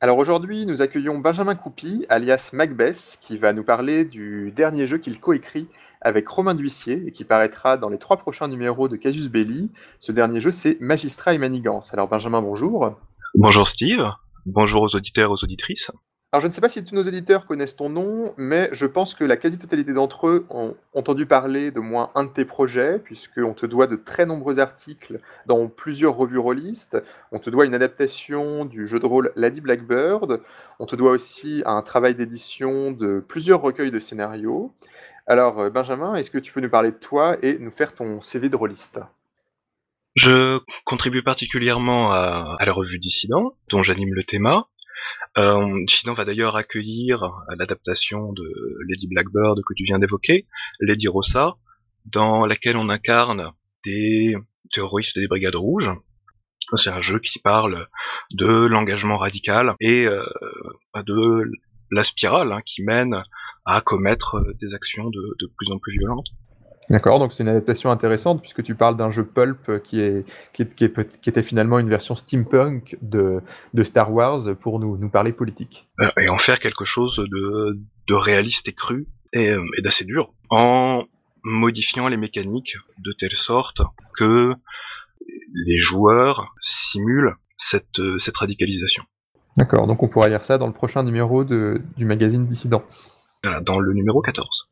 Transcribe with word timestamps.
Alors 0.00 0.18
aujourd'hui, 0.18 0.64
nous 0.64 0.80
accueillons 0.80 1.18
Benjamin 1.18 1.56
Coupy, 1.56 2.06
alias 2.08 2.50
Macbeth, 2.52 3.18
qui 3.20 3.36
va 3.36 3.52
nous 3.52 3.64
parler 3.64 4.04
du 4.04 4.52
dernier 4.54 4.86
jeu 4.86 4.98
qu'il 4.98 5.18
coécrit 5.18 5.66
avec 6.00 6.28
Romain 6.28 6.54
D'Huissier 6.54 7.02
et 7.08 7.10
qui 7.10 7.24
paraîtra 7.24 7.76
dans 7.76 7.88
les 7.88 7.98
trois 7.98 8.16
prochains 8.16 8.46
numéros 8.46 8.86
de 8.86 8.94
Casus 8.94 9.28
Belli. 9.28 9.72
Ce 9.98 10.12
dernier 10.12 10.40
jeu, 10.40 10.52
c'est 10.52 10.80
Magistrat 10.80 11.34
et 11.34 11.38
Manigance. 11.38 11.92
Alors 11.94 12.06
Benjamin, 12.06 12.40
bonjour. 12.40 12.94
Bonjour 13.34 13.66
Steve, 13.66 14.08
bonjour 14.46 14.82
aux 14.82 14.94
auditeurs 14.94 15.30
et 15.30 15.32
aux 15.32 15.42
auditrices. 15.42 15.90
Alors 16.30 16.42
je 16.42 16.46
ne 16.46 16.52
sais 16.52 16.60
pas 16.60 16.68
si 16.68 16.84
tous 16.84 16.94
nos 16.94 17.04
éditeurs 17.04 17.46
connaissent 17.46 17.76
ton 17.76 17.88
nom, 17.88 18.34
mais 18.36 18.68
je 18.72 18.84
pense 18.84 19.14
que 19.14 19.24
la 19.24 19.38
quasi-totalité 19.38 19.94
d'entre 19.94 20.28
eux 20.28 20.46
ont 20.50 20.76
entendu 20.92 21.24
parler 21.24 21.70
de 21.70 21.80
moins 21.80 22.10
un 22.14 22.24
de 22.24 22.30
tes 22.30 22.44
projets, 22.44 22.98
puisqu'on 22.98 23.54
te 23.54 23.64
doit 23.64 23.86
de 23.86 23.96
très 23.96 24.26
nombreux 24.26 24.58
articles 24.60 25.20
dans 25.46 25.68
plusieurs 25.68 26.14
revues 26.14 26.36
rôlistes. 26.36 26.98
On 27.32 27.38
te 27.38 27.48
doit 27.48 27.64
une 27.64 27.72
adaptation 27.72 28.66
du 28.66 28.86
jeu 28.86 29.00
de 29.00 29.06
rôle 29.06 29.32
Lady 29.36 29.62
Blackbird. 29.62 30.42
On 30.78 30.84
te 30.84 30.96
doit 30.96 31.12
aussi 31.12 31.62
un 31.64 31.80
travail 31.80 32.14
d'édition 32.14 32.92
de 32.92 33.24
plusieurs 33.26 33.62
recueils 33.62 33.90
de 33.90 33.98
scénarios. 33.98 34.74
Alors 35.26 35.60
euh, 35.60 35.70
Benjamin, 35.70 36.14
est-ce 36.14 36.30
que 36.30 36.36
tu 36.36 36.52
peux 36.52 36.60
nous 36.60 36.68
parler 36.68 36.90
de 36.90 36.96
toi 36.96 37.38
et 37.40 37.56
nous 37.58 37.70
faire 37.70 37.94
ton 37.94 38.20
CV 38.20 38.50
de 38.50 38.56
rôliste? 38.56 39.00
Je 40.14 40.60
contribue 40.84 41.22
particulièrement 41.22 42.12
à, 42.12 42.56
à 42.58 42.64
la 42.66 42.72
revue 42.74 42.98
Dissident, 42.98 43.54
dont 43.70 43.82
j'anime 43.82 44.12
le 44.12 44.24
thème, 44.24 44.62
euh, 45.36 45.84
Dissident 45.84 46.14
va 46.14 46.24
d'ailleurs 46.24 46.56
accueillir 46.56 47.32
l'adaptation 47.56 48.32
de 48.32 48.78
Lady 48.88 49.06
Blackbird 49.06 49.60
que 49.66 49.74
tu 49.74 49.84
viens 49.84 49.98
d'évoquer, 49.98 50.46
Lady 50.80 51.08
Rossa, 51.08 51.56
dans 52.06 52.46
laquelle 52.46 52.76
on 52.76 52.88
incarne 52.88 53.52
des 53.84 54.36
terroristes 54.72 55.18
des 55.18 55.28
Brigades 55.28 55.56
Rouges. 55.56 55.90
C'est 56.76 56.90
un 56.90 57.00
jeu 57.00 57.18
qui 57.18 57.38
parle 57.38 57.86
de 58.30 58.66
l'engagement 58.66 59.16
radical 59.16 59.74
et 59.80 60.06
euh, 60.06 60.24
de 61.06 61.50
la 61.90 62.04
spirale 62.04 62.52
hein, 62.52 62.60
qui 62.64 62.82
mène 62.82 63.22
à 63.64 63.80
commettre 63.80 64.42
des 64.60 64.74
actions 64.74 65.08
de 65.10 65.52
plus 65.56 65.70
en 65.70 65.78
plus 65.78 65.92
violentes. 65.98 66.28
D'accord, 66.90 67.18
donc 67.18 67.34
c'est 67.34 67.42
une 67.42 67.50
adaptation 67.50 67.90
intéressante 67.90 68.40
puisque 68.40 68.62
tu 68.62 68.74
parles 68.74 68.96
d'un 68.96 69.10
jeu 69.10 69.24
pulp 69.24 69.82
qui, 69.82 70.00
est, 70.00 70.24
qui, 70.54 70.62
est, 70.62 70.74
qui, 70.74 70.84
est, 70.84 71.20
qui, 71.20 71.28
était 71.28 71.42
finalement 71.42 71.78
une 71.78 71.90
version 71.90 72.14
steampunk 72.14 72.96
de, 73.02 73.42
de 73.74 73.82
Star 73.82 74.10
Wars 74.10 74.56
pour 74.58 74.78
nous, 74.78 74.96
nous 74.96 75.10
parler 75.10 75.32
politique. 75.32 75.86
Euh, 76.00 76.08
et 76.18 76.30
en 76.30 76.38
faire 76.38 76.60
quelque 76.60 76.86
chose 76.86 77.16
de, 77.16 77.78
de 78.06 78.14
réaliste 78.14 78.68
et 78.68 78.72
cru 78.72 79.06
et, 79.34 79.50
euh, 79.50 79.62
et 79.76 79.82
d'assez 79.82 80.06
dur, 80.06 80.32
en 80.48 81.04
modifiant 81.44 82.08
les 82.08 82.16
mécaniques 82.16 82.76
de 82.98 83.12
telle 83.18 83.36
sorte 83.36 83.82
que 84.16 84.54
les 85.52 85.78
joueurs 85.78 86.54
simulent 86.62 87.36
cette, 87.58 88.00
cette 88.18 88.36
radicalisation. 88.38 89.04
D'accord, 89.58 89.86
donc 89.86 90.02
on 90.02 90.08
pourra 90.08 90.28
lire 90.28 90.44
ça 90.44 90.56
dans 90.56 90.66
le 90.66 90.72
prochain 90.72 91.02
numéro 91.02 91.44
de, 91.44 91.82
du 91.98 92.06
magazine 92.06 92.46
Dissident. 92.46 92.82
Voilà, 93.42 93.60
dans 93.60 93.78
le 93.78 93.92
numéro 93.92 94.22
14 94.22 94.68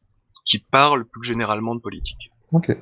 qui 0.46 0.58
parle 0.58 1.04
plus 1.04 1.24
généralement 1.24 1.74
de 1.74 1.80
politique. 1.80 2.30
Ok. 2.52 2.76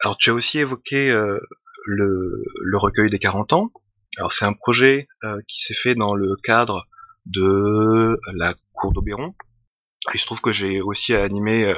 Alors 0.00 0.16
tu 0.16 0.30
as 0.30 0.34
aussi 0.34 0.58
évoqué 0.58 1.10
euh, 1.10 1.38
le, 1.86 2.44
le, 2.60 2.78
recueil 2.78 3.10
des 3.10 3.18
40 3.18 3.52
ans. 3.52 3.72
Alors 4.16 4.32
c'est 4.32 4.44
un 4.44 4.52
projet 4.52 5.08
euh, 5.24 5.40
qui 5.48 5.62
s'est 5.62 5.74
fait 5.74 5.94
dans 5.94 6.14
le 6.14 6.36
cadre 6.42 6.86
de 7.26 8.18
la 8.34 8.54
cour 8.72 8.92
d'Oberon. 8.92 9.34
Il 10.14 10.20
se 10.20 10.26
trouve 10.26 10.40
que 10.40 10.52
j'ai 10.52 10.80
aussi 10.80 11.14
animé 11.14 11.64
euh, 11.64 11.74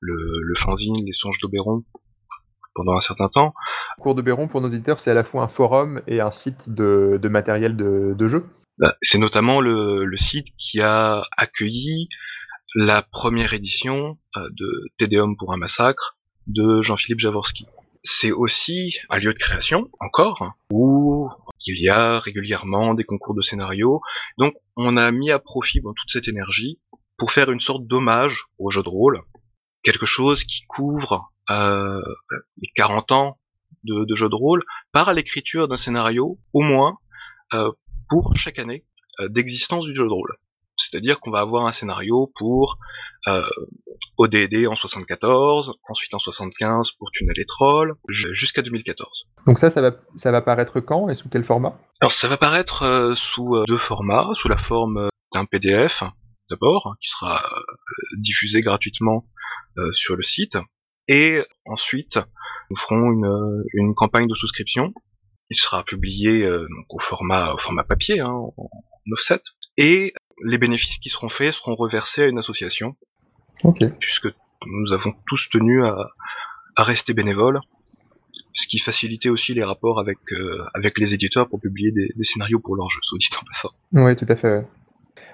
le, 0.00 0.14
le 0.42 0.54
fanzine 0.54 1.04
Les 1.04 1.12
Songes 1.12 1.38
d'Oberon 1.40 1.84
pendant 2.74 2.96
un 2.96 3.00
certain 3.00 3.28
temps. 3.28 3.54
Cour 3.98 4.14
d'Oberon, 4.14 4.48
pour 4.48 4.60
nos 4.60 4.68
éditeurs, 4.68 5.00
c'est 5.00 5.10
à 5.10 5.14
la 5.14 5.24
fois 5.24 5.42
un 5.42 5.48
forum 5.48 6.00
et 6.06 6.20
un 6.20 6.30
site 6.30 6.68
de, 6.68 7.18
de 7.20 7.28
matériel 7.28 7.76
de, 7.76 8.14
de 8.16 8.28
jeu. 8.28 8.46
Bah, 8.78 8.94
c'est 9.02 9.18
notamment 9.18 9.60
le, 9.60 10.04
le, 10.04 10.16
site 10.16 10.48
qui 10.56 10.80
a 10.80 11.22
accueilli 11.36 12.08
la 12.80 13.02
première 13.02 13.54
édition 13.54 14.18
euh, 14.36 14.48
de 14.52 14.84
Tédéum 14.98 15.36
pour 15.36 15.52
un 15.52 15.56
massacre 15.56 16.16
de 16.46 16.80
Jean-Philippe 16.80 17.18
Javorski. 17.18 17.66
C'est 18.04 18.30
aussi 18.30 18.96
un 19.10 19.18
lieu 19.18 19.32
de 19.32 19.38
création, 19.38 19.90
encore, 19.98 20.52
où 20.70 21.28
il 21.66 21.82
y 21.82 21.88
a 21.88 22.20
régulièrement 22.20 22.94
des 22.94 23.02
concours 23.02 23.34
de 23.34 23.42
scénarios. 23.42 24.00
Donc 24.38 24.54
on 24.76 24.96
a 24.96 25.10
mis 25.10 25.32
à 25.32 25.40
profit 25.40 25.80
bon, 25.80 25.92
toute 25.92 26.08
cette 26.12 26.28
énergie 26.28 26.78
pour 27.16 27.32
faire 27.32 27.50
une 27.50 27.58
sorte 27.58 27.84
d'hommage 27.88 28.44
au 28.58 28.70
jeu 28.70 28.84
de 28.84 28.88
rôle, 28.88 29.22
quelque 29.82 30.06
chose 30.06 30.44
qui 30.44 30.64
couvre 30.68 31.32
euh, 31.50 32.00
les 32.62 32.70
40 32.76 33.10
ans 33.10 33.40
de, 33.82 34.04
de 34.04 34.14
jeu 34.14 34.28
de 34.28 34.36
rôle 34.36 34.62
par 34.92 35.12
l'écriture 35.14 35.66
d'un 35.66 35.76
scénario, 35.76 36.38
au 36.52 36.60
moins 36.60 36.98
euh, 37.54 37.72
pour 38.08 38.36
chaque 38.36 38.60
année 38.60 38.84
euh, 39.18 39.28
d'existence 39.28 39.84
du 39.84 39.96
jeu 39.96 40.04
de 40.04 40.12
rôle. 40.12 40.36
C'est-à-dire 40.78 41.20
qu'on 41.20 41.30
va 41.30 41.40
avoir 41.40 41.66
un 41.66 41.72
scénario 41.72 42.32
pour 42.36 42.78
euh, 43.26 43.42
ODD 44.16 44.66
en 44.68 44.76
74, 44.76 45.74
ensuite 45.88 46.14
en 46.14 46.18
75 46.18 46.92
pour 46.92 47.10
Tunnel 47.10 47.38
et 47.38 47.46
Troll, 47.46 47.94
jusqu'à 48.08 48.62
2014. 48.62 49.28
Donc 49.46 49.58
ça, 49.58 49.70
ça 49.70 49.82
va, 49.82 49.96
ça 50.14 50.30
va 50.30 50.40
paraître 50.40 50.80
quand 50.80 51.08
et 51.08 51.14
sous 51.14 51.28
quel 51.28 51.44
format? 51.44 51.78
Alors 52.00 52.12
ça 52.12 52.28
va 52.28 52.36
paraître 52.36 52.84
euh, 52.84 53.14
sous 53.16 53.56
euh, 53.56 53.64
deux 53.66 53.76
formats, 53.76 54.30
sous 54.34 54.48
la 54.48 54.56
forme 54.56 55.08
d'un 55.34 55.44
PDF 55.44 56.04
d'abord, 56.50 56.96
qui 57.02 57.10
sera 57.10 57.44
diffusé 58.16 58.62
gratuitement 58.62 59.26
sur 59.92 60.16
le 60.16 60.22
site, 60.22 60.56
et 61.06 61.44
ensuite 61.66 62.18
nous 62.70 62.76
ferons 62.76 63.12
une, 63.12 63.64
une 63.74 63.94
campagne 63.94 64.26
de 64.26 64.34
souscription. 64.34 64.94
Il 65.50 65.56
sera 65.56 65.84
publié 65.84 66.48
donc, 66.48 66.86
au 66.88 66.98
format 66.98 67.52
au 67.52 67.58
format 67.58 67.84
papier, 67.84 68.20
hein, 68.20 68.32
en 68.32 68.70
offset, 69.12 69.42
et 69.78 70.12
les 70.44 70.58
bénéfices 70.58 70.98
qui 70.98 71.08
seront 71.08 71.30
faits 71.30 71.54
seront 71.54 71.74
reversés 71.74 72.24
à 72.24 72.26
une 72.26 72.38
association. 72.38 72.96
Ok. 73.64 73.82
Puisque 74.00 74.28
nous 74.66 74.92
avons 74.92 75.14
tous 75.26 75.48
tenu 75.50 75.84
à, 75.84 75.96
à 76.76 76.82
rester 76.82 77.14
bénévoles, 77.14 77.60
ce 78.54 78.66
qui 78.66 78.78
facilitait 78.78 79.28
aussi 79.28 79.54
les 79.54 79.64
rapports 79.64 80.00
avec, 80.00 80.18
euh, 80.32 80.64
avec 80.74 80.98
les 80.98 81.14
éditeurs 81.14 81.48
pour 81.48 81.60
publier 81.60 81.92
des, 81.92 82.12
des 82.14 82.24
scénarios 82.24 82.58
pour 82.58 82.76
leurs 82.76 82.90
jeux, 82.90 83.00
soit 83.02 83.18
dit 83.18 83.28
en 83.40 83.44
passant. 83.44 83.70
Oui, 83.92 84.16
tout 84.16 84.26
à 84.28 84.36
fait. 84.36 84.66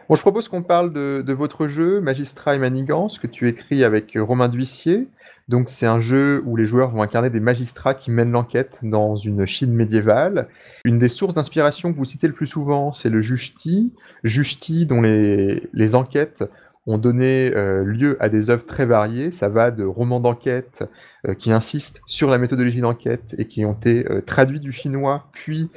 Bon, 0.09 0.17
je 0.17 0.21
propose 0.21 0.49
qu'on 0.49 0.63
parle 0.63 0.93
de, 0.93 1.33
votre 1.33 1.67
jeu, 1.67 2.01
Magistrat 2.01 2.57
et 2.57 2.59
Manigance, 2.59 3.19
que 3.19 3.27
tu 3.27 3.49
écris 3.49 3.85
avec 3.85 4.19
Romain 4.21 4.49
D'Huissier. 4.49 5.09
Donc, 5.49 5.71
c'est 5.71 5.87
un 5.87 6.01
jeu 6.01 6.43
où 6.45 6.57
les 6.57 6.67
joueurs 6.67 6.91
vont 6.91 7.01
incarner 7.01 7.31
des 7.31 7.41
magistrats 7.41 7.95
qui 7.95 8.11
mènent 8.11 8.31
l'enquête 8.31 8.79
dans 8.83 9.17
une 9.17 9.47
Chine 9.47 9.73
médiévale. 9.73 10.49
Une 10.85 10.99
des 10.99 11.09
sources 11.09 11.33
d'inspiration 11.33 11.91
que 11.91 11.97
vous 11.97 12.05
citez 12.05 12.27
le 12.27 12.35
plus 12.35 12.47
souvent, 12.47 12.93
c'est 12.93 13.09
le 13.09 13.23
Justi. 13.23 13.93
Justi, 14.25 14.85
dont 14.85 15.01
les, 15.01 15.95
enquêtes 15.95 16.45
ont 16.87 16.99
donné 16.99 17.51
euh, 17.55 17.83
lieu 17.83 18.19
à 18.21 18.29
des 18.29 18.51
œuvres 18.51 18.67
très 18.67 18.85
variées. 18.85 19.31
Ça 19.31 19.49
va 19.49 19.71
de 19.71 19.85
romans 19.85 20.21
d'enquête 20.21 20.85
euh, 21.27 21.33
qui 21.33 21.51
insistent 21.51 22.03
sur 22.05 22.31
la 22.31 22.37
méthodologie 22.37 22.83
d'enquête 22.83 23.35
et 23.39 23.47
qui 23.47 23.65
ont 23.65 23.73
été 23.73 24.07
euh, 24.11 24.21
traduits 24.21 24.61
du 24.61 24.73
chinois, 24.73 25.29
puis 25.33 25.71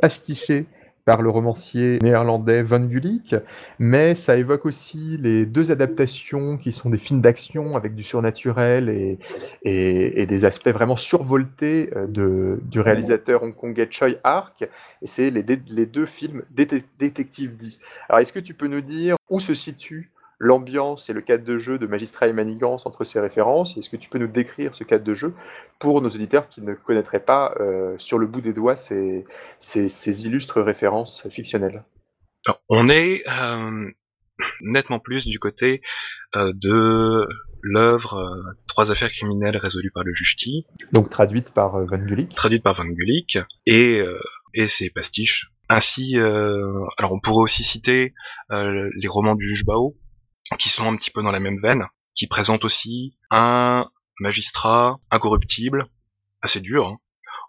pastichés 0.00 0.66
par 1.04 1.22
le 1.22 1.30
romancier 1.30 1.98
néerlandais 2.02 2.62
Van 2.62 2.80
Gulik, 2.80 3.34
mais 3.78 4.14
ça 4.14 4.36
évoque 4.36 4.66
aussi 4.66 5.16
les 5.20 5.46
deux 5.46 5.70
adaptations 5.70 6.56
qui 6.56 6.72
sont 6.72 6.90
des 6.90 6.98
films 6.98 7.20
d'action 7.20 7.76
avec 7.76 7.94
du 7.94 8.02
surnaturel 8.02 9.18
et, 9.62 10.26
des 10.26 10.44
aspects 10.44 10.68
vraiment 10.68 10.96
survoltés 10.96 11.90
de, 12.08 12.60
du 12.64 12.80
réalisateur 12.80 13.42
hongkongais 13.42 13.88
Choi 13.90 14.08
Ark, 14.24 14.62
et 15.02 15.06
c'est 15.06 15.30
les, 15.30 15.42
les, 15.42 15.86
deux 15.86 16.06
films 16.06 16.42
Détective 16.50 17.56
D. 17.56 17.66
Alors 18.08 18.20
est-ce 18.20 18.32
que 18.32 18.38
tu 18.38 18.54
peux 18.54 18.68
nous 18.68 18.80
dire 18.80 19.16
où 19.28 19.40
se 19.40 19.54
situe 19.54 20.10
l'ambiance 20.40 21.10
et 21.10 21.12
le 21.12 21.20
cadre 21.20 21.44
de 21.44 21.58
jeu 21.58 21.78
de 21.78 21.86
Magistrat 21.86 22.26
et 22.26 22.32
Manigance 22.32 22.86
entre 22.86 23.04
ces 23.04 23.20
références. 23.20 23.76
Est-ce 23.76 23.90
que 23.90 23.96
tu 23.96 24.08
peux 24.08 24.18
nous 24.18 24.26
décrire 24.26 24.74
ce 24.74 24.82
cadre 24.84 25.04
de 25.04 25.14
jeu 25.14 25.34
pour 25.78 26.00
nos 26.00 26.08
auditeurs 26.08 26.48
qui 26.48 26.62
ne 26.62 26.74
connaîtraient 26.74 27.24
pas 27.24 27.54
euh, 27.60 27.94
sur 27.98 28.18
le 28.18 28.26
bout 28.26 28.40
des 28.40 28.54
doigts 28.54 28.76
ces, 28.76 29.26
ces, 29.58 29.86
ces 29.88 30.26
illustres 30.26 30.62
références 30.62 31.28
fictionnelles? 31.28 31.84
On 32.70 32.86
est 32.88 33.22
euh, 33.28 33.90
nettement 34.62 34.98
plus 34.98 35.26
du 35.26 35.38
côté 35.38 35.82
euh, 36.36 36.52
de 36.54 37.28
l'œuvre 37.62 38.56
Trois 38.66 38.90
affaires 38.90 39.10
criminelles 39.10 39.58
résolues 39.58 39.90
par 39.90 40.04
le 40.04 40.14
juge 40.14 40.36
Donc 40.92 41.10
traduite 41.10 41.52
par 41.52 41.84
Van 41.84 41.98
Gulik. 41.98 42.34
Traduite 42.34 42.62
par 42.62 42.74
Van 42.74 42.86
Gulik 42.86 43.38
et, 43.66 44.02
et 44.54 44.68
ses 44.68 44.88
pastiches. 44.88 45.50
Ainsi, 45.68 46.16
alors 46.16 47.12
on 47.12 47.20
pourrait 47.20 47.42
aussi 47.42 47.62
citer 47.62 48.14
les 48.50 49.08
romans 49.08 49.34
du 49.34 49.46
juge 49.46 49.66
Bao, 49.66 49.94
qui 50.58 50.68
sont 50.68 50.90
un 50.90 50.96
petit 50.96 51.10
peu 51.10 51.22
dans 51.22 51.30
la 51.30 51.40
même 51.40 51.60
veine, 51.60 51.86
qui 52.14 52.26
présentent 52.26 52.64
aussi 52.64 53.16
un 53.30 53.90
magistrat 54.18 54.98
incorruptible, 55.10 55.88
assez 56.42 56.60
dur 56.60 56.88
hein, 56.88 56.98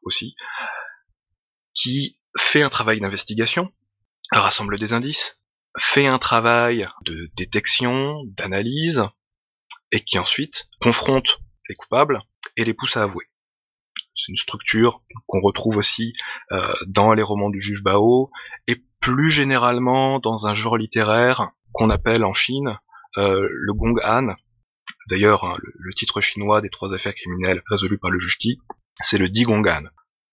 aussi, 0.03 0.35
qui 1.73 2.17
fait 2.37 2.61
un 2.61 2.69
travail 2.69 2.99
d'investigation, 2.99 3.71
rassemble 4.31 4.79
des 4.79 4.93
indices, 4.93 5.37
fait 5.77 6.07
un 6.07 6.19
travail 6.19 6.87
de 7.05 7.29
détection, 7.35 8.21
d'analyse, 8.25 9.03
et 9.91 10.03
qui 10.03 10.19
ensuite 10.19 10.69
confronte 10.79 11.39
les 11.67 11.75
coupables 11.75 12.21
et 12.57 12.65
les 12.65 12.73
pousse 12.73 12.97
à 12.97 13.03
avouer. 13.03 13.25
C'est 14.15 14.29
une 14.29 14.37
structure 14.37 15.01
qu'on 15.25 15.41
retrouve 15.41 15.77
aussi 15.77 16.13
euh, 16.51 16.73
dans 16.87 17.13
les 17.13 17.23
romans 17.23 17.49
du 17.49 17.59
juge 17.59 17.81
Bao 17.83 18.29
et 18.67 18.83
plus 18.99 19.31
généralement 19.31 20.19
dans 20.19 20.47
un 20.47 20.55
genre 20.55 20.77
littéraire 20.77 21.51
qu'on 21.73 21.89
appelle 21.89 22.23
en 22.23 22.33
Chine 22.33 22.71
le 23.15 23.73
Gong 23.73 23.99
Han. 24.03 24.35
D'ailleurs, 25.09 25.43
hein, 25.43 25.57
le, 25.61 25.93
titre 25.93 26.21
chinois 26.21 26.61
des 26.61 26.69
trois 26.69 26.93
affaires 26.93 27.15
criminelles 27.15 27.61
résolues 27.69 27.97
par 27.97 28.11
le 28.11 28.19
juge 28.19 28.37
Qi, 28.39 28.59
c'est 29.01 29.17
le 29.17 29.29
Di 29.29 29.43
Gong. 29.43 29.65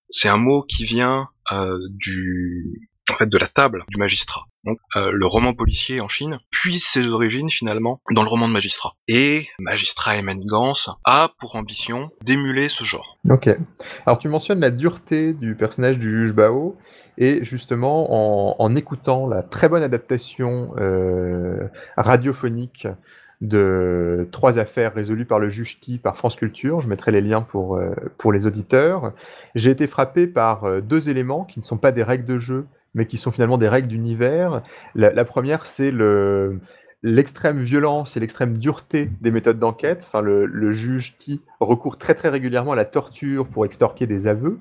C'est 0.09 0.29
un 0.29 0.37
mot 0.37 0.63
qui 0.63 0.85
vient 0.85 1.29
euh, 1.53 1.79
du 1.91 2.91
en 3.11 3.17
fait 3.17 3.29
de 3.29 3.39
la 3.39 3.49
table 3.49 3.85
du 3.89 3.99
magistrat. 3.99 4.45
Donc 4.65 4.79
euh, 4.97 5.11
le 5.13 5.27
roman 5.27 5.55
policier 5.55 6.01
en 6.01 6.09
Chine 6.09 6.39
puise 6.51 6.85
ses 6.85 7.07
origines 7.07 7.51
finalement 7.51 8.01
dans 8.11 8.23
le 8.23 8.29
roman 8.29 8.49
de 8.49 8.53
magistrat. 8.53 8.95
Et 9.07 9.47
Magistrat 9.59 10.17
et 10.17 10.23
Manigance 10.23 10.91
a 11.05 11.31
pour 11.39 11.57
ambition 11.57 12.11
d'émuler 12.23 12.69
ce 12.69 12.85
genre. 12.85 13.19
Ok. 13.31 13.49
Alors 14.05 14.19
tu 14.19 14.29
mentionnes 14.29 14.61
la 14.61 14.71
dureté 14.71 15.33
du 15.33 15.55
personnage 15.55 15.99
du 15.99 16.11
juge 16.11 16.33
Bao 16.33 16.77
et 17.17 17.45
justement 17.45 18.61
en, 18.61 18.77
écoutant 18.77 19.27
la 19.27 19.43
très 19.43 19.69
bonne 19.69 19.83
adaptation 19.83 20.73
euh, 20.79 21.67
radiophonique 21.97 22.87
de 23.41 24.29
trois 24.33 24.59
affaires 24.59 24.95
résolues 24.95 25.25
par 25.25 25.39
le 25.39 25.49
juge 25.49 25.81
T 25.81 25.99
par 25.99 26.17
France 26.17 26.37
Culture. 26.37 26.81
Je 26.81 26.89
mettrai 26.89 27.13
les 27.13 27.21
liens 27.21 27.43
pour, 27.43 27.77
euh, 27.77 27.95
pour 28.19 28.33
les 28.33 28.47
auditeurs. 28.47 29.13
J'ai 29.55 29.71
été 29.71 29.87
frappé 29.87 30.27
par 30.27 30.83
deux 30.83 31.09
éléments 31.09 31.45
qui 31.45 31.61
ne 31.61 31.65
sont 31.65 31.79
pas 31.79 31.93
des 31.93 32.03
règles 32.03 32.25
de 32.25 32.39
jeu, 32.39 32.67
mais 32.99 33.07
qui 33.07 33.17
sont 33.17 33.31
finalement 33.31 33.57
des 33.57 33.69
règles 33.69 33.89
d'univers. 33.89 34.63
La, 34.95 35.25
première, 35.25 35.65
c'est 35.65 35.91
le, 35.91 36.59
l'extrême 37.03 37.61
violence 37.61 38.17
et 38.17 38.21
l'extrême 38.21 38.59
dureté 38.59 39.09
des 39.21 39.31
méthodes 39.31 39.59
d'enquête. 39.59 40.05
Enfin, 40.07 40.21
le, 40.21 40.45
le 40.45 40.73
juge 40.73 41.17
T 41.17 41.41
recourt 41.61 41.97
très 41.97 42.15
très 42.15 42.29
régulièrement 42.29 42.73
à 42.73 42.77
la 42.77 42.85
torture 42.85 43.47
pour 43.47 43.65
extorquer 43.65 44.07
des 44.07 44.27
aveux. 44.27 44.59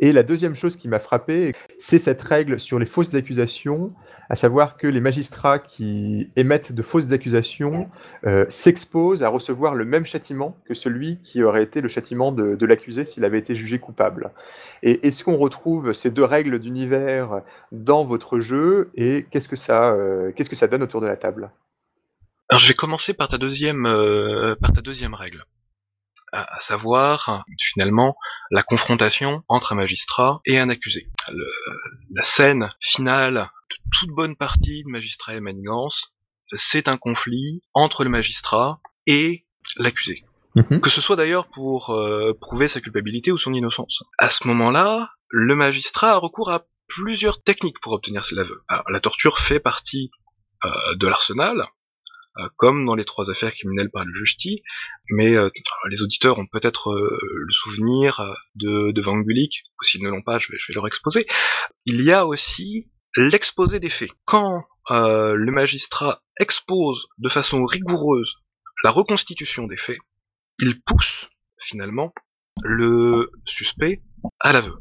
Et 0.00 0.12
la 0.12 0.22
deuxième 0.22 0.54
chose 0.54 0.76
qui 0.76 0.86
m'a 0.86 1.00
frappé, 1.00 1.54
c'est 1.78 1.98
cette 1.98 2.22
règle 2.22 2.60
sur 2.60 2.78
les 2.78 2.86
fausses 2.86 3.14
accusations, 3.14 3.92
à 4.30 4.36
savoir 4.36 4.76
que 4.76 4.86
les 4.86 5.00
magistrats 5.00 5.58
qui 5.58 6.30
émettent 6.36 6.72
de 6.72 6.82
fausses 6.82 7.12
accusations 7.12 7.88
euh, 8.24 8.44
s'exposent 8.48 9.24
à 9.24 9.28
recevoir 9.28 9.74
le 9.74 9.84
même 9.84 10.06
châtiment 10.06 10.56
que 10.66 10.74
celui 10.74 11.18
qui 11.22 11.42
aurait 11.42 11.64
été 11.64 11.80
le 11.80 11.88
châtiment 11.88 12.30
de, 12.30 12.66
l'accusé 12.66 13.04
s'il 13.04 13.24
avait 13.24 13.38
été 13.38 13.56
jugé 13.56 13.78
coupable. 13.80 14.30
Et 14.82 15.06
est-ce 15.06 15.24
qu'on 15.24 15.36
retrouve 15.36 15.92
ces 15.92 16.10
deux 16.10 16.24
règles 16.24 16.58
d'univers 16.60 17.42
dans 17.72 18.04
votre 18.04 18.38
jeu 18.38 18.90
et 18.94 19.26
qu'est-ce 19.30 19.48
que 19.48 19.56
ça, 19.56 19.92
euh, 19.92 20.30
donne 20.70 20.82
autour 20.82 21.00
de 21.00 21.06
la 21.06 21.16
table? 21.16 21.50
Alors 22.50 22.60
j'ai 22.60 22.74
commencé 22.74 23.14
par 23.14 23.28
ta 23.28 23.38
deuxième, 23.38 23.86
euh, 23.86 24.54
par 24.60 24.72
ta 24.72 24.80
deuxième 24.80 25.14
règle 25.14 25.44
à, 26.32 26.60
savoir 26.60 27.44
finalement 27.72 28.16
la 28.50 28.62
confrontation 28.62 29.42
entre 29.48 29.72
un 29.72 29.76
magistrat 29.76 30.40
et 30.46 30.58
un 30.58 30.68
accusé. 30.68 31.08
la 32.14 32.22
scène 32.22 32.70
finale 32.80 33.50
de 33.70 33.76
toute 33.98 34.10
bonne 34.10 34.36
partie 34.36 34.82
de 34.84 34.88
Magistrat 34.88 35.34
et 35.34 35.40
Manigance, 35.40 36.14
c'est 36.52 36.88
un 36.88 36.96
conflit 36.96 37.62
entre 37.74 38.04
le 38.04 38.10
magistrat 38.10 38.80
et 39.06 39.46
l'accusé. 39.76 40.24
Mhm. 40.54 40.80
Que 40.80 40.90
ce 40.90 41.00
soit 41.00 41.16
d'ailleurs 41.16 41.48
pour 41.48 41.90
euh, 41.90 42.32
prouver 42.40 42.68
sa 42.68 42.80
culpabilité 42.80 43.30
ou 43.30 43.38
son 43.38 43.52
innocence. 43.52 44.02
À 44.18 44.30
ce 44.30 44.46
moment-là, 44.46 45.10
le 45.28 45.54
magistrat 45.54 46.12
a 46.12 46.16
recours 46.16 46.50
à 46.50 46.64
plusieurs 46.88 47.42
techniques 47.42 47.80
pour 47.80 47.92
obtenir 47.92 48.26
l'aveu. 48.32 48.62
la 48.88 49.00
torture 49.00 49.38
fait 49.38 49.60
partie 49.60 50.10
euh, 50.64 50.94
de 50.96 51.06
l'arsenal, 51.06 51.68
comme 52.56 52.84
dans 52.84 52.94
les 52.94 53.04
trois 53.04 53.30
affaires 53.30 53.52
criminelles 53.52 53.90
par 53.90 54.04
le 54.04 54.14
juge 54.14 54.36
mais 55.10 55.36
euh, 55.36 55.50
les 55.90 56.02
auditeurs 56.02 56.38
ont 56.38 56.46
peut-être 56.46 56.90
euh, 56.90 57.18
le 57.22 57.52
souvenir 57.52 58.22
de, 58.54 59.00
Van 59.00 59.18
Gulik, 59.18 59.62
ou 59.80 59.84
s'ils 59.84 60.02
ne 60.02 60.10
l'ont 60.10 60.22
pas, 60.22 60.38
je 60.38 60.52
vais, 60.52 60.58
je 60.60 60.68
vais 60.68 60.74
leur 60.74 60.86
exposer. 60.86 61.26
Il 61.86 62.02
y 62.02 62.12
a 62.12 62.26
aussi 62.26 62.88
l'exposé 63.16 63.80
des 63.80 63.90
faits. 63.90 64.10
Quand 64.24 64.64
le 64.90 65.50
magistrat 65.50 66.22
expose 66.38 67.08
de 67.18 67.28
façon 67.28 67.66
rigoureuse 67.66 68.36
la 68.84 68.90
reconstitution 68.90 69.66
des 69.66 69.76
faits, 69.76 69.98
il 70.60 70.80
pousse 70.80 71.28
finalement 71.60 72.12
le 72.62 73.30
suspect 73.46 74.02
à 74.40 74.52
l'aveu. 74.52 74.76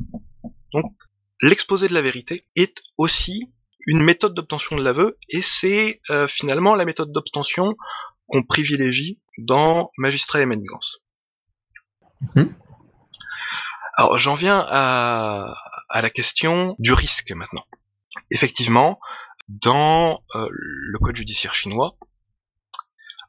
Donc 0.73 0.93
l'exposé 1.41 1.87
de 1.87 1.93
la 1.93 2.01
vérité 2.01 2.45
est 2.55 2.81
aussi 2.97 3.51
une 3.87 4.03
méthode 4.03 4.35
d'obtention 4.35 4.75
de 4.75 4.83
l'aveu, 4.83 5.17
et 5.29 5.41
c'est 5.41 6.01
euh, 6.09 6.27
finalement 6.27 6.75
la 6.75 6.85
méthode 6.85 7.11
d'obtention 7.11 7.75
qu'on 8.27 8.43
privilégie 8.43 9.21
dans 9.37 9.91
Magistrat 9.97 10.41
et 10.41 10.45
Manigance. 10.45 10.97
Mhm. 12.35 12.53
Alors 13.95 14.19
j'en 14.19 14.35
viens 14.35 14.63
à, 14.69 15.55
la 15.93 16.09
question 16.09 16.75
du 16.79 16.93
risque 16.93 17.31
maintenant. 17.31 17.65
Effectivement, 18.29 18.99
dans 19.47 20.21
euh, 20.35 20.47
le 20.51 20.99
code 20.99 21.15
judiciaire 21.15 21.53
chinois, 21.53 21.97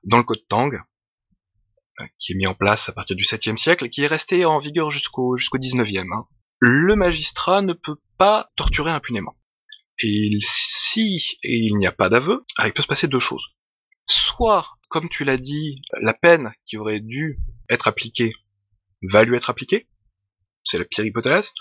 dans 0.05 0.19
le 0.19 0.25
code 0.25 0.47
Tang, 0.49 0.75
euh, 0.75 2.05
qui 2.19 2.33
est 2.33 2.37
mis 2.37 2.49
en 2.49 2.55
place 2.55 2.89
à 2.89 2.93
partir 2.93 3.15
du 3.15 3.23
7e 3.23 3.57
siècle, 3.57 3.89
qui 3.91 4.03
est 4.03 4.09
resté 4.09 4.45
en 4.45 4.59
vigueur 4.59 4.91
jusqu'au 4.91 5.37
jusqu'au 5.37 5.59
19e, 5.59 6.13
hein, 6.13 6.27
le 6.59 6.97
magistrat 6.97 7.63
ne 7.63 7.73
peut 7.73 8.01
pas 8.19 8.51
torturer 8.57 8.91
impunément. 8.91 9.38
Et 10.01 10.39
si 10.41 11.39
il 11.43 11.77
n'y 11.77 11.87
a 11.87 11.93
pas 11.93 12.09
d'aveu, 12.09 12.45
ah, 12.57 12.67
il 12.67 12.73
peut 12.73 12.83
se 12.83 12.87
passer 12.87 13.09
deux 13.09 13.21
choses. 13.21 13.45
Soit, 14.07 14.67
comme 14.89 15.09
tu 15.09 15.25
l'as 15.25 15.37
dit, 15.37 15.83
la 16.01 16.15
peine 16.15 16.53
qui 16.67 16.77
aurait 16.77 17.01
dû 17.01 17.39
être 17.69 17.89
appliquée 17.89 18.33
va 19.03 19.25
lui 19.25 19.37
être 19.37 19.51
appliquée, 19.51 19.87
c'est 20.65 20.79
la 20.79 20.85
pire 20.85 21.05
hypothèse, 21.05 21.53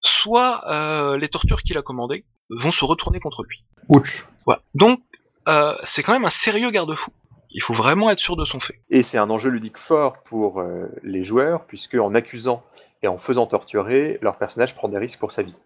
soit 0.00 0.62
euh, 0.70 1.16
les 1.16 1.28
tortures 1.28 1.62
qu'il 1.62 1.78
a 1.78 1.82
commandées 1.82 2.24
vont 2.50 2.72
se 2.72 2.84
retourner 2.84 3.20
contre 3.20 3.44
lui. 3.44 3.64
Ouch. 3.88 4.26
Donc, 4.74 5.00
euh, 5.48 5.76
c'est 5.84 6.02
quand 6.02 6.12
même 6.12 6.24
un 6.24 6.30
sérieux 6.30 6.70
garde-fou. 6.70 7.12
Il 7.52 7.62
faut 7.62 7.74
vraiment 7.74 8.10
être 8.10 8.20
sûr 8.20 8.36
de 8.36 8.44
son 8.44 8.60
fait. 8.60 8.80
Et 8.90 9.02
c'est 9.02 9.18
un 9.18 9.28
enjeu 9.30 9.50
ludique 9.50 9.78
fort 9.78 10.22
pour 10.24 10.60
euh, 10.60 10.86
les 11.02 11.24
joueurs, 11.24 11.66
puisque 11.66 11.94
en 11.96 12.14
accusant 12.14 12.64
et 13.02 13.08
en 13.08 13.18
faisant 13.18 13.46
torturer, 13.46 14.18
leur 14.22 14.38
personnage 14.38 14.74
prend 14.74 14.88
des 14.88 14.98
risques 14.98 15.18
pour 15.18 15.32
sa 15.32 15.42
vie. 15.42 15.56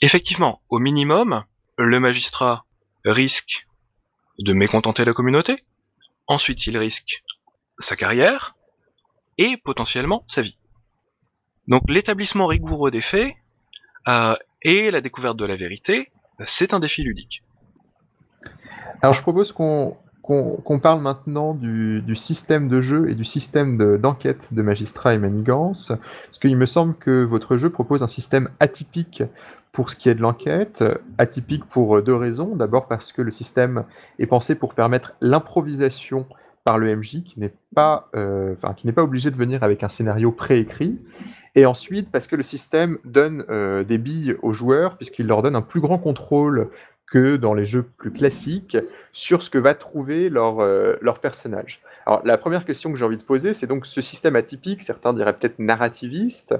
Effectivement, 0.00 0.60
au 0.68 0.78
minimum, 0.78 1.44
le 1.76 2.00
magistrat 2.00 2.64
risque 3.04 3.66
de 4.38 4.52
mécontenter 4.52 5.04
la 5.04 5.12
communauté, 5.12 5.64
ensuite 6.26 6.66
il 6.66 6.78
risque 6.78 7.24
sa 7.78 7.96
carrière, 7.96 8.56
et 9.38 9.56
potentiellement 9.56 10.24
sa 10.26 10.42
vie. 10.42 10.58
Donc 11.68 11.82
l'établissement 11.88 12.46
rigoureux 12.46 12.90
des 12.90 13.00
faits 13.00 13.34
euh, 14.08 14.36
et 14.62 14.90
la 14.90 15.00
découverte 15.00 15.36
de 15.36 15.46
la 15.46 15.56
vérité, 15.56 16.10
c'est 16.44 16.74
un 16.74 16.80
défi 16.80 17.02
ludique. 17.02 17.42
Alors 19.00 19.14
je 19.14 19.22
propose 19.22 19.52
qu'on 19.52 19.96
qu'on 20.28 20.78
parle 20.78 21.00
maintenant 21.00 21.54
du, 21.54 22.04
système 22.14 22.68
de 22.68 22.82
jeu 22.82 23.08
et 23.08 23.14
du 23.14 23.24
système 23.24 23.96
d'enquête 23.96 24.48
de, 24.52 24.60
magistrat 24.60 25.14
et 25.14 25.18
manigance, 25.18 25.88
parce 26.26 26.38
qu'il 26.38 26.54
me 26.56 26.66
semble 26.66 26.94
que 26.94 27.24
votre 27.24 27.56
jeu 27.56 27.70
propose 27.70 28.02
un 28.02 28.08
système 28.08 28.50
atypique 28.60 29.22
pour 29.72 29.88
ce 29.88 29.96
qui 29.96 30.10
est 30.10 30.14
de 30.14 30.20
l'enquête, 30.20 30.84
atypique 31.16 31.64
pour 31.64 32.02
deux 32.02 32.14
raisons. 32.14 32.56
D'abord 32.56 32.88
parce 32.88 33.10
que 33.10 33.22
le 33.22 33.30
système 33.30 33.84
est 34.18 34.26
pensé 34.26 34.54
pour 34.54 34.74
permettre 34.74 35.14
l'improvisation 35.22 36.26
par 36.62 36.76
le 36.76 36.94
MJ, 36.94 37.22
qui 37.24 37.40
n'est 37.40 37.54
pas, 37.74 38.10
euh, 38.14 38.54
qui 38.76 38.86
n'est 38.86 38.92
pas 38.92 39.04
obligé 39.04 39.30
de 39.30 39.36
venir 39.36 39.62
avec 39.62 39.82
un 39.82 39.88
scénario 39.88 40.30
préécrit. 40.30 40.98
Et 41.54 41.64
ensuite, 41.64 42.10
parce 42.10 42.26
que 42.26 42.36
le 42.36 42.42
système 42.42 42.98
donne 43.06 43.44
euh, 43.48 43.82
des 43.82 43.96
billes 43.96 44.36
aux 44.42 44.52
joueurs, 44.52 44.98
puisqu'il 44.98 45.26
leur 45.26 45.40
donne 45.40 45.56
un 45.56 45.62
plus 45.62 45.80
grand 45.80 45.96
contrôle 45.96 46.68
que 47.10 47.36
dans 47.36 47.54
les 47.54 47.66
jeux 47.66 47.84
plus 47.96 48.12
classiques 48.12 48.76
sur 49.12 49.42
ce 49.42 49.50
que 49.50 49.58
va 49.58 49.74
trouver 49.74 50.28
leur, 50.28 50.60
euh, 50.60 50.96
leur 51.00 51.20
personnage. 51.20 51.80
Alors 52.06 52.22
la 52.24 52.38
première 52.38 52.64
question 52.64 52.92
que 52.92 52.98
j'ai 52.98 53.04
envie 53.04 53.16
de 53.16 53.22
poser, 53.22 53.54
c'est 53.54 53.66
donc 53.66 53.86
ce 53.86 54.00
système 54.00 54.36
atypique, 54.36 54.82
certains 54.82 55.12
diraient 55.12 55.32
peut-être 55.32 55.58
narrativiste, 55.58 56.54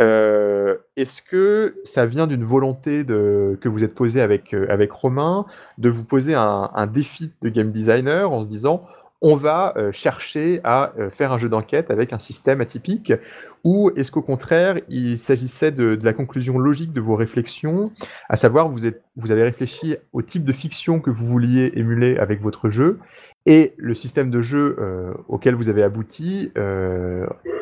euh, 0.00 0.76
est-ce 0.96 1.22
que 1.22 1.76
ça 1.84 2.06
vient 2.06 2.26
d'une 2.26 2.44
volonté 2.44 3.04
de, 3.04 3.58
que 3.60 3.68
vous 3.68 3.84
êtes 3.84 3.94
posé 3.94 4.20
avec, 4.20 4.54
euh, 4.54 4.66
avec 4.68 4.90
Romain, 4.92 5.46
de 5.78 5.88
vous 5.88 6.04
poser 6.04 6.34
un, 6.34 6.70
un 6.74 6.86
défi 6.86 7.30
de 7.42 7.48
game 7.48 7.70
designer 7.70 8.32
en 8.32 8.42
se 8.42 8.48
disant 8.48 8.86
on 9.20 9.36
va 9.36 9.74
euh, 9.76 9.90
chercher 9.92 10.60
à 10.62 10.92
euh, 10.98 11.10
faire 11.10 11.32
un 11.32 11.38
jeu 11.38 11.48
d'enquête 11.48 11.90
avec 11.90 12.12
un 12.12 12.18
système 12.18 12.60
atypique 12.60 13.12
Ou 13.64 13.90
est-ce 13.96 14.10
qu'au 14.10 14.22
contraire, 14.22 14.78
il 14.88 15.18
s'agissait 15.18 15.72
de, 15.72 15.98
la 16.02 16.12
conclusion 16.12 16.58
logique 16.58 16.92
de 16.92 17.00
vos 17.00 17.16
réflexions, 17.16 17.92
à 18.28 18.36
savoir 18.36 18.68
vous, 18.68 18.84
avez 18.84 19.42
réfléchi 19.42 19.96
au 20.12 20.22
type 20.22 20.44
de 20.44 20.52
fiction 20.52 21.00
que 21.00 21.10
vous 21.10 21.26
vouliez 21.26 21.72
émuler 21.74 22.16
avec 22.18 22.40
votre 22.40 22.70
jeu, 22.70 23.00
et 23.46 23.74
le 23.76 23.94
système 23.94 24.30
de 24.30 24.42
jeu 24.42 24.76
euh, 24.78 25.14
auquel 25.26 25.54
vous 25.54 25.68
avez 25.68 25.82
abouti 25.82 26.52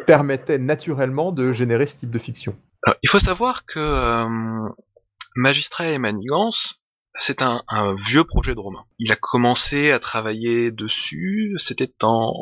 permettait 0.06 0.58
naturellement 0.58 1.32
de 1.32 1.52
générer 1.52 1.86
ce 1.86 1.96
type 1.96 2.10
de 2.10 2.18
fiction. 2.18 2.54
Il 3.02 3.08
faut 3.08 3.18
savoir 3.18 3.64
que 3.66 4.68
Magistrat 5.34 5.88
et 5.88 5.98
Manigance 5.98 6.80
c'est 7.18 7.42
un, 7.42 7.62
vieux 8.06 8.24
projet 8.24 8.54
de 8.54 8.60
Romain. 8.60 8.84
Il 8.98 9.12
a 9.12 9.16
commencé 9.16 9.90
à 9.90 9.98
travailler 9.98 10.70
dessus, 10.70 11.56
c'était 11.58 11.92
en, 12.02 12.32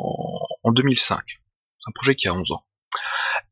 en 0.63 0.71
2005. 0.71 1.21
C'est 1.27 1.89
un 1.89 1.91
projet 1.93 2.15
qui 2.15 2.27
a 2.27 2.33
11 2.33 2.51
ans. 2.51 2.63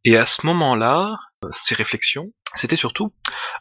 Et 0.05 0.17
à 0.17 0.25
ce 0.25 0.45
moment-là, 0.45 1.17
ces 1.49 1.75
réflexions, 1.75 2.31
c'était 2.55 2.75
surtout 2.75 3.13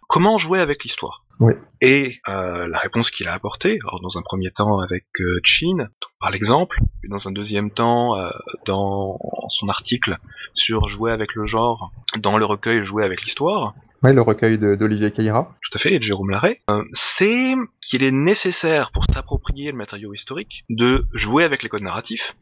comment 0.08 0.38
jouer 0.38 0.60
avec 0.60 0.82
l'histoire? 0.82 1.24
Oui. 1.40 1.54
Et 1.80 2.20
euh, 2.28 2.68
la 2.68 2.78
réponse 2.78 3.10
qu'il 3.10 3.26
a 3.28 3.32
apportée, 3.32 3.78
alors 3.82 4.00
dans 4.00 4.18
un 4.18 4.22
premier 4.22 4.50
temps 4.50 4.80
avec 4.80 5.06
euh, 5.20 5.40
Chin, 5.42 5.88
par 6.20 6.30
l'exemple, 6.30 6.78
puis 7.00 7.10
dans 7.10 7.26
un 7.26 7.32
deuxième 7.32 7.70
temps 7.70 8.16
euh, 8.16 8.30
dans 8.66 9.18
son 9.48 9.68
article 9.68 10.18
sur 10.54 10.88
jouer 10.88 11.10
avec 11.10 11.34
le 11.34 11.46
genre, 11.46 11.92
dans 12.16 12.38
le 12.38 12.44
recueil 12.44 12.84
Jouer 12.84 13.04
avec 13.04 13.22
l'histoire. 13.22 13.74
Oui, 14.02 14.12
le 14.12 14.22
recueil 14.22 14.58
d'Olivier 14.58 15.12
Caïra. 15.12 15.54
Tout 15.62 15.76
à 15.76 15.78
fait, 15.78 15.94
et 15.94 15.98
de 15.98 16.02
Jérôme 16.02 16.30
Larrey. 16.30 16.60
Euh, 16.70 16.82
c'est 16.92 17.54
qu'il 17.80 18.02
est 18.02 18.10
nécessaire 18.10 18.90
pour 18.90 19.04
s'approprier 19.04 19.70
le 19.70 19.76
matériau 19.76 20.12
historique 20.12 20.64
de 20.68 21.06
jouer 21.12 21.44
avec 21.44 21.62
les 21.62 21.68
codes 21.68 21.82
narratifs 21.82 22.34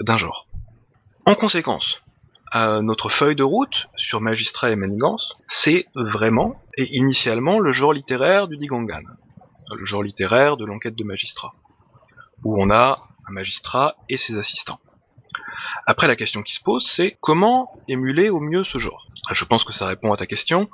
d'un 0.00 0.16
genre. 0.16 0.48
En 1.24 1.34
conséquence, 1.34 2.02
notre 2.54 3.08
feuille 3.08 3.36
de 3.36 3.42
route 3.42 3.88
sur 3.96 4.20
magistrat 4.20 4.70
et 4.70 4.76
manigance, 4.76 5.32
c'est 5.46 5.86
vraiment 5.94 6.60
et 6.76 6.96
initialement 6.96 7.58
le 7.58 7.72
genre 7.72 7.92
littéraire 7.92 8.48
du 8.48 8.56
Digangan, 8.56 9.02
le 9.76 9.84
genre 9.84 10.02
littéraire 10.02 10.56
de 10.56 10.64
l'enquête 10.64 10.94
de 10.94 11.04
magistrat, 11.04 11.52
où 12.44 12.60
on 12.62 12.70
a 12.70 12.96
un 13.28 13.32
magistrat 13.32 13.96
et 14.08 14.16
ses 14.16 14.38
assistants. 14.38 14.78
Après, 15.86 16.06
la 16.06 16.16
question 16.16 16.42
qui 16.42 16.54
se 16.54 16.60
pose, 16.60 16.86
c'est 16.86 17.16
comment 17.20 17.72
émuler 17.88 18.28
au 18.28 18.40
mieux 18.40 18.64
ce 18.64 18.78
genre? 18.78 19.06
Je 19.32 19.44
pense 19.44 19.64
que 19.64 19.72
ça 19.72 19.86
répond 19.86 20.12
à 20.12 20.16
ta 20.16 20.26
question. 20.26 20.68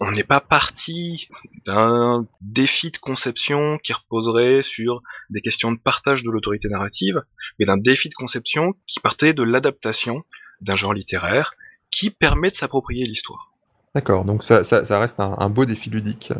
On 0.00 0.10
n'est 0.10 0.24
pas 0.24 0.40
parti 0.40 1.28
d'un 1.66 2.26
défi 2.40 2.90
de 2.90 2.98
conception 2.98 3.78
qui 3.82 3.92
reposerait 3.92 4.62
sur 4.62 5.02
des 5.30 5.40
questions 5.40 5.72
de 5.72 5.78
partage 5.78 6.22
de 6.22 6.30
l'autorité 6.30 6.68
narrative, 6.68 7.22
mais 7.58 7.66
d'un 7.66 7.76
défi 7.76 8.08
de 8.08 8.14
conception 8.14 8.74
qui 8.86 9.00
partait 9.00 9.34
de 9.34 9.42
l'adaptation 9.42 10.24
d'un 10.60 10.76
genre 10.76 10.94
littéraire 10.94 11.54
qui 11.90 12.10
permet 12.10 12.50
de 12.50 12.56
s'approprier 12.56 13.04
l'histoire. 13.04 13.51
D'accord, 13.94 14.24
donc 14.24 14.42
ça, 14.42 14.62
reste 14.98 15.20
un, 15.20 15.50
beau 15.50 15.66
défi 15.66 15.90
ludique. 15.90 16.32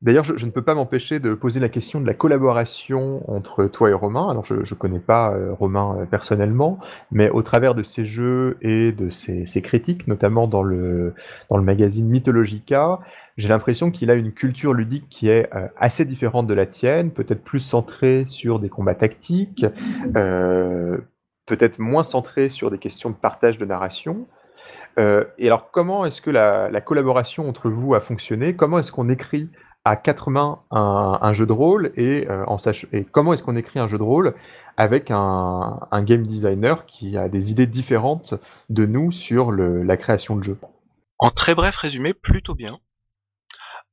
D'ailleurs, 0.00 0.22
je, 0.22 0.46
ne 0.46 0.52
peux 0.52 0.62
pas 0.62 0.76
m'empêcher 0.76 1.18
de 1.18 1.34
poser 1.34 1.58
la 1.58 1.68
question 1.68 2.00
de 2.00 2.06
la 2.06 2.14
collaboration 2.14 3.28
entre 3.28 3.66
toi 3.66 3.90
et 3.90 3.92
Romain. 3.92 4.30
Alors, 4.30 4.44
je 4.44 4.54
ne 4.54 4.78
connais 4.78 5.00
pas 5.00 5.32
euh, 5.32 5.52
Romain 5.54 5.96
euh, 5.98 6.04
personnellement, 6.04 6.78
mais 7.10 7.30
au 7.30 7.42
travers 7.42 7.74
de 7.74 7.82
ses 7.82 8.06
jeux 8.06 8.58
et 8.62 8.92
de 8.92 9.10
ses, 9.10 9.44
critiques, 9.60 10.06
notamment 10.06 10.46
dans 10.46 10.62
le, 10.62 11.14
dans 11.50 11.56
le 11.56 11.64
magazine 11.64 12.08
Mythologica, 12.08 13.00
j'ai 13.36 13.48
l'impression 13.48 13.90
qu'il 13.90 14.08
a 14.08 14.14
une 14.14 14.30
culture 14.30 14.72
ludique 14.72 15.08
qui 15.10 15.28
est 15.28 15.52
euh, 15.52 15.66
assez 15.76 16.04
différente 16.04 16.46
de 16.46 16.54
la 16.54 16.66
tienne, 16.66 17.10
peut-être 17.10 17.42
plus 17.42 17.58
centrée 17.58 18.24
sur 18.24 18.60
des 18.60 18.68
combats 18.68 18.94
tactiques, 18.94 19.66
peut-être 21.46 21.80
moins 21.80 22.04
centrée 22.04 22.48
sur 22.48 22.70
des 22.70 22.78
questions 22.78 23.10
de 23.10 23.16
partage 23.16 23.58
de 23.58 23.64
narration. 23.64 24.28
Euh, 24.98 25.24
et 25.38 25.46
alors, 25.46 25.70
comment 25.70 26.06
est-ce 26.06 26.20
que 26.20 26.30
la, 26.30 26.80
collaboration 26.80 27.48
entre 27.48 27.68
vous 27.70 27.94
a 27.94 28.00
fonctionné? 28.00 28.54
Comment 28.56 28.78
est-ce 28.78 28.92
qu'on 28.92 29.08
écrit 29.08 29.50
à 29.84 29.96
quatre 29.96 30.30
mains 30.30 30.60
un, 30.70 31.32
jeu 31.34 31.46
de 31.46 31.52
rôle 31.52 31.92
et, 31.96 32.26
euh, 32.30 32.44
en 32.46 32.56
et 32.92 33.04
comment 33.04 33.34
est-ce 33.34 33.42
qu'on 33.42 33.56
écrit 33.56 33.78
un 33.80 33.88
jeu 33.88 33.98
de 33.98 34.02
rôle 34.02 34.34
avec 34.76 35.10
un, 35.10 35.78
game 36.02 36.26
designer 36.26 36.86
qui 36.86 37.18
a 37.18 37.28
des 37.28 37.50
idées 37.50 37.66
différentes 37.66 38.34
de 38.70 38.86
nous 38.86 39.12
sur 39.12 39.52
la 39.52 39.96
création 39.96 40.36
de 40.36 40.44
jeu 40.44 40.58
En 41.18 41.30
très 41.30 41.54
bref 41.54 41.76
résumé, 41.76 42.14
plutôt 42.14 42.54
bien. 42.54 42.78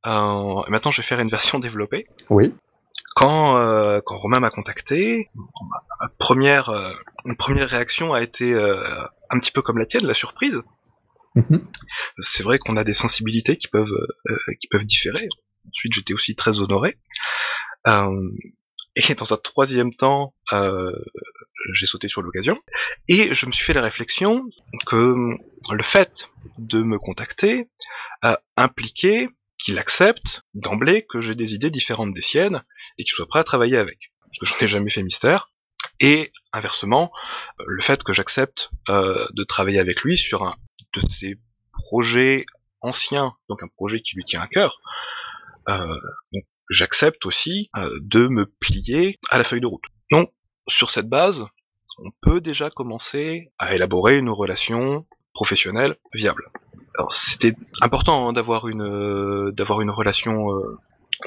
Euh, 0.06 0.62
maintenant, 0.70 0.92
je 0.92 1.02
vais 1.02 1.08
faire 1.08 1.20
une 1.20 1.30
version 1.30 1.60
développée. 1.60 2.08
Oui. 2.30 2.54
Quand, 3.14 4.02
quand 4.06 4.18
Romain 4.18 4.40
m'a 4.40 4.52
contacté, 4.52 5.30
ma 6.00 6.08
première, 6.18 6.72
une 7.26 7.36
première 7.36 7.68
réaction 7.68 8.14
a 8.14 8.22
été 8.22 8.56
un 8.56 9.40
petit 9.40 9.52
peu 9.52 9.62
comme 9.62 9.78
la 9.78 9.86
tienne, 9.86 10.06
la 10.06 10.14
surprise. 10.14 10.64
Mhm. 11.36 11.66
C'est 12.20 12.44
vrai 12.44 12.60
qu'on 12.60 12.78
a 12.78 12.84
des 12.84 12.94
sensibilités 12.94 13.58
qui 13.58 13.68
peuvent 13.68 14.08
euh, 14.30 14.38
qui 14.60 14.68
peuvent 14.68 14.84
différer. 14.84 15.28
Ensuite, 15.70 15.94
j'étais 15.94 16.14
aussi 16.14 16.36
très 16.36 16.60
honoré. 16.60 16.98
Euh, 17.88 18.30
et 18.96 19.16
dans 19.16 19.34
un 19.34 19.38
troisième 19.38 19.94
temps, 19.94 20.34
euh, 20.52 20.92
j'ai 21.74 21.86
sauté 21.86 22.10
sur 22.10 22.22
l'occasion 22.22 22.60
et 23.08 23.34
je 23.34 23.46
me 23.46 23.52
suis 23.52 23.64
fait 23.64 23.74
la 23.74 23.82
réflexion 23.82 24.44
que 24.86 25.16
le 25.72 25.84
fait 25.84 26.30
de 26.58 26.82
me 26.82 26.98
contacter 26.98 27.70
a 28.22 28.42
impliqué 28.58 29.30
qu'il 29.58 29.78
accepte 29.78 30.42
d'emblée 30.54 31.06
que 31.08 31.22
j'ai 31.22 31.36
des 31.36 31.54
idées 31.54 31.70
différentes 31.70 32.14
des 32.14 32.22
siennes 32.22 32.64
et 32.98 33.04
qu'il 33.04 33.14
soit 33.14 33.28
prêt 33.28 33.40
à 33.40 33.44
travailler 33.44 33.78
avec. 33.78 34.12
Parce 34.40 34.40
que 34.40 34.46
j'en 34.46 34.66
ai 34.66 34.68
jamais 34.68 34.92
fait 34.92 35.04
mystère. 35.04 35.52
Et 36.00 36.32
inversement, 36.52 37.12
le 37.66 37.82
fait 37.82 38.04
que 38.04 38.12
j'accepte 38.12 38.72
de 38.88 39.44
travailler 39.44 39.80
avec 39.80 40.02
lui 40.02 40.18
sur 40.18 40.44
un 40.44 40.56
de 40.94 41.02
ses 41.08 41.40
projets 41.74 42.46
anciens, 42.82 43.34
donc 43.50 43.64
un 43.64 43.68
projet 43.68 44.02
qui 44.02 44.16
lui 44.16 44.26
tient 44.26 44.42
à 44.42 44.48
cœur, 44.48 44.80
euh, 45.70 45.98
j'accepte 46.70 47.26
aussi 47.26 47.70
euh, 47.76 47.98
de 48.02 48.28
me 48.28 48.46
plier 48.46 49.20
à 49.30 49.38
la 49.38 49.44
feuille 49.44 49.62
de 49.62 49.68
route. 49.68 49.84
Donc, 50.10 50.32
sur 50.68 50.92
cette 50.92 51.10
base, 51.10 51.46
on 52.00 52.12
peut 52.22 52.42
déjà 52.42 52.70
commencer 52.70 53.52
à 53.60 53.76
élaborer 53.76 54.18
une 54.18 54.30
relation 54.30 55.06
professionnelle 55.34 55.96
viable. 56.14 56.50
Alors, 56.98 57.12
c'était 57.12 57.56
important 57.82 58.28
hein, 58.28 58.34
d'avoir 58.34 58.68
une 58.68 58.82
euh, 58.82 59.52
d'avoir 59.52 59.82
une 59.82 59.92
relation 59.92 60.48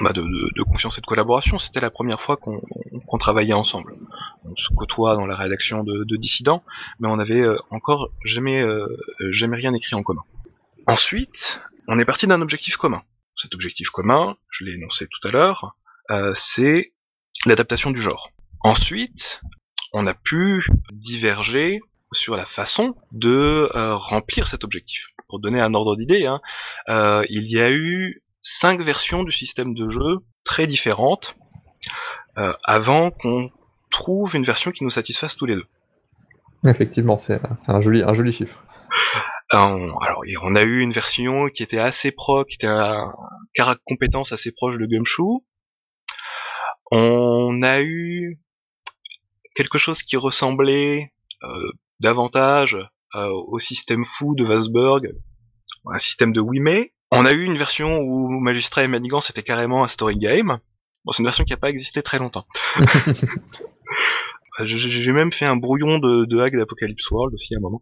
bah, 0.01 0.11
de, 0.13 0.63
confiance 0.63 0.97
et 0.97 1.01
de 1.01 1.05
collaboration. 1.05 1.57
C'était 1.57 1.79
la 1.79 1.89
première 1.89 2.21
fois 2.21 2.37
qu'on 2.37 3.17
travaillait 3.17 3.53
ensemble. 3.53 3.95
On 4.43 4.55
se 4.55 4.69
côtoie 4.73 5.15
dans 5.15 5.25
la 5.25 5.35
rédaction 5.35 5.83
de, 5.83 6.15
Dissident, 6.17 6.63
mais 6.99 7.07
on 7.07 7.19
avait 7.19 7.47
euh, 7.47 7.57
encore 7.71 8.11
jamais, 8.23 8.61
euh, 8.61 8.87
jamais 9.31 9.57
rien 9.57 9.73
écrit 9.73 9.95
en 9.95 10.03
commun. 10.03 10.23
Ensuite, 10.87 11.61
on 11.87 11.99
est 11.99 12.05
parti 12.05 12.27
d'un 12.27 12.41
objectif 12.41 12.77
commun. 12.77 13.03
Cet 13.35 13.53
objectif 13.53 13.89
commun, 13.89 14.35
je 14.49 14.65
l'ai 14.65 14.73
énoncé 14.73 15.07
tout 15.07 15.27
à 15.27 15.31
l'heure, 15.31 15.75
euh, 16.11 16.33
c'est 16.35 16.93
l'adaptation 17.45 17.91
du 17.91 18.01
genre. 18.01 18.31
Ensuite, 18.61 19.41
on 19.93 20.05
a 20.05 20.13
pu 20.13 20.67
diverger 20.91 21.79
sur 22.11 22.37
la 22.37 22.45
façon 22.45 22.95
de 23.11 23.69
remplir 23.73 24.47
cet 24.47 24.63
objectif. 24.63 25.07
Pour 25.27 25.39
donner 25.39 25.59
un 25.59 25.73
ordre 25.73 25.95
d'idée, 25.95 26.25
hein, 26.27 26.39
il 27.29 27.43
y 27.51 27.59
a 27.59 27.71
eu 27.71 28.23
cinq 28.45 28.79
versions 28.81 29.23
du 29.23 29.31
système 29.31 29.73
de 29.73 29.89
jeu 29.89 30.19
très 30.43 30.67
différentes 30.67 31.35
euh, 32.37 32.53
avant 32.63 33.09
qu'on 33.09 33.49
trouve 33.89 34.35
une 34.35 34.45
version 34.45 34.71
qui 34.71 34.83
nous 34.83 34.91
satisfasse 34.91 35.35
tous 35.35 35.47
les 35.47 35.55
deux. 35.55 35.65
Effectivement, 36.63 37.17
c'est 37.17 37.41
un 37.67 37.81
joli, 37.81 38.03
un 38.03 38.13
joli 38.13 38.31
chiffre. 38.31 38.63
Euh, 39.53 39.57
alors, 40.01 40.23
on 40.43 40.55
a 40.55 40.61
eu 40.61 40.79
une 40.79 40.91
version 40.91 41.49
qui 41.49 41.63
était 41.63 41.79
assez 41.79 42.11
pro, 42.11 42.45
qui 42.45 42.55
était 42.55 42.67
un 42.67 43.13
caractère 43.53 43.83
compétence 43.85 44.31
assez 44.31 44.51
proche 44.51 44.77
de 44.77 44.85
Gumshoe. 44.85 45.43
On 46.91 47.61
a 47.63 47.81
eu 47.81 48.39
quelque 49.55 49.77
chose 49.77 50.03
qui 50.03 50.17
ressemblait 50.17 51.11
euh, 51.43 51.71
davantage 51.99 52.77
au 53.13 53.59
système 53.59 54.03
fou 54.03 54.35
de 54.35 54.43
Wasberg, 54.43 55.15
un 55.89 55.99
système 55.99 56.33
de 56.33 56.41
Wimay, 56.41 56.91
on 57.11 57.25
a 57.25 57.31
eu 57.31 57.43
une 57.43 57.57
version 57.57 57.99
où 57.99 58.29
Magistrat 58.39 58.83
et 58.83 58.87
Manigance 58.87 59.27
c'était 59.27 59.43
carrément 59.43 59.83
un 59.83 59.87
story 59.87 60.17
game. 60.17 60.59
Bon, 61.03 61.11
c'est 61.11 61.19
une 61.19 61.27
version 61.27 61.43
qui 61.43 61.53
n'a 61.53 61.57
pas 61.57 61.69
existé 61.69 62.01
très 62.01 62.17
longtemps. 62.19 62.47
J'ai 64.65 65.11
même 65.11 65.31
fait 65.33 65.45
un 65.45 65.57
brouillon 65.57 65.99
de, 65.99 66.25
de 66.25 66.39
hack 66.39 66.55
d'Apocalypse 66.55 67.11
World 67.11 67.35
aussi 67.35 67.53
à 67.53 67.57
un 67.57 67.61
moment, 67.61 67.81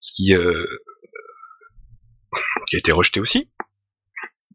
qui, 0.00 0.34
euh, 0.34 0.66
qui 2.68 2.76
a 2.76 2.78
été 2.80 2.92
rejeté 2.92 3.20
aussi, 3.20 3.48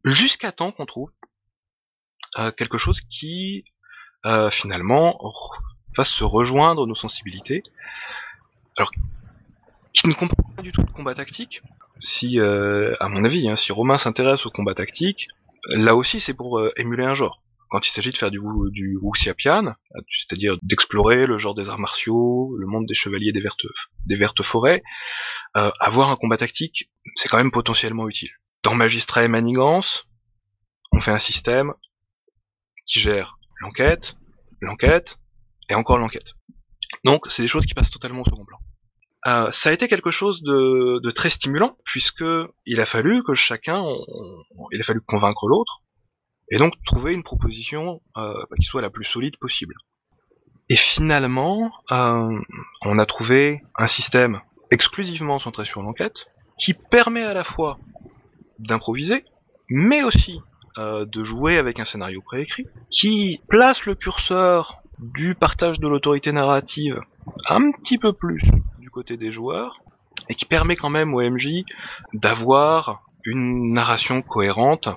jusqu'à 0.04 0.52
temps 0.52 0.72
qu'on 0.72 0.86
trouve 0.86 1.10
euh, 2.40 2.52
quelque 2.52 2.78
chose 2.78 3.02
qui 3.02 3.64
euh, 4.26 4.52
finalement 4.52 5.20
fasse 5.96 6.10
se 6.10 6.24
rejoindre 6.24 6.86
nos 6.86 6.96
sensibilités. 6.96 7.64
Alors, 8.78 8.92
qui 9.94 10.08
ne 10.08 10.14
comprend 10.14 10.41
pas 10.52 10.62
du 10.62 10.72
tout 10.72 10.82
le 10.82 10.92
combat 10.92 11.16
tactique, 11.16 11.62
si, 12.00 12.40
euh, 12.40 12.96
à 13.00 13.08
mon 13.08 13.24
avis, 13.24 13.48
hein, 13.50 13.56
si 13.56 13.72
Romain 13.72 13.98
s'intéresse 13.98 14.46
au 14.46 14.50
combat 14.50 14.74
tactique, 14.74 15.28
là 15.70 15.96
aussi 15.96 16.20
c'est 16.20 16.34
pour 16.34 16.60
euh, 16.60 16.72
émuler 16.78 17.04
un 17.04 17.14
genre. 17.14 17.42
Quand 17.70 17.88
il 17.88 17.92
s'agit 17.92 18.12
de 18.12 18.18
faire 18.18 18.32
du, 18.32 18.40
du 18.72 18.98
Wuxiapian, 19.02 19.76
c'est-à-dire 20.10 20.58
d'explorer 20.62 21.26
le 21.26 21.38
genre 21.38 21.56
des 21.56 21.70
arts 21.70 21.80
martiaux, 21.80 22.54
le 22.58 22.68
monde 22.68 22.86
des 22.86 22.94
chevaliers 22.94 23.32
des 23.32 23.40
vertes, 23.40 23.66
des 24.06 24.18
vertes 24.18 24.44
forêts, 24.44 24.84
euh, 25.56 25.72
avoir 25.80 26.10
un 26.10 26.18
combat 26.18 26.36
tactique, 26.36 26.92
c'est 27.16 27.30
quand 27.30 27.38
même 27.38 27.52
potentiellement 27.52 28.10
utile. 28.10 28.32
Dans 28.64 28.76
Magistrat 28.76 29.24
et 29.24 29.30
Manigance, 29.30 30.06
on 30.92 31.00
fait 31.00 31.12
un 31.12 31.20
système 31.20 31.74
qui 32.86 33.00
gère 33.00 33.38
l'enquête, 33.62 34.18
l'enquête, 34.60 35.18
et 35.70 35.76
encore 35.76 35.98
l'enquête. 35.98 36.34
Donc 37.06 37.26
c'est 37.30 37.42
des 37.42 37.48
choses 37.48 37.66
qui 37.66 37.74
passent 37.74 37.92
totalement 37.92 38.22
au 38.22 38.26
second 38.26 38.44
plan. 38.44 38.58
Euh, 39.28 39.52
ça 39.52 39.70
a 39.70 39.74
été 39.74 39.88
quelque 39.88 40.12
chose 40.12 40.42
de, 40.42 41.10
très 41.12 41.30
stimulant 41.30 41.78
puisque 41.84 42.26
il 42.66 42.82
a 42.82 42.86
fallu 42.86 43.24
que 43.24 43.36
chacun, 43.36 43.84
il 44.72 44.82
a 44.82 44.84
fallu 44.84 45.02
convaincre 45.02 45.48
l'autre 45.48 45.82
et 46.50 46.58
donc 46.58 46.74
trouver 46.86 47.14
une 47.14 47.24
proposition 47.24 48.02
euh, 48.18 48.34
qui 48.60 48.66
soit 48.66 48.82
la 48.82 48.90
plus 48.90 49.06
solide 49.06 49.38
possible. 49.38 49.76
Et 50.70 50.76
finalement, 50.76 51.72
euh, 51.92 52.40
on 52.86 53.00
a 53.00 53.06
trouvé 53.06 53.62
un 53.78 53.88
système 53.88 54.42
exclusivement 54.72 55.38
centré 55.38 55.66
sur 55.66 55.82
l'enquête, 55.82 56.28
qui 56.58 56.74
permet 56.74 57.24
à 57.24 57.34
la 57.34 57.44
fois 57.44 57.78
d'improviser, 58.60 59.26
mais 59.70 60.04
aussi 60.04 60.40
de 60.78 61.24
jouer 61.26 61.58
avec 61.58 61.82
un 61.82 61.86
scénario 61.86 62.22
préécrit, 62.22 62.66
qui 62.90 63.42
place 63.50 63.86
le 63.86 63.94
curseur 63.94 64.82
du 65.00 65.36
partage 65.36 65.82
de 65.82 65.88
l'autorité 65.90 66.32
narrative 66.32 67.02
un 67.50 67.72
petit 67.72 67.98
peu 67.98 68.14
plus 68.14 68.42
côté 68.92 69.18
des 69.18 69.32
joueurs, 69.32 69.82
et 70.30 70.36
qui 70.36 70.46
permet 70.46 70.76
quand 70.76 70.90
même 70.90 71.14
au 71.14 71.22
MJ 71.22 71.64
d'avoir 72.14 73.04
une 73.26 73.74
narration 73.74 74.22
cohérente 74.22 74.90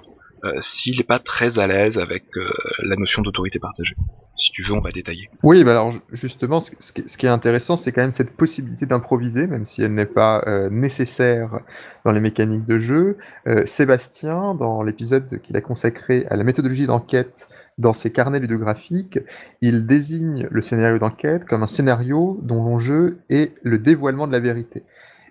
euh, 0.44 0.52
s'il 0.60 0.98
n'est 0.98 1.04
pas 1.04 1.18
très 1.18 1.58
à 1.58 1.66
l'aise 1.66 1.98
avec 1.98 2.24
euh, 2.36 2.50
la 2.82 2.96
notion 2.96 3.22
d'autorité 3.22 3.58
partagée. 3.58 3.96
Si 4.36 4.50
tu 4.50 4.62
veux, 4.62 4.74
on 4.74 4.80
va 4.80 4.90
détailler. 4.90 5.30
Oui, 5.42 5.64
bah 5.64 5.70
alors 5.70 5.94
justement, 6.12 6.60
ce, 6.60 6.92
qui 6.92 7.26
est 7.26 7.30
intéressant, 7.30 7.78
c'est 7.78 7.92
quand 7.92 8.02
même 8.02 8.10
cette 8.10 8.36
possibilité 8.36 8.84
d'improviser, 8.84 9.46
même 9.46 9.64
si 9.64 9.82
elle 9.82 9.94
n'est 9.94 10.04
pas 10.04 10.42
euh, 10.46 10.68
nécessaire 10.68 11.60
dans 12.04 12.12
les 12.12 12.20
mécaniques 12.20 12.66
de 12.66 12.78
jeu. 12.78 13.16
Sébastien, 13.64 14.54
dans 14.54 14.82
l'épisode 14.82 15.40
qu'il 15.40 15.56
a 15.56 15.62
consacré 15.62 16.26
à 16.28 16.36
la 16.36 16.44
méthodologie 16.44 16.86
d'enquête 16.86 17.48
dans 17.78 17.92
ses 17.92 18.10
carnets 18.10 18.40
ludographiques, 18.40 19.18
il 19.60 19.86
désigne 19.86 20.46
le 20.50 20.62
scénario 20.62 20.98
d'enquête 20.98 21.44
comme 21.44 21.62
un 21.62 21.68
scénario 21.68 22.38
dont 22.42 22.62
l'enjeu 22.62 23.18
est 23.30 23.54
le 23.62 23.78
dévoilement 23.78 24.26
de 24.26 24.32
la 24.32 24.40
vérité. 24.40 24.82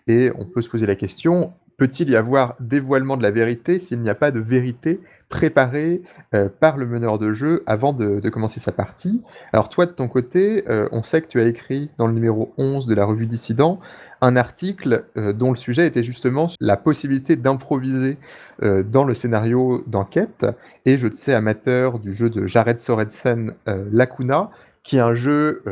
Et 0.07 0.31
on 0.37 0.45
peut 0.45 0.61
se 0.61 0.69
poser 0.69 0.85
la 0.85 0.95
question, 0.95 1.53
peut-il 1.77 2.09
y 2.09 2.15
avoir 2.15 2.55
dévoilement 2.59 3.17
de 3.17 3.23
la 3.23 3.31
vérité 3.31 3.79
s'il 3.79 4.01
n'y 4.01 4.09
a 4.09 4.15
pas 4.15 4.31
de 4.31 4.39
vérité 4.39 4.99
préparée 5.29 6.03
euh, 6.35 6.47
par 6.47 6.77
le 6.77 6.85
meneur 6.85 7.17
de 7.17 7.33
jeu 7.33 7.63
avant 7.65 7.93
de, 7.93 8.29
commencer 8.29 8.59
sa 8.59 8.71
partie? 8.71 9.21
Alors 9.51 9.69
toi, 9.69 9.85
de 9.85 9.91
ton 9.91 10.07
côté, 10.07 10.63
euh, 10.69 10.87
on 10.91 11.03
sait 11.03 11.21
que 11.21 11.27
tu 11.27 11.39
as 11.39 11.45
écrit 11.45 11.89
dans 11.97 12.07
le 12.07 12.13
numéro 12.13 12.53
11 12.57 12.85
de 12.85 12.93
la 12.93 13.05
revue 13.05 13.25
Dissident 13.25 13.79
un 14.21 14.35
article 14.35 15.05
euh, 15.17 15.33
dont 15.33 15.49
le 15.49 15.57
sujet 15.57 15.87
était 15.87 16.03
justement 16.03 16.49
la 16.61 16.77
possibilité 16.77 17.35
d'improviser 17.35 18.17
dans 18.61 19.03
le 19.03 19.13
scénario 19.13 19.83
d'enquête. 19.87 20.45
Et 20.85 20.95
je 20.95 21.07
te 21.07 21.17
sais 21.17 21.33
amateur 21.33 21.99
du 21.99 22.13
jeu 22.13 22.29
de 22.29 22.45
Jared 22.45 22.79
Sorensen, 22.79 23.55
Lacuna, 23.91 24.51
qui 24.83 24.97
est 24.97 25.01
un 25.01 25.15
jeu, 25.15 25.63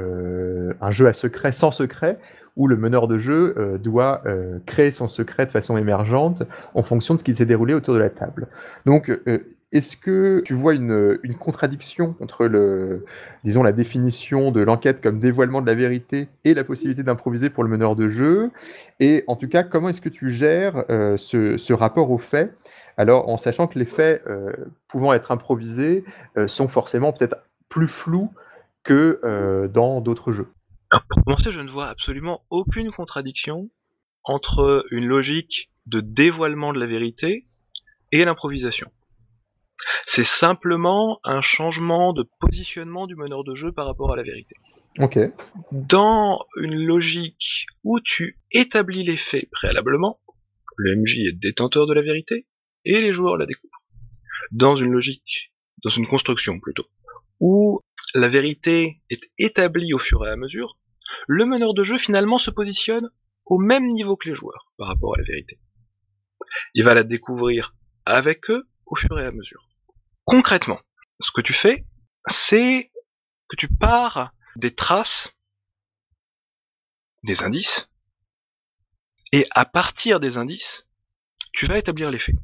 un 0.82 0.92
jeu 0.92 1.08
à 1.08 1.14
secret 1.14 1.52
sans 1.54 1.72
secret, 1.72 2.18
où 2.58 2.68
le 2.68 2.76
meneur 2.76 3.08
de 3.08 3.18
jeu 3.18 3.56
euh, 3.58 3.78
doit 3.78 4.22
euh, 4.26 4.60
créer 4.66 4.92
son 4.92 5.08
secret 5.08 5.46
de 5.46 5.52
façon 5.52 5.78
émergente 5.78 6.44
en 6.74 6.84
fonction 6.84 7.14
de 7.14 7.20
ce 7.20 7.24
qui 7.24 7.36
s'est 7.36 7.46
déroulé 7.46 7.74
autour 7.74 7.94
de 7.94 8.00
la 8.00 8.10
table. 8.10 8.48
Donc, 8.86 9.10
euh, 9.10 9.56
est-ce 9.72 9.96
que 9.96 10.42
tu 10.44 10.54
vois 10.54 10.74
une, 10.74 11.18
contradiction 11.40 12.16
entre 12.20 12.50
disons, 13.46 13.64
la 13.64 13.72
définition 13.72 14.52
de 14.52 14.60
l'enquête 14.60 15.02
comme 15.02 15.18
dévoilement 15.20 15.62
de 15.62 15.68
la 15.68 15.76
vérité 15.76 16.28
et 16.44 16.54
la 16.54 16.66
possibilité 16.66 17.04
d'improviser 17.04 17.50
pour 17.50 17.64
le 17.64 17.70
meneur 17.70 17.96
de 17.96 18.10
jeu? 18.10 18.52
Et 19.00 19.24
en 19.28 19.38
tout 19.38 19.48
cas, 19.48 19.64
comment 19.64 19.88
est-ce 19.88 20.02
que 20.02 20.10
tu 20.10 20.30
gères 20.30 20.84
ce, 20.90 21.72
rapport 21.72 22.12
aux 22.12 22.18
faits 22.18 22.54
alors 22.98 23.30
en 23.30 23.38
sachant 23.38 23.68
que 23.68 23.80
les 23.80 23.86
faits 23.86 24.26
pouvant 24.90 25.14
être 25.14 25.32
improvisés 25.32 26.04
sont 26.48 26.68
forcément 26.68 27.14
peut-être 27.14 27.38
plus 27.70 27.88
flous 27.88 28.30
que 28.84 29.70
dans 29.74 30.02
d'autres 30.02 30.34
jeux 30.34 30.48
pour 31.00 31.24
commencer, 31.24 31.52
je 31.52 31.60
ne 31.60 31.70
vois 31.70 31.88
absolument 31.88 32.46
aucune 32.50 32.92
contradiction 32.92 33.70
entre 34.24 34.86
une 34.92 35.06
logique 35.06 35.72
de 35.86 36.02
dévoilement 36.02 36.74
de 36.74 36.80
la 36.80 36.86
vérité 36.86 37.48
et 38.12 38.26
l'improvisation. 38.26 38.92
C'est 40.06 40.26
simplement 40.26 41.20
un 41.24 41.42
changement 41.42 42.14
de 42.14 42.26
positionnement 42.40 43.08
du 43.08 43.16
meneur 43.16 43.44
de 43.44 43.56
jeu 43.56 43.72
par 43.72 43.86
rapport 43.86 44.12
à 44.12 44.16
la 44.16 44.24
vérité. 44.24 44.56
Ok. 45.00 45.18
Dans 45.72 46.46
une 46.58 46.76
logique 46.76 47.66
où 47.84 48.00
tu 48.00 48.38
établis 48.52 49.04
les 49.04 49.18
faits 49.18 49.50
préalablement, 49.52 50.20
le 50.76 50.96
MJ 50.98 51.20
est 51.30 51.40
détenteur 51.40 51.88
de 51.88 51.94
la 51.94 52.02
vérité 52.02 52.46
et 52.86 53.02
les 53.02 53.14
joueurs 53.14 53.38
la 53.38 53.46
découvrent. 53.46 53.82
Dans 54.52 54.76
une 54.76 54.92
logique, 54.92 55.52
dans 55.84 55.90
une 55.90 56.08
construction 56.08 56.60
plutôt, 56.60 56.86
où 57.40 57.82
la 58.14 58.28
vérité 58.28 59.02
est 59.10 59.22
établie 59.38 59.94
au 59.94 60.00
fur 60.00 60.26
et 60.28 60.30
à 60.30 60.36
mesure, 60.36 60.78
le 61.28 61.46
meneur 61.46 61.74
de 61.74 61.84
jeu 61.84 61.98
finalement 61.98 62.38
se 62.38 62.52
positionne 62.52 63.10
au 63.46 63.58
même 63.58 63.92
niveau 63.92 64.16
que 64.16 64.30
les 64.30 64.36
joueurs 64.36 64.72
par 64.78 64.88
rapport 64.88 65.16
à 65.16 65.18
la 65.18 65.24
vérité. 65.24 65.60
Il 66.74 66.84
va 66.84 66.94
la 66.94 67.04
découvrir 67.04 67.76
avec 68.06 68.50
eux 68.50 68.68
au 68.86 68.96
fur 68.96 69.20
et 69.20 69.26
à 69.26 69.32
mesure. 69.32 69.68
Concrètement, 70.26 70.80
ce 71.20 71.32
que 71.32 71.42
tu 71.42 71.54
fais, 71.54 71.86
c'est 72.28 72.92
que 73.50 73.56
tu 73.56 73.68
pars 73.68 74.32
des 74.56 74.74
traces, 74.74 75.34
des 77.24 77.44
indices, 77.44 77.90
et 79.32 79.48
à 79.52 79.66
partir 79.66 80.20
des 80.20 80.38
indices, 80.38 80.88
tu 81.54 81.66
vas 81.66 81.78
établir 81.78 82.12
les 82.12 82.20
faits. 82.20 82.36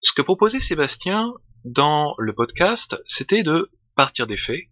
Ce 0.00 0.12
que 0.12 0.22
proposait 0.22 0.60
Sébastien 0.60 1.32
dans 1.64 2.14
le 2.18 2.34
podcast, 2.34 2.96
c'était 3.06 3.42
de 3.42 3.70
partir 3.96 4.26
des 4.26 4.36
faits 4.36 4.68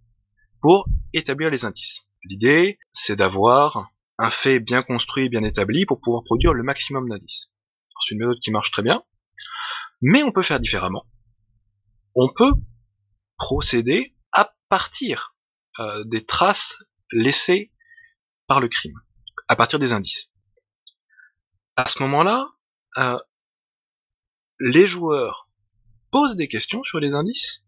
pour 0.60 0.86
établir 1.12 1.50
les 1.50 1.64
indices. 1.64 2.06
L'idée, 2.24 2.78
c'est 2.92 3.16
d'avoir 3.16 3.90
un 4.18 4.30
fait 4.30 4.60
bien 4.60 4.82
construit, 4.82 5.28
bien 5.28 5.42
établi 5.42 5.86
pour 5.86 6.00
pouvoir 6.00 6.22
produire 6.24 6.52
le 6.52 6.62
maximum 6.62 7.08
d'indices. 7.08 7.50
C'est 8.00 8.14
une 8.14 8.20
méthode 8.20 8.40
qui 8.40 8.50
marche 8.50 8.70
très 8.70 8.82
bien, 8.82 9.02
mais 10.00 10.22
on 10.22 10.32
peut 10.32 10.42
faire 10.42 10.60
différemment. 10.60 11.06
On 12.14 12.28
peut 12.32 12.52
procéder 13.36 14.14
à 14.32 14.54
partir 14.68 15.34
euh, 15.78 16.04
des 16.04 16.24
traces 16.24 16.76
laissées 17.10 17.72
par 18.46 18.60
le 18.60 18.68
crime, 18.68 19.00
à 19.48 19.56
partir 19.56 19.78
des 19.78 19.92
indices. 19.92 20.30
À 21.76 21.88
ce 21.88 22.02
moment-là, 22.02 22.46
euh, 22.98 23.18
les 24.60 24.86
joueurs 24.86 25.48
posent 26.10 26.36
des 26.36 26.48
questions 26.48 26.84
sur 26.84 27.00
les 27.00 27.12
indices, 27.12 27.64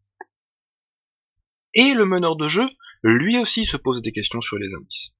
et 1.75 1.95
le 1.95 2.07
meneur 2.07 2.37
de 2.37 2.49
jeu 2.49 2.69
lui 3.05 3.39
aussi 3.39 3.67
se 3.67 3.77
pose 3.77 4.03
des 4.03 4.13
questions 4.13 4.41
sur 4.41 4.59
les 4.59 4.73
indices. 4.75 5.15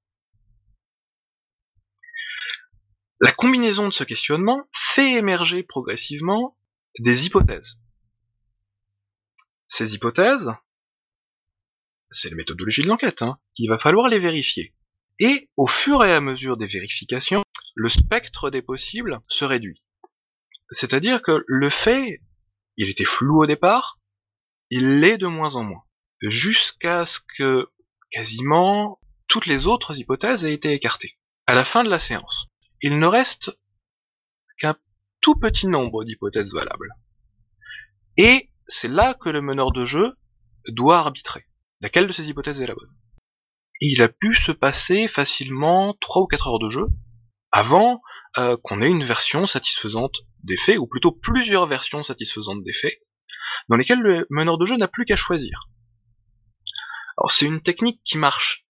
La 3.21 3.33
combinaison 3.33 3.89
de 3.89 3.93
ce 3.93 4.05
questionnement 4.05 4.69
fait 4.73 5.13
émerger 5.13 5.63
progressivement 5.63 6.57
des 6.99 7.27
hypothèses. 7.27 7.79
Ces 9.69 9.95
hypothèses, 9.95 10.53
c'est 12.11 12.31
la 12.31 12.37
méthodologie 12.37 12.83
de 12.83 12.89
l'enquête, 12.89 13.23
hein, 13.23 13.39
il 13.57 13.69
va 13.69 13.79
falloir 13.79 14.09
les 14.09 14.19
vérifier. 14.19 14.75
Et 15.21 15.49
au 15.57 15.67
fur 15.67 16.05
et 16.05 16.13
à 16.13 16.21
mesure 16.21 16.57
des 16.57 16.67
vérifications, 16.67 17.45
le 17.75 17.89
spectre 17.89 18.51
des 18.51 18.63
possibles 18.63 19.21
se 19.29 19.45
réduit. 19.45 19.83
C'est-à-dire 20.71 21.23
que 21.23 21.45
le 21.47 21.71
fait, 21.71 22.21
il 22.77 22.89
était 22.89 23.05
flou 23.05 23.43
au 23.43 23.47
départ, 23.47 24.01
il 24.71 24.99
l'est 24.99 25.19
de 25.19 25.27
moins 25.27 25.55
en 25.55 25.63
moins. 25.63 25.85
Jusqu'à 26.21 27.07
ce 27.07 27.21
que 27.37 27.69
quasiment 28.15 29.01
toutes 29.27 29.47
les 29.47 29.67
autres 29.67 29.99
hypothèses 29.99 30.45
aient 30.45 30.55
été 30.55 30.73
écartées. 30.73 31.19
À 31.47 31.55
la 31.55 31.65
fin 31.65 31.83
de 31.83 31.91
la 31.91 31.99
séance, 31.99 32.47
il 32.81 33.01
ne 33.01 33.07
reste 33.09 33.59
qu'un 34.59 34.77
tout 35.21 35.35
petit 35.35 35.67
nombre 35.67 36.05
d'hypothèses 36.05 36.53
valables. 36.53 36.95
Et 38.17 38.51
c'est 38.69 38.89
là 38.89 39.15
que 39.15 39.31
le 39.31 39.43
meneur 39.43 39.73
de 39.73 39.85
jeu 39.85 40.15
doit 40.69 40.99
arbitrer. 40.99 41.45
Laquelle 41.81 42.07
de 42.07 42.13
ces 42.13 42.29
hypothèses 42.29 42.63
est 42.63 42.67
la 42.67 42.75
bonne 42.75 42.95
Il 43.81 44.01
a 44.01 44.09
pu 44.09 44.37
se 44.37 44.53
passer 44.53 45.09
facilement 45.09 45.95
3 46.01 46.23
ou 46.23 46.27
4 46.29 46.47
heures 46.47 46.59
de 46.61 46.71
jeu 46.71 46.87
avant 47.51 48.01
euh, 48.39 48.57
qu'on 48.63 48.81
ait 48.81 48.89
une 48.89 49.05
version 49.05 49.45
satisfaisante 49.47 50.19
des 50.45 50.57
faits, 50.57 50.79
ou 50.79 50.87
plutôt 50.87 51.11
plusieurs 51.11 51.67
versions 51.67 52.05
satisfaisantes 52.05 52.63
des 52.63 52.73
faits, 52.73 52.97
dans 53.69 53.77
lesquelles 53.77 54.01
le 54.01 54.27
meneur 54.31 54.57
de 54.57 54.67
jeu 54.67 54.77
n'a 54.77 54.89
plus 54.89 55.05
qu'à 55.05 55.17
choisir. 55.17 55.69
Alors 57.19 57.31
c'est 57.31 57.47
une 57.47 57.61
technique 57.61 58.01
qui 58.05 58.19
marche 58.19 58.67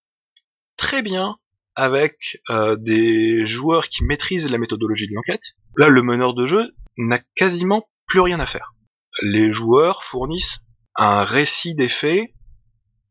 très 0.77 1.03
bien 1.03 1.37
avec 1.75 2.43
euh, 2.51 2.77
des 2.77 3.47
joueurs 3.47 3.89
qui 3.89 4.05
maîtrisent 4.05 4.51
la 4.51 4.59
méthodologie 4.59 5.09
de 5.09 5.15
l'enquête. 5.15 5.55
Là, 5.77 5.89
le 5.89 6.03
meneur 6.03 6.35
de 6.35 6.47
jeu 6.47 6.75
n'a 6.97 7.21
quasiment 7.35 7.89
plus 8.07 8.21
rien 8.21 8.39
à 8.41 8.47
faire. 8.47 8.75
Les 9.23 9.53
joueurs 9.53 10.05
fournissent 10.05 10.59
un 10.97 11.25
récit 11.25 11.75
des 11.75 11.89
faits, 11.89 12.31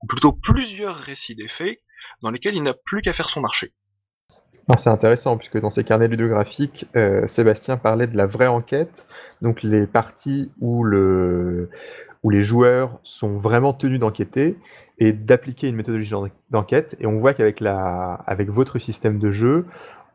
ou 0.01 0.07
plutôt 0.07 0.31
plusieurs 0.31 0.95
récits 0.95 1.35
des 1.35 1.47
faits, 1.47 1.79
dans 2.21 2.29
lesquels 2.29 2.55
il 2.55 2.63
n'a 2.63 2.73
plus 2.73 3.01
qu'à 3.01 3.13
faire 3.13 3.29
son 3.29 3.41
marché. 3.41 3.73
Ah, 4.69 4.77
c'est 4.77 4.89
intéressant, 4.89 5.37
puisque 5.37 5.59
dans 5.59 5.69
ses 5.69 5.83
carnets 5.83 6.07
ludographiques, 6.07 6.85
euh, 6.95 7.27
Sébastien 7.27 7.75
parlait 7.75 8.07
de 8.07 8.15
la 8.15 8.25
vraie 8.25 8.47
enquête, 8.47 9.05
donc 9.41 9.61
les 9.61 9.87
parties 9.87 10.51
où, 10.61 10.85
le, 10.85 11.69
où 12.23 12.29
les 12.29 12.43
joueurs 12.43 12.99
sont 13.03 13.37
vraiment 13.37 13.73
tenus 13.73 13.99
d'enquêter, 13.99 14.57
et 14.99 15.11
d'appliquer 15.11 15.67
une 15.67 15.75
méthodologie 15.75 16.13
d'enquête. 16.49 16.95
Et 16.99 17.05
on 17.05 17.17
voit 17.17 17.33
qu'avec 17.33 17.59
la, 17.59 18.13
avec 18.27 18.49
votre 18.49 18.79
système 18.79 19.19
de 19.19 19.31
jeu, 19.31 19.65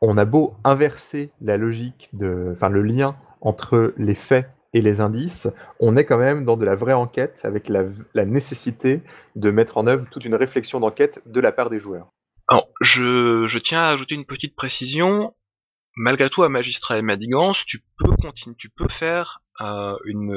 on 0.01 0.17
a 0.17 0.25
beau 0.25 0.55
inverser 0.65 1.31
la 1.41 1.57
logique 1.57 2.09
de, 2.13 2.53
enfin 2.53 2.69
le 2.69 2.83
lien 2.83 3.17
entre 3.41 3.95
les 3.97 4.15
faits 4.15 4.49
et 4.75 4.81
les 4.81 5.01
indices, 5.01 5.49
on 5.81 5.97
est 5.97 6.05
quand 6.05 6.19
même 6.19 6.45
dans 6.45 6.57
de 6.57 6.65
la 6.65 6.75
vraie 6.75 6.93
enquête 6.93 7.41
avec 7.43 7.69
la, 7.69 7.85
la 8.15 8.25
nécessité 8.25 9.03
de 9.35 9.51
mettre 9.51 9.79
en 9.79 9.87
œuvre 9.87 10.07
toute 10.11 10.25
une 10.25 10.35
réflexion 10.35 10.79
d'enquête 10.79 11.21
de 11.27 11.41
la 11.41 11.53
part 11.53 11.71
des 11.71 11.79
joueurs. 11.81 12.09
Alors, 12.49 12.69
je, 12.81 13.47
je 13.47 13.59
tiens 13.59 13.81
à 13.81 13.89
ajouter 13.89 14.15
une 14.15 14.25
petite 14.25 14.57
précision. 14.57 15.35
Malgré 15.99 16.31
tout, 16.31 16.43
à 16.43 16.49
Magistrat 16.49 16.99
et 16.99 17.03
Manigance, 17.03 17.65
tu 17.67 17.83
peux 17.99 18.15
tu 18.57 18.71
peux 18.71 18.89
faire 18.89 19.41
euh, 19.61 19.97
une, 20.05 20.35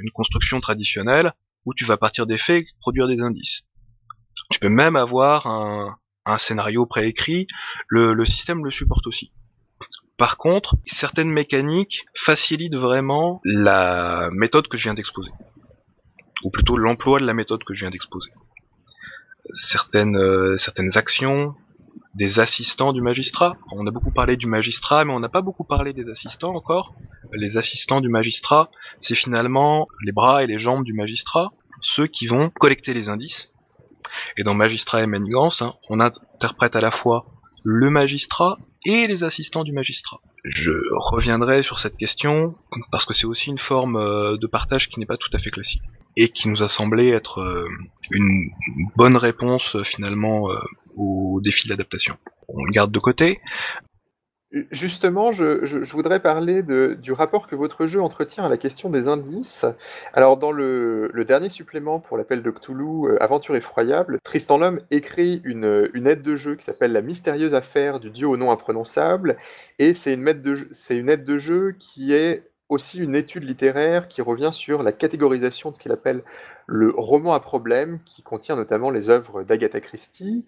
une 0.00 0.10
construction 0.10 0.58
traditionnelle 0.58 1.32
où 1.66 1.74
tu 1.74 1.84
vas 1.84 1.96
partir 1.96 2.26
des 2.26 2.38
faits 2.38 2.66
produire 2.80 3.06
des 3.08 3.20
indices. 3.20 3.62
Tu 4.50 4.58
peux 4.60 4.68
même 4.68 4.96
avoir 4.96 5.46
un, 5.46 6.38
scénario 6.38 6.86
préécrit, 6.86 7.46
le, 7.88 8.24
système 8.24 8.64
le 8.64 8.70
supporte 8.70 9.06
aussi. 9.06 9.32
Par 10.16 10.38
contre, 10.38 10.76
certaines 10.86 11.30
mécaniques 11.30 12.06
facilitent 12.14 12.76
vraiment 12.76 13.40
la 13.44 14.30
méthode 14.32 14.68
que 14.68 14.76
je 14.76 14.84
viens 14.84 14.94
d'exposer. 14.94 15.30
Ou 16.44 16.50
plutôt 16.50 16.76
l'emploi 16.76 17.18
de 17.18 17.26
la 17.26 17.34
méthode 17.34 17.64
que 17.64 17.74
je 17.74 17.80
viens 17.80 17.90
d'exposer. 17.90 18.30
Certaines, 19.54 20.16
euh, 20.16 20.56
certaines 20.56 20.96
actions, 20.96 21.54
des 22.16 22.40
assistants 22.40 22.94
du 22.94 23.02
magistrat. 23.02 23.56
On 23.70 23.86
a 23.86 23.90
beaucoup 23.90 24.10
parlé 24.10 24.36
du 24.36 24.46
magistrat, 24.46 25.04
mais 25.04 25.12
on 25.12 25.20
n'a 25.20 25.28
pas 25.28 25.42
beaucoup 25.42 25.64
parlé 25.64 25.92
des 25.92 26.08
assistants 26.08 26.54
encore. 26.54 26.94
Les 27.32 27.58
assistants 27.58 28.00
du 28.00 28.08
magistrat, 28.08 28.70
c'est 29.00 29.14
finalement 29.14 29.86
les 30.02 30.12
bras 30.12 30.42
et 30.42 30.46
les 30.46 30.58
jambes 30.58 30.84
du 30.84 30.94
magistrat, 30.94 31.52
ceux 31.82 32.06
qui 32.06 32.26
vont 32.26 32.50
collecter 32.50 32.94
les 32.94 33.10
indices. 33.10 33.52
Et 34.38 34.44
dans 34.44 34.54
Magistrat 34.54 35.02
et 35.02 35.06
Manigance, 35.06 35.60
hein, 35.60 35.74
on 35.90 36.00
interprète 36.00 36.74
à 36.74 36.80
la 36.80 36.90
fois 36.90 37.26
le 37.64 37.90
magistrat 37.90 38.58
et 38.86 39.06
les 39.06 39.22
assistants 39.24 39.64
du 39.64 39.72
magistrat. 39.72 40.20
Je 40.44 40.70
reviendrai 40.92 41.62
sur 41.62 41.80
cette 41.80 41.96
question 41.96 42.54
parce 42.92 43.04
que 43.04 43.12
c'est 43.12 43.26
aussi 43.26 43.50
une 43.50 43.58
forme 43.58 43.96
euh, 43.96 44.36
de 44.38 44.46
partage 44.46 44.88
qui 44.88 45.00
n'est 45.00 45.06
pas 45.06 45.16
tout 45.16 45.30
à 45.34 45.38
fait 45.38 45.50
classique 45.50 45.82
et 46.16 46.28
qui 46.28 46.48
nous 46.48 46.62
a 46.62 46.68
semblé 46.68 47.08
être 47.08 47.40
euh, 47.40 47.68
une 48.10 48.50
bonne 48.94 49.16
réponse 49.16 49.76
finalement 49.82 50.50
euh, 50.50 50.58
au 50.96 51.40
défi 51.42 51.68
d'adaptation. 51.68 52.16
On 52.48 52.64
le 52.64 52.72
garde 52.72 52.90
de 52.90 52.98
côté. 52.98 53.40
Justement, 54.70 55.32
je, 55.32 55.92
voudrais 55.92 56.20
parler 56.20 56.62
du 56.62 57.12
rapport 57.12 57.46
que 57.48 57.56
votre 57.56 57.86
jeu 57.86 58.00
entretient 58.00 58.44
à 58.44 58.48
la 58.48 58.56
question 58.56 58.88
des 58.88 59.08
indices. 59.08 59.66
Alors, 60.14 60.36
dans 60.36 60.52
le, 60.52 61.10
dernier 61.26 61.50
supplément 61.50 61.98
pour 61.98 62.16
l'appel 62.16 62.42
de 62.42 62.50
Cthulhu, 62.50 63.08
euh, 63.08 63.22
Aventure 63.22 63.56
effroyable, 63.56 64.18
Tristan 64.22 64.58
Lhomme 64.58 64.80
écrit 64.92 65.42
une, 65.44 66.06
aide 66.06 66.22
de 66.22 66.36
jeu 66.36 66.54
qui 66.54 66.64
s'appelle 66.64 66.92
La 66.92 67.02
mystérieuse 67.02 67.54
affaire 67.54 67.98
du 67.98 68.10
dieu 68.10 68.28
au 68.28 68.36
nom 68.36 68.52
imprononçable. 68.52 69.36
Et 69.78 69.94
c'est 69.94 70.14
une, 70.14 70.22
une 70.90 71.10
aide 71.10 71.24
de 71.24 71.38
jeu 71.38 71.74
qui 71.78 72.14
est 72.14 72.48
aussi 72.68 72.98
une 72.98 73.14
étude 73.14 73.44
littéraire 73.44 74.08
qui 74.08 74.22
revient 74.22 74.50
sur 74.52 74.82
la 74.82 74.92
catégorisation 74.92 75.70
de 75.70 75.76
ce 75.76 75.80
qu'il 75.80 75.92
appelle 75.92 76.22
le 76.66 76.90
roman 76.90 77.34
à 77.34 77.40
problème, 77.40 78.00
qui 78.04 78.22
contient 78.22 78.56
notamment 78.56 78.90
les 78.90 79.08
œuvres 79.08 79.42
d'Agatha 79.44 79.80
Christie, 79.80 80.44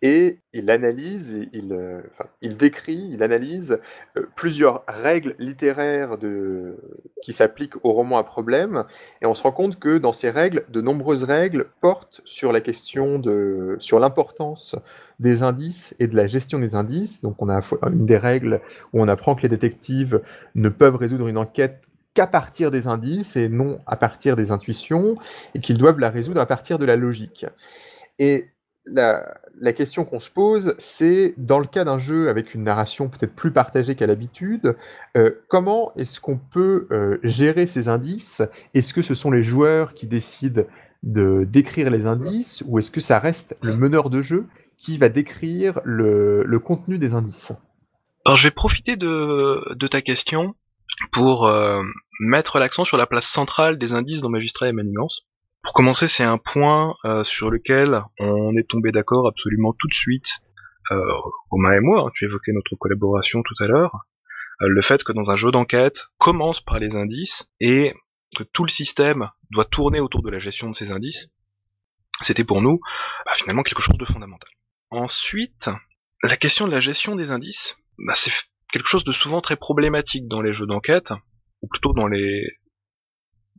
et 0.00 0.38
il 0.52 0.70
analyse, 0.70 1.46
il, 1.52 1.72
euh, 1.72 2.00
il 2.40 2.56
décrit, 2.56 3.08
il 3.10 3.22
analyse 3.22 3.80
euh, 4.16 4.26
plusieurs 4.36 4.84
règles 4.86 5.34
littéraires 5.38 6.18
de, 6.18 6.76
qui 7.22 7.32
s'appliquent 7.32 7.84
au 7.84 7.92
roman 7.92 8.18
à 8.18 8.24
problème, 8.24 8.84
et 9.22 9.26
on 9.26 9.34
se 9.34 9.42
rend 9.42 9.52
compte 9.52 9.78
que 9.78 9.98
dans 9.98 10.12
ces 10.12 10.30
règles, 10.30 10.64
de 10.68 10.80
nombreuses 10.80 11.24
règles 11.24 11.66
portent 11.80 12.20
sur 12.24 12.52
la 12.52 12.60
question 12.60 13.18
de, 13.18 13.76
sur 13.78 13.98
l'importance 13.98 14.76
des 15.18 15.42
indices 15.42 15.94
et 15.98 16.06
de 16.06 16.16
la 16.16 16.26
gestion 16.26 16.58
des 16.58 16.74
indices. 16.74 17.22
Donc 17.22 17.40
on 17.42 17.48
a 17.48 17.60
une 17.90 18.06
des 18.06 18.18
règles 18.18 18.60
où 18.92 19.00
on 19.00 19.08
apprend 19.08 19.34
que 19.34 19.42
les 19.42 19.48
détectives 19.48 20.20
ne 20.54 20.68
peuvent 20.68 20.96
résoudre 20.96 21.28
une 21.28 21.38
enquête 21.38 21.82
qu'à 22.16 22.26
partir 22.26 22.70
des 22.70 22.88
indices 22.88 23.36
et 23.36 23.50
non 23.50 23.78
à 23.86 23.96
partir 23.96 24.36
des 24.36 24.50
intuitions, 24.50 25.16
et 25.54 25.60
qu'ils 25.60 25.76
doivent 25.76 26.00
la 26.00 26.08
résoudre 26.08 26.40
à 26.40 26.46
partir 26.46 26.78
de 26.78 26.86
la 26.86 26.96
logique. 26.96 27.44
Et 28.18 28.48
la, 28.86 29.72
question 29.74 30.06
qu'on 30.06 30.18
se 30.18 30.30
pose, 30.30 30.74
c'est 30.78 31.34
dans 31.36 31.58
le 31.58 31.66
cas 31.66 31.84
d'un 31.84 31.98
jeu 31.98 32.30
avec 32.30 32.54
une 32.54 32.62
narration 32.62 33.08
peut-être 33.08 33.34
plus 33.34 33.50
partagée 33.50 33.96
qu'à 33.96 34.06
l'habitude, 34.06 34.76
euh, 35.16 35.30
comment 35.48 35.92
est-ce 35.96 36.18
qu'on 36.20 36.38
peut 36.38 36.88
euh, 36.90 37.18
gérer 37.22 37.66
ces 37.66 37.88
indices? 37.88 38.42
Est-ce 38.72 38.94
que 38.94 39.02
ce 39.02 39.14
sont 39.14 39.30
les 39.30 39.42
joueurs 39.42 39.92
qui 39.92 40.06
décident 40.06 40.62
de 41.02 41.44
décrire 41.44 41.90
les 41.90 42.06
indices, 42.06 42.64
ou 42.66 42.78
est-ce 42.78 42.90
que 42.90 43.00
ça 43.00 43.18
reste 43.18 43.56
le 43.60 43.76
meneur 43.76 44.08
de 44.08 44.22
jeu 44.22 44.46
qui 44.78 44.96
va 44.96 45.10
décrire 45.10 45.80
le, 45.84 46.58
contenu 46.64 46.98
des 46.98 47.12
indices? 47.12 47.52
Alors 48.24 48.38
je 48.38 48.48
vais 48.48 48.54
profiter 48.54 48.96
de, 48.96 49.74
de 49.74 49.86
ta 49.86 50.00
question 50.00 50.54
pour 51.12 51.46
euh, 51.46 51.82
mettre 52.20 52.58
l'accent 52.58 52.84
sur 52.84 52.96
la 52.96 53.06
place 53.06 53.26
centrale 53.26 53.78
des 53.78 53.92
indices 53.92 54.20
dans 54.20 54.28
Magistrat 54.28 54.68
et. 54.68 55.26
Pour 55.62 55.72
commencer, 55.72 56.08
c'est 56.08 56.24
un 56.24 56.38
point 56.38 56.94
euh, 57.04 57.24
sur 57.24 57.50
lequel 57.50 58.02
on 58.18 58.56
est 58.56 58.68
tombé 58.68 58.92
d'accord 58.92 59.26
absolument 59.26 59.74
tout 59.78 59.88
de 59.88 59.94
suite, 59.94 60.28
euh, 60.92 61.00
Romain 61.50 61.72
et 61.72 61.80
moi, 61.80 62.06
hein, 62.06 62.10
tu 62.14 62.24
évoquais 62.24 62.52
notre 62.52 62.76
collaboration 62.76 63.42
tout 63.42 63.60
à 63.62 63.66
l'heure, 63.66 64.06
euh, 64.62 64.68
le 64.68 64.82
fait 64.82 65.02
que 65.02 65.12
dans 65.12 65.30
un 65.30 65.36
jeu 65.36 65.50
d'enquête, 65.50 66.06
commence 66.18 66.60
par 66.60 66.78
les 66.78 66.94
indices 66.94 67.48
et 67.60 67.94
que 68.36 68.44
tout 68.44 68.64
le 68.64 68.70
système 68.70 69.28
doit 69.50 69.64
tourner 69.64 70.00
autour 70.00 70.22
de 70.22 70.30
la 70.30 70.38
gestion 70.38 70.70
de 70.70 70.76
ces 70.76 70.90
indices, 70.90 71.28
c'était 72.22 72.44
pour 72.44 72.62
nous 72.62 72.80
bah, 73.24 73.32
finalement 73.34 73.62
quelque 73.62 73.82
chose 73.82 73.98
de 73.98 74.04
fondamental. 74.04 74.48
Ensuite, 74.90 75.68
la 76.22 76.36
question 76.36 76.66
de 76.66 76.72
la 76.72 76.80
gestion 76.80 77.16
des 77.16 77.30
indices, 77.30 77.76
bah, 77.98 78.14
c'est 78.14 78.32
quelque 78.72 78.88
chose 78.88 79.04
de 79.04 79.12
souvent 79.12 79.40
très 79.40 79.56
problématique 79.56 80.28
dans 80.28 80.40
les 80.40 80.52
jeux 80.52 80.66
d'enquête, 80.66 81.12
ou 81.66 81.68
plutôt 81.68 81.92
dans 81.92 82.06
les 82.06 82.58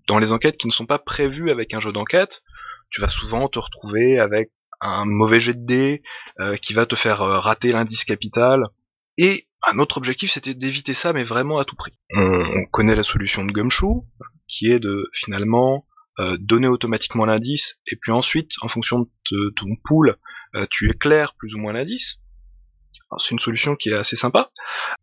dans 0.08 0.20
les 0.20 0.32
enquêtes 0.32 0.58
qui 0.58 0.67
ne 0.67 0.72
sont 0.72 0.86
pas 0.86 1.00
prévues 1.00 1.52
avec 1.52 1.74
un 1.74 1.82
jeu 1.82 1.91
d'enquête, 1.91 2.41
tu 2.89 3.02
vas 3.02 3.10
souvent 3.10 3.50
te 3.50 3.60
retrouver 3.60 4.17
avec 4.20 4.52
un 4.80 5.04
mauvais 5.04 5.41
jet 5.41 5.54
de 5.54 5.65
dés 5.65 6.02
euh, 6.39 6.56
qui 6.56 6.74
va 6.74 6.86
te 6.86 6.96
faire 6.96 7.22
euh, 7.22 7.39
rater 7.39 7.74
l'indice 7.74 8.06
capital. 8.06 8.67
Et 9.17 9.48
un 9.67 9.80
autre 9.80 9.98
objectif, 9.98 10.32
c'était 10.32 10.54
d'éviter 10.54 10.93
ça, 10.93 11.12
mais 11.12 11.26
vraiment 11.26 11.58
à 11.58 11.65
tout 11.65 11.76
prix. 11.76 11.91
On, 12.15 12.22
on, 12.22 12.65
connaît 12.72 12.96
la 12.96 13.04
solution 13.04 13.43
de 13.43 13.52
Gumshoe, 13.52 14.06
qui 14.48 14.72
est 14.72 14.80
de 14.80 15.10
finalement 15.13 15.86
euh, 16.20 16.38
donner 16.39 16.67
automatiquement 16.67 17.26
l'indice, 17.26 17.78
et 17.91 17.98
puis 17.98 18.13
ensuite, 18.13 18.52
en 18.62 18.70
fonction 18.70 19.10
de 19.32 19.54
ton 19.58 19.76
pool, 19.84 20.17
tu 20.72 20.89
éclaires 20.89 21.36
plus 21.36 21.54
ou 21.54 21.60
moins 21.60 21.74
l'indice. 21.74 22.20
C'est 23.20 23.32
une 23.32 23.39
solution 23.39 23.76
qui 23.76 23.89
est 23.89 23.96
assez 23.96 24.15
sympa, 24.15 24.50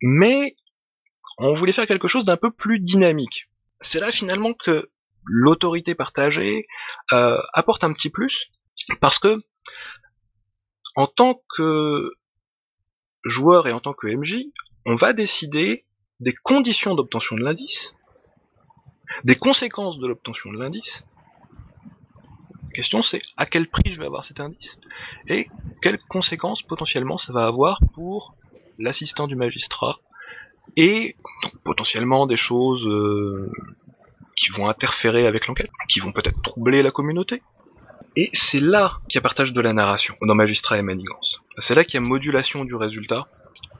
mais 0.02 0.56
on 1.38 1.54
voulait 1.54 1.72
faire 1.72 1.86
quelque 1.86 2.08
chose 2.08 2.24
d'un 2.24 2.36
peu 2.36 2.50
plus 2.50 2.80
dynamique. 2.80 3.48
C'est 3.80 4.00
là 4.00 4.12
finalement 4.12 4.54
que 4.54 4.90
l'autorité 5.26 5.94
partagée 5.94 6.66
euh, 7.12 7.40
apporte 7.52 7.84
un 7.84 7.92
petit 7.92 8.10
plus, 8.10 8.50
parce 9.00 9.18
que 9.18 9.42
en 10.96 11.06
tant 11.06 11.42
que 11.56 12.12
joueur 13.24 13.66
et 13.66 13.72
en 13.72 13.80
tant 13.80 13.94
que 13.94 14.06
MJ, 14.06 14.44
on 14.86 14.96
va 14.96 15.12
décider 15.12 15.84
des 16.20 16.34
conditions 16.34 16.94
d'obtention 16.94 17.36
de 17.36 17.42
l'indice, 17.42 17.94
des 19.24 19.36
conséquences 19.36 19.98
de 19.98 20.06
l'obtention 20.06 20.52
de 20.52 20.58
l'indice. 20.58 21.04
La 22.64 22.76
question 22.76 23.02
c'est 23.02 23.22
à 23.36 23.46
quel 23.46 23.68
prix 23.68 23.92
je 23.92 23.98
vais 23.98 24.06
avoir 24.06 24.24
cet 24.24 24.40
indice 24.40 24.78
et 25.28 25.48
quelles 25.80 26.00
conséquences 26.08 26.62
potentiellement 26.62 27.18
ça 27.18 27.32
va 27.32 27.46
avoir 27.46 27.80
pour 27.94 28.34
l'assistant 28.78 29.28
du 29.28 29.36
magistrat 29.36 30.00
et 30.76 31.16
potentiellement 31.64 32.26
des 32.26 32.36
choses 32.36 32.86
euh, 32.86 33.50
qui 34.36 34.50
vont 34.50 34.68
interférer 34.68 35.26
avec 35.26 35.46
l'enquête, 35.46 35.70
qui 35.88 36.00
vont 36.00 36.12
peut-être 36.12 36.40
troubler 36.42 36.82
la 36.82 36.90
communauté. 36.90 37.42
Et 38.16 38.30
c'est 38.32 38.60
là 38.60 38.98
qu'il 39.08 39.16
y 39.16 39.18
a 39.18 39.22
partage 39.22 39.52
de 39.52 39.60
la 39.60 39.72
narration, 39.72 40.14
dans 40.22 40.34
Magistrat 40.34 40.78
et 40.78 40.82
Manigance. 40.82 41.42
C'est 41.58 41.74
là 41.74 41.84
qu'il 41.84 41.94
y 41.94 41.96
a 41.98 42.00
modulation 42.00 42.64
du 42.64 42.74
résultat 42.74 43.26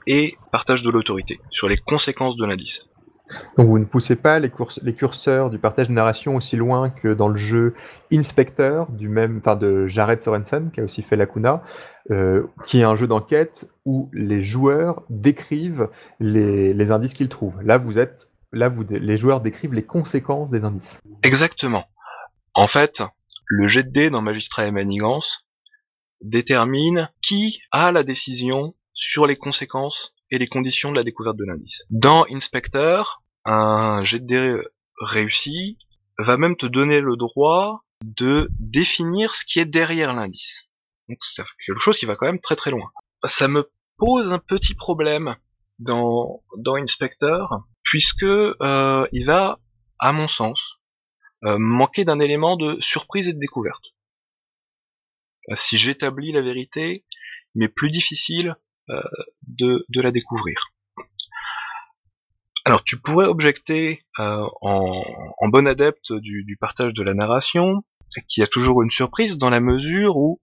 et 0.07 0.37
partage 0.51 0.83
de 0.83 0.89
l'autorité 0.89 1.39
sur 1.51 1.69
les 1.69 1.77
conséquences 1.77 2.35
de 2.35 2.45
l'indice. 2.45 2.87
Donc 3.57 3.67
vous 3.67 3.79
ne 3.79 3.85
poussez 3.85 4.15
pas 4.15 4.39
les, 4.39 4.49
curseurs 4.49 5.49
du 5.49 5.57
partage 5.57 5.87
de 5.87 5.93
narration 5.93 6.35
aussi 6.35 6.55
loin 6.55 6.89
que 6.89 7.13
dans 7.13 7.27
le 7.27 7.37
jeu 7.37 7.73
Inspector 8.13 8.91
du 8.91 9.09
même, 9.09 9.37
enfin 9.39 9.55
de 9.55 9.87
Jared 9.87 10.21
Sorensen 10.21 10.71
qui 10.71 10.81
a 10.81 10.83
aussi 10.83 11.01
fait 11.01 11.15
Lacuna, 11.15 11.63
euh, 12.11 12.43
qui 12.65 12.81
est 12.81 12.83
un 12.83 12.95
jeu 12.95 13.07
d'enquête 13.07 13.67
où 13.85 14.09
les 14.13 14.43
joueurs 14.43 15.03
décrivent 15.09 15.89
les, 16.19 16.73
les 16.73 16.91
indices 16.91 17.13
qu'ils 17.13 17.29
trouvent. 17.29 17.59
Là 17.63 17.77
vous 17.77 17.97
êtes, 17.97 18.27
là 18.51 18.69
vous, 18.69 18.83
les 18.89 19.17
joueurs 19.17 19.41
décrivent 19.41 19.73
les 19.73 19.85
conséquences 19.85 20.51
des 20.51 20.63
indices. 20.63 21.01
Exactement. 21.23 21.85
En 22.53 22.67
fait, 22.67 23.03
le 23.47 23.67
jet 23.67 23.83
de 23.83 23.89
dés 23.89 24.09
dans 24.09 24.21
Magistrat 24.21 24.67
et 24.67 24.71
Manigance 24.71 25.45
détermine 26.21 27.09
qui 27.21 27.59
a 27.71 27.91
la 27.91 28.03
décision 28.03 28.75
sur 28.93 29.27
les 29.27 29.35
conséquences 29.35 30.14
et 30.31 30.37
les 30.37 30.47
conditions 30.47 30.91
de 30.91 30.95
la 30.95 31.03
découverte 31.03 31.37
de 31.37 31.45
l'indice. 31.45 31.83
Dans 31.89 32.25
Inspector, 32.29 33.23
un 33.45 34.03
dés 34.03 34.57
réussi 34.99 35.77
va 36.17 36.37
même 36.37 36.55
te 36.55 36.65
donner 36.65 37.01
le 37.01 37.15
droit 37.15 37.83
de 38.03 38.47
définir 38.59 39.35
ce 39.35 39.45
qui 39.45 39.59
est 39.59 39.65
derrière 39.65 40.13
l'indice. 40.13 40.67
Donc 41.09 41.17
c'est 41.21 41.43
quelque 41.65 41.79
chose 41.79 41.97
qui 41.97 42.05
va 42.05 42.15
quand 42.15 42.25
même 42.25 42.39
très 42.39 42.55
très 42.55 42.71
loin. 42.71 42.91
Ça 43.25 43.47
me 43.47 43.69
pose 43.97 44.31
un 44.31 44.39
petit 44.39 44.75
problème 44.75 45.35
dans, 45.79 46.43
dans 46.57 46.75
Inspector, 46.75 47.63
puisque 47.83 48.23
euh, 48.23 49.07
il 49.11 49.25
va, 49.25 49.59
à 49.99 50.13
mon 50.13 50.27
sens, 50.27 50.79
euh, 51.43 51.57
manquer 51.59 52.05
d'un 52.05 52.19
élément 52.19 52.57
de 52.57 52.79
surprise 52.79 53.27
et 53.27 53.33
de 53.33 53.39
découverte. 53.39 53.93
Si 55.55 55.77
j'établis 55.77 56.31
la 56.31 56.41
vérité, 56.41 57.05
il 57.53 57.59
m'est 57.59 57.69
plus 57.69 57.91
difficile 57.91 58.55
euh, 58.89 59.01
de, 59.47 59.85
la 60.01 60.11
découvrir. 60.11 60.55
Alors 62.65 62.83
tu 62.83 62.99
pourrais 62.99 63.27
objecter 63.27 64.01
euh, 64.19 64.45
en, 64.61 65.03
bon 65.49 65.67
adepte 65.67 66.13
du, 66.13 66.57
partage 66.59 66.93
de 66.93 67.03
la 67.03 67.13
narration 67.13 67.83
qu'il 68.29 68.41
y 68.41 68.43
a 68.43 68.47
toujours 68.47 68.81
une 68.81 68.91
surprise 68.91 69.37
dans 69.37 69.49
la 69.49 69.59
mesure 69.59 70.17
où 70.17 70.41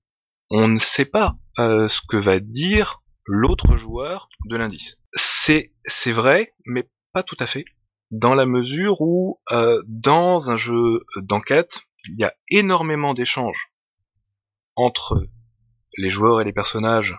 on 0.50 0.68
ne 0.68 0.78
sait 0.78 1.06
pas 1.06 1.36
euh, 1.58 1.88
ce 1.88 2.00
que 2.06 2.16
va 2.16 2.38
dire 2.38 3.02
l'autre 3.26 3.76
joueur 3.76 4.28
de 4.46 4.56
l'indice. 4.56 4.98
C'est 5.14 5.72
c'est 5.86 6.12
vrai, 6.12 6.52
mais 6.66 6.88
pas 7.12 7.22
tout 7.22 7.36
à 7.38 7.46
fait, 7.46 7.64
dans 8.10 8.34
la 8.34 8.46
mesure 8.46 9.00
où 9.00 9.40
euh, 9.50 9.82
dans 9.86 10.50
un 10.50 10.58
jeu 10.58 11.04
d'enquête, 11.16 11.80
il 12.08 12.18
y 12.18 12.24
a 12.24 12.34
énormément 12.50 13.14
d'échanges 13.14 13.70
entre 14.76 15.26
les 15.96 16.10
joueurs 16.10 16.40
et 16.40 16.44
les 16.44 16.52
personnages 16.52 17.16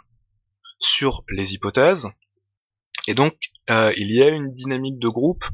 sur 0.84 1.24
les 1.30 1.54
hypothèses, 1.54 2.08
et 3.08 3.14
donc 3.14 3.36
euh, 3.70 3.94
il 3.98 4.12
y 4.12 4.22
a 4.22 4.30
une 4.30 4.54
dynamique 4.54 5.00
de 5.00 5.08
groupe 5.08 5.46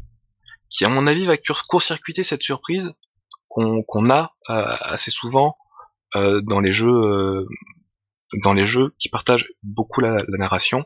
qui, 0.69 0.85
à 0.85 0.89
mon 0.89 1.07
avis, 1.07 1.25
va 1.25 1.37
court-circuiter 1.67 2.23
cette 2.23 2.43
surprise 2.43 2.91
qu'on 3.47 4.09
a 4.09 4.35
euh, 4.49 4.75
assez 4.81 5.11
souvent 5.11 5.57
euh, 6.15 6.41
dans 6.41 6.59
les 6.59 6.73
jeux 6.73 7.47
dans 8.43 8.53
les 8.53 8.67
jeux 8.67 8.93
qui 8.99 9.09
partagent 9.09 9.49
beaucoup 9.63 10.01
la 10.01 10.23
narration 10.27 10.85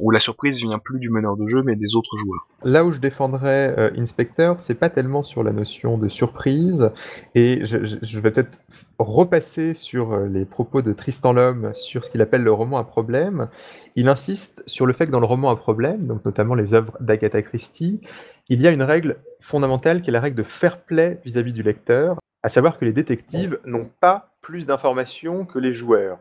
où 0.00 0.10
la 0.10 0.20
surprise 0.20 0.58
vient 0.58 0.78
plus 0.78 0.98
du 0.98 1.10
meneur 1.10 1.36
de 1.36 1.46
jeu 1.48 1.62
mais 1.62 1.76
des 1.76 1.94
autres 1.94 2.16
joueurs. 2.18 2.46
Là 2.64 2.84
où 2.84 2.92
je 2.92 2.98
défendrais 2.98 3.74
euh, 3.78 3.90
Inspector, 3.96 4.60
c'est 4.60 4.74
pas 4.74 4.88
tellement 4.88 5.22
sur 5.22 5.42
la 5.42 5.52
notion 5.52 5.98
de 5.98 6.08
surprise, 6.08 6.90
et 7.34 7.64
je, 7.66 8.20
vais 8.20 8.30
peut-être 8.30 8.60
repasser 8.98 9.74
sur 9.74 10.12
euh, 10.12 10.26
les 10.26 10.44
propos 10.44 10.82
de 10.82 10.92
Tristan 10.92 11.32
Lhomme 11.32 11.74
sur 11.74 12.04
ce 12.04 12.10
qu'il 12.10 12.22
appelle 12.22 12.42
le 12.42 12.52
roman 12.52 12.78
à 12.78 12.84
problème. 12.84 13.48
Il 13.96 14.08
insiste 14.08 14.62
sur 14.66 14.86
le 14.86 14.92
fait 14.92 15.06
que 15.06 15.12
dans 15.12 15.20
le 15.20 15.26
roman 15.26 15.50
à 15.50 15.56
problème, 15.56 16.06
donc 16.06 16.24
notamment 16.24 16.54
les 16.54 16.74
œuvres 16.74 16.96
d'Agatha 17.00 17.42
Christie, 17.42 18.00
il 18.48 18.62
y 18.62 18.66
a 18.66 18.70
une 18.70 18.82
règle 18.82 19.18
fondamentale 19.40 20.02
qui 20.02 20.10
est 20.10 20.12
la 20.12 20.20
règle 20.20 20.36
de 20.36 20.42
fair 20.42 20.80
play 20.82 21.20
vis-à-vis 21.24 21.52
du 21.52 21.62
lecteur, 21.62 22.18
à 22.42 22.48
savoir 22.48 22.78
que 22.78 22.84
les 22.84 22.92
détectives 22.92 23.58
n'ont 23.64 23.90
pas 24.00 24.30
plus 24.40 24.66
d'informations 24.66 25.44
que 25.44 25.58
les 25.58 25.72
joueurs. 25.72 26.18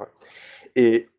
Et 0.76 1.10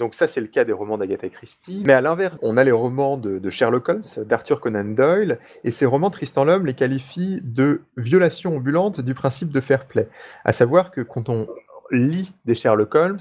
donc 0.00 0.14
ça, 0.14 0.26
c'est 0.26 0.40
le 0.40 0.46
cas 0.46 0.64
des 0.64 0.72
romans 0.72 0.96
d'Agatha 0.96 1.28
Christie. 1.28 1.82
Mais 1.84 1.92
à 1.92 2.00
l'inverse, 2.00 2.38
on 2.40 2.56
a 2.56 2.64
les 2.64 2.72
romans 2.72 3.18
de, 3.18 3.50
Sherlock 3.50 3.86
Holmes, 3.90 4.24
d'Arthur 4.24 4.58
Conan 4.58 4.82
Doyle, 4.82 5.38
et 5.62 5.70
ces 5.70 5.84
romans, 5.84 6.08
Tristan 6.08 6.44
Lhomme 6.44 6.64
les 6.64 6.72
qualifie 6.72 7.42
de 7.44 7.82
violation 7.98 8.56
ambulante 8.56 9.02
du 9.02 9.12
principe 9.12 9.50
de 9.50 9.60
fair 9.60 9.86
play. 9.86 10.08
À 10.46 10.52
savoir 10.52 10.90
que 10.90 11.02
quand 11.02 11.28
on 11.28 11.46
lit 11.90 12.32
des 12.46 12.54
Sherlock 12.54 12.94
Holmes, 12.94 13.18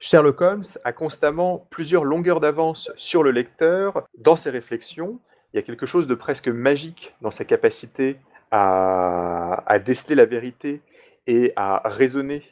Sherlock 0.00 0.38
Holmes 0.42 0.64
a 0.84 0.92
constamment 0.92 1.66
plusieurs 1.70 2.04
longueurs 2.04 2.40
d'avance 2.40 2.92
sur 2.96 3.22
le 3.22 3.30
lecteur 3.30 4.06
dans 4.18 4.36
ses 4.36 4.50
réflexions. 4.50 5.18
Il 5.54 5.56
y 5.56 5.60
a 5.60 5.62
quelque 5.62 5.86
chose 5.86 6.06
de 6.06 6.14
presque 6.14 6.48
magique 6.48 7.14
dans 7.22 7.30
sa 7.30 7.46
capacité 7.46 8.18
à, 8.50 9.78
déceler 9.82 10.14
la 10.14 10.26
vérité 10.26 10.82
et 11.26 11.54
à 11.56 11.80
raisonner 11.86 12.42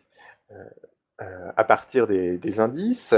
euh, 0.51 0.55
à 1.57 1.65
partir 1.65 2.07
des, 2.07 2.61
indices. 2.61 3.15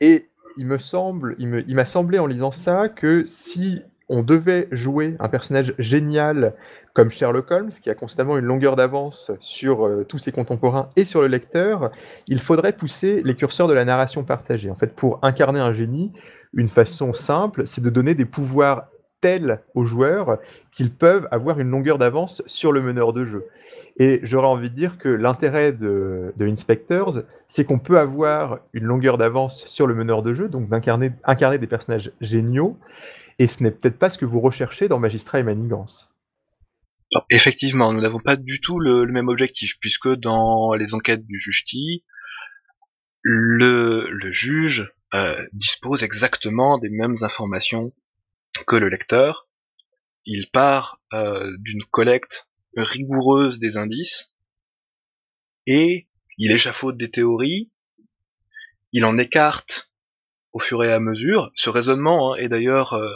Et 0.00 0.28
il 0.56 0.66
me 0.66 0.78
semble, 0.78 1.36
il 1.38 1.74
m'a 1.74 1.84
semblé 1.84 2.18
en 2.18 2.26
lisant 2.26 2.52
ça 2.52 2.88
que 2.88 3.24
si 3.24 3.82
on 4.10 4.22
devait 4.22 4.66
jouer 4.72 5.16
un 5.20 5.28
personnage 5.28 5.72
génial 5.78 6.54
comme 6.92 7.10
Sherlock 7.10 7.48
Holmes, 7.52 7.70
qui 7.70 7.88
a 7.88 7.94
constamment 7.94 8.36
une 8.36 8.44
longueur 8.44 8.74
d'avance 8.74 9.30
sur 9.38 9.86
euh, 9.86 10.04
tous 10.04 10.18
ses 10.18 10.32
contemporains 10.32 10.90
et 10.96 11.04
sur 11.04 11.22
le 11.22 11.28
lecteur, 11.28 11.92
il 12.26 12.40
faudrait 12.40 12.72
pousser 12.72 13.22
les 13.24 13.36
curseurs 13.36 13.68
de 13.68 13.72
la 13.72 13.84
narration 13.84 14.24
partagée. 14.24 14.68
En 14.68 14.74
fait, 14.74 14.96
pour 14.96 15.20
incarner 15.22 15.60
un 15.60 15.72
génie, 15.72 16.12
une 16.52 16.68
façon 16.68 17.12
simple, 17.14 17.66
c'est 17.66 17.82
de 17.82 17.90
donner 17.90 18.16
des 18.16 18.24
pouvoirs 18.24 18.89
tels 19.20 19.62
aux 19.74 19.84
joueurs 19.84 20.38
qu'ils 20.72 20.92
peuvent 20.92 21.28
avoir 21.30 21.60
une 21.60 21.70
longueur 21.70 21.98
d'avance 21.98 22.42
sur 22.46 22.72
le 22.72 22.80
meneur 22.80 23.12
de 23.12 23.24
jeu. 23.24 23.46
Et 23.98 24.20
j'aurais 24.22 24.46
envie 24.46 24.70
de 24.70 24.74
dire 24.74 24.98
que 24.98 25.08
l'intérêt 25.08 25.72
de, 25.72 26.32
Inspectors, 26.40 27.22
c'est 27.46 27.64
qu'on 27.64 27.78
peut 27.78 27.98
avoir 27.98 28.60
une 28.72 28.84
longueur 28.84 29.18
d'avance 29.18 29.66
sur 29.66 29.86
le 29.86 29.94
meneur 29.94 30.22
de 30.22 30.32
jeu, 30.32 30.48
donc 30.48 30.68
d'incarner 30.68 31.10
incarner 31.24 31.58
des 31.58 31.66
personnages 31.66 32.12
géniaux, 32.20 32.78
et 33.38 33.46
ce 33.46 33.62
n'est 33.62 33.70
peut-être 33.70 33.98
pas 33.98 34.10
ce 34.10 34.18
que 34.18 34.24
vous 34.24 34.40
recherchez 34.40 34.88
dans 34.88 34.98
Magistrat 34.98 35.40
et 35.40 35.42
Manigance. 35.42 36.08
effectivement, 37.30 37.92
nous 37.92 38.00
n'avons 38.00 38.20
pas 38.20 38.36
du 38.36 38.60
tout 38.60 38.78
le, 38.78 39.06
même 39.06 39.28
objectif, 39.28 39.74
puisque 39.80 40.08
dans 40.08 40.74
les 40.74 40.94
enquêtes 40.94 41.26
du 41.26 41.38
juge 41.38 41.64
T, 41.66 42.04
le, 43.22 44.08
juge 44.32 44.92
euh, 45.14 45.44
dispose 45.52 46.02
exactement 46.02 46.78
des 46.78 46.88
mêmes 46.88 47.16
informations 47.22 47.92
que 48.66 48.76
le 48.76 48.88
lecteur. 48.88 49.48
Il 50.26 50.50
part 50.50 51.00
euh, 51.12 51.50
d'une 51.58 51.84
collecte 51.84 52.48
rigoureuse 52.76 53.58
des 53.58 53.76
indices 53.76 54.32
et 55.66 56.08
il 56.38 56.52
échafaude 56.52 56.96
des 56.96 57.10
théories, 57.10 57.70
il 58.92 59.04
en 59.04 59.18
écarte 59.18 59.90
au 60.52 60.58
fur 60.58 60.84
et 60.84 60.92
à 60.92 61.00
mesure. 61.00 61.50
Ce 61.54 61.70
raisonnement 61.70 62.32
hein, 62.32 62.36
est 62.36 62.48
d'ailleurs 62.48 62.94
euh, 62.94 63.14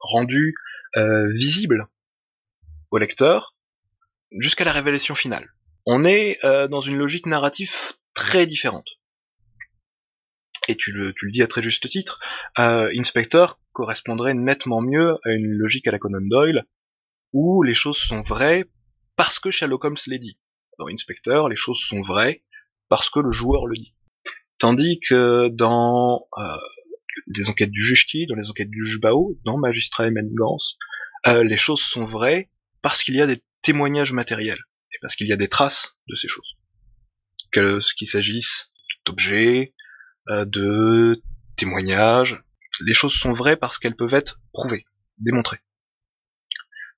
rendu 0.00 0.54
euh, 0.96 1.32
visible 1.34 1.88
au 2.90 2.98
lecteur 2.98 3.54
jusqu'à 4.38 4.64
la 4.64 4.72
révélation 4.72 5.14
finale. 5.14 5.52
On 5.84 6.04
est 6.04 6.38
dans 6.42 6.80
une 6.80 6.96
logique 6.96 7.26
narrative 7.26 7.74
très 8.14 8.46
différente 8.46 8.86
et 10.68 10.76
tu 10.76 10.92
le, 10.92 11.12
tu 11.12 11.26
le 11.26 11.32
dis 11.32 11.42
à 11.42 11.46
très 11.46 11.62
juste 11.62 11.88
titre, 11.88 12.20
euh, 12.58 12.90
Inspector 12.96 13.58
correspondrait 13.72 14.34
nettement 14.34 14.80
mieux 14.80 15.18
à 15.24 15.30
une 15.30 15.50
logique 15.52 15.86
à 15.86 15.92
la 15.92 15.98
Conan 15.98 16.20
Doyle, 16.20 16.64
où 17.32 17.62
les 17.62 17.74
choses 17.74 17.98
sont 17.98 18.22
vraies 18.22 18.64
parce 19.16 19.38
que 19.38 19.50
Sherlock 19.50 19.84
Holmes 19.84 19.96
les 20.06 20.18
dit. 20.18 20.38
Dans 20.78 20.88
Inspector, 20.88 21.48
les 21.48 21.56
choses 21.56 21.80
sont 21.80 22.02
vraies 22.02 22.42
parce 22.88 23.10
que 23.10 23.20
le 23.20 23.32
joueur 23.32 23.66
le 23.66 23.76
dit. 23.76 23.94
Tandis 24.58 25.00
que 25.08 25.48
dans 25.48 26.28
euh, 26.38 26.56
les 27.26 27.48
enquêtes 27.48 27.70
du 27.70 27.84
juge 27.84 28.06
Key, 28.06 28.26
dans 28.28 28.36
les 28.36 28.48
enquêtes 28.48 28.70
du 28.70 28.84
juge 28.84 29.00
Bao, 29.00 29.38
dans 29.44 29.58
Magistrat 29.58 30.06
et 30.06 30.10
Manigance, 30.10 30.78
euh, 31.26 31.42
les 31.44 31.56
choses 31.56 31.80
sont 31.80 32.04
vraies 32.04 32.50
parce 32.80 33.02
qu'il 33.02 33.14
y 33.14 33.22
a 33.22 33.26
des 33.26 33.42
témoignages 33.62 34.12
matériels, 34.12 34.60
et 34.92 34.98
parce 35.00 35.14
qu'il 35.14 35.26
y 35.26 35.32
a 35.32 35.36
des 35.36 35.48
traces 35.48 35.96
de 36.08 36.16
ces 36.16 36.28
choses. 36.28 36.56
Qu'il 37.52 38.08
s'agisse 38.08 38.70
d'objets, 39.04 39.74
de 40.28 41.22
témoignages. 41.56 42.42
Les 42.80 42.94
choses 42.94 43.14
sont 43.14 43.32
vraies 43.32 43.56
parce 43.56 43.78
qu'elles 43.78 43.96
peuvent 43.96 44.14
être 44.14 44.40
prouvées, 44.52 44.86
démontrées. 45.18 45.60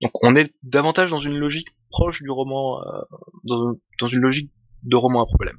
Donc 0.02 0.12
on 0.22 0.36
est 0.36 0.54
davantage 0.62 1.10
dans 1.10 1.18
une 1.18 1.38
logique 1.38 1.68
proche 1.90 2.22
du 2.22 2.30
roman, 2.30 2.82
euh, 2.82 3.02
dans, 3.44 4.06
une 4.06 4.20
logique 4.20 4.52
de 4.82 4.96
roman 4.96 5.22
à 5.22 5.26
problème, 5.26 5.58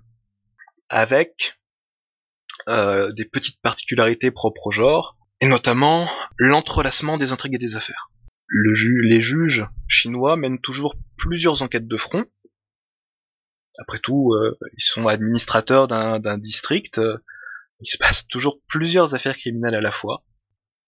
avec 0.90 1.58
euh, 2.68 3.12
des 3.14 3.26
petites 3.26 3.62
particularités 3.62 4.32
propres 4.32 4.68
au 4.68 4.72
genre, 4.72 5.18
et 5.42 5.48
notamment 5.48 6.10
l'entrelacement 6.38 7.18
des 7.18 7.32
intrigues 7.32 7.56
et 7.56 7.60
des 7.60 7.76
affaires. 7.76 8.10
les 8.50 9.22
juges 9.22 9.66
chinois 9.88 10.38
mènent 10.38 10.62
toujours 10.62 10.96
plusieurs 11.18 11.62
enquêtes 11.62 11.88
de 11.88 11.98
front. 11.98 12.26
Après 13.80 14.00
tout, 14.00 14.34
ils 14.78 14.84
sont 14.84 15.08
administrateurs 15.08 15.88
d'un 15.88 16.38
district, 16.38 17.02
il 17.80 17.88
se 17.90 17.98
passe 17.98 18.28
toujours 18.28 18.60
plusieurs 18.68 19.16
affaires 19.16 19.38
criminelles 19.38 19.76
à 19.76 19.82
la 19.82 19.92
fois. 19.92 20.24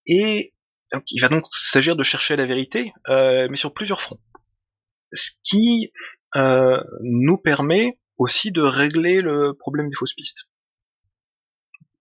Et 0.06 0.54
il 1.10 1.20
va 1.20 1.28
donc 1.28 1.44
s'agir 1.50 1.96
de 1.96 2.02
chercher 2.02 2.36
la 2.36 2.46
vérité, 2.46 2.92
euh, 3.08 3.46
mais 3.50 3.56
sur 3.56 3.74
plusieurs 3.74 4.00
fronts. 4.00 4.20
Ce 5.12 5.30
qui 5.42 5.92
euh, 6.36 6.82
nous 7.02 7.38
permet 7.38 7.98
aussi 8.16 8.52
de 8.52 8.62
régler 8.62 9.20
le 9.20 9.54
problème 9.58 9.88
des 9.88 9.96
fausses 9.96 10.14
pistes. 10.14 10.48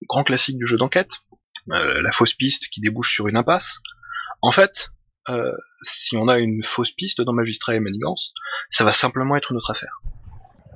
Grand 0.08 0.24
classique 0.24 0.58
du 0.58 0.66
jeu 0.66 0.78
d'enquête, 0.78 1.12
euh, 1.72 2.02
la 2.02 2.12
fausse 2.14 2.34
piste 2.34 2.70
qui 2.70 2.82
débouche 2.82 3.14
sur 3.14 3.28
une 3.28 3.38
impasse. 3.38 3.80
En 4.42 4.52
fait, 4.52 4.90
si 5.82 6.16
on 6.16 6.30
a 6.30 6.38
une 6.38 6.64
fausse 6.64 6.92
piste 6.92 7.20
dans 7.20 7.34
Magistrat 7.34 7.76
et 7.76 7.82
Manigance, 7.82 8.34
ça 8.70 8.86
va 8.86 8.94
simplement 8.94 9.36
être 9.36 9.52
une 9.52 9.58
autre 9.58 9.72
affaire 9.72 10.00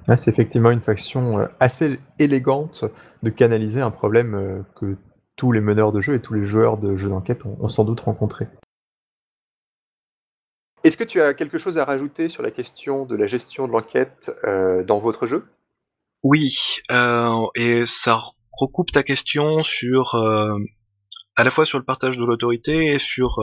c'est 0.08 0.28
effectivement 0.28 0.72
une 0.72 0.82
façon 0.82 1.40
euh, 1.40 1.48
assez 1.60 2.00
élégante 2.20 2.86
de 3.24 3.30
canaliser 3.30 3.82
un 3.82 3.92
problème 3.92 4.36
euh, 4.36 4.62
que 4.76 4.98
tous 5.36 5.52
les 5.52 5.62
meneurs 5.62 5.92
de 5.92 6.02
jeu 6.02 6.16
et 6.16 6.22
tous 6.22 6.34
les 6.34 6.46
joueurs 6.46 6.78
de 6.78 6.96
jeux 6.96 7.10
d'enquête 7.10 7.46
ont, 7.46 7.68
sans 7.68 7.84
doute 7.84 8.02
rencontré. 8.02 8.48
Est-ce 10.84 10.98
que 10.98 11.04
tu 11.04 11.22
as 11.22 11.34
quelque 11.34 11.58
chose 11.58 11.78
à 11.78 11.86
rajouter 11.86 12.28
sur 12.30 12.42
la 12.42 12.52
question 12.52 13.06
de 13.06 13.16
la 13.16 13.28
gestion 13.28 13.68
de 13.68 13.72
l'enquête 13.72 14.32
euh, 14.44 14.84
dans 14.84 15.00
votre 15.00 15.28
jeu? 15.28 15.46
Oui, 16.24 16.56
et 17.56 17.84
ça 17.88 18.22
recoupe 18.52 18.92
ta 18.92 19.02
question 19.02 19.64
sur 19.64 20.14
à 20.14 21.44
la 21.44 21.50
fois 21.50 21.66
sur 21.66 21.80
le 21.80 21.84
partage 21.84 22.16
de 22.20 22.24
l'autorité 22.24 22.94
et 22.94 23.00
sur 23.00 23.40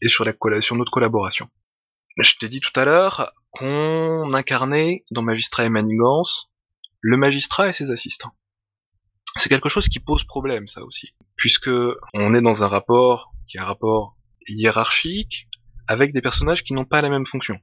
et 0.00 0.08
sur 0.08 0.24
la 0.24 0.60
sur 0.62 0.76
notre 0.76 0.90
collaboration. 0.90 1.50
Je 2.18 2.34
t'ai 2.38 2.48
dit 2.48 2.60
tout 2.60 2.78
à 2.78 2.84
l'heure 2.84 3.32
qu'on 3.50 4.34
incarnait 4.34 5.04
dans 5.10 5.22
Magistrat 5.22 5.64
et 5.64 5.70
Manigance 5.70 6.50
le 7.00 7.16
magistrat 7.16 7.68
et 7.68 7.72
ses 7.72 7.90
assistants. 7.90 8.32
C'est 9.36 9.48
quelque 9.48 9.68
chose 9.68 9.88
qui 9.88 9.98
pose 9.98 10.24
problème, 10.24 10.68
ça 10.68 10.82
aussi, 10.84 11.14
puisque 11.36 11.70
on 12.14 12.34
est 12.34 12.42
dans 12.42 12.62
un 12.62 12.68
rapport 12.68 13.32
qui 13.48 13.56
est 13.56 13.60
un 13.60 13.64
rapport 13.64 14.16
hiérarchique 14.46 15.48
avec 15.88 16.12
des 16.12 16.20
personnages 16.20 16.62
qui 16.62 16.74
n'ont 16.74 16.84
pas 16.84 17.02
la 17.02 17.08
même 17.08 17.26
fonction. 17.26 17.58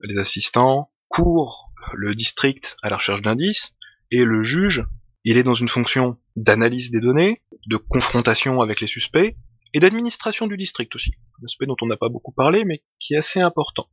Les 0.00 0.18
assistants 0.18 0.90
courent 1.08 1.70
le 1.92 2.14
district 2.14 2.76
à 2.82 2.88
la 2.88 2.96
recherche 2.96 3.22
d'indices 3.22 3.74
et 4.10 4.24
le 4.24 4.42
juge, 4.42 4.84
il 5.24 5.36
est 5.36 5.42
dans 5.42 5.54
une 5.54 5.68
fonction 5.68 6.16
d'analyse 6.36 6.90
des 6.90 7.00
données, 7.00 7.42
de 7.66 7.76
confrontation 7.76 8.62
avec 8.62 8.80
les 8.80 8.86
suspects 8.86 9.36
et 9.76 9.78
d'administration 9.78 10.46
du 10.46 10.56
district 10.56 10.94
aussi. 10.94 11.12
Un 11.38 11.44
aspect 11.44 11.66
dont 11.66 11.76
on 11.82 11.86
n'a 11.86 11.98
pas 11.98 12.08
beaucoup 12.08 12.32
parlé 12.32 12.64
mais 12.64 12.82
qui 12.98 13.12
est 13.12 13.18
assez 13.18 13.40
important 13.40 13.88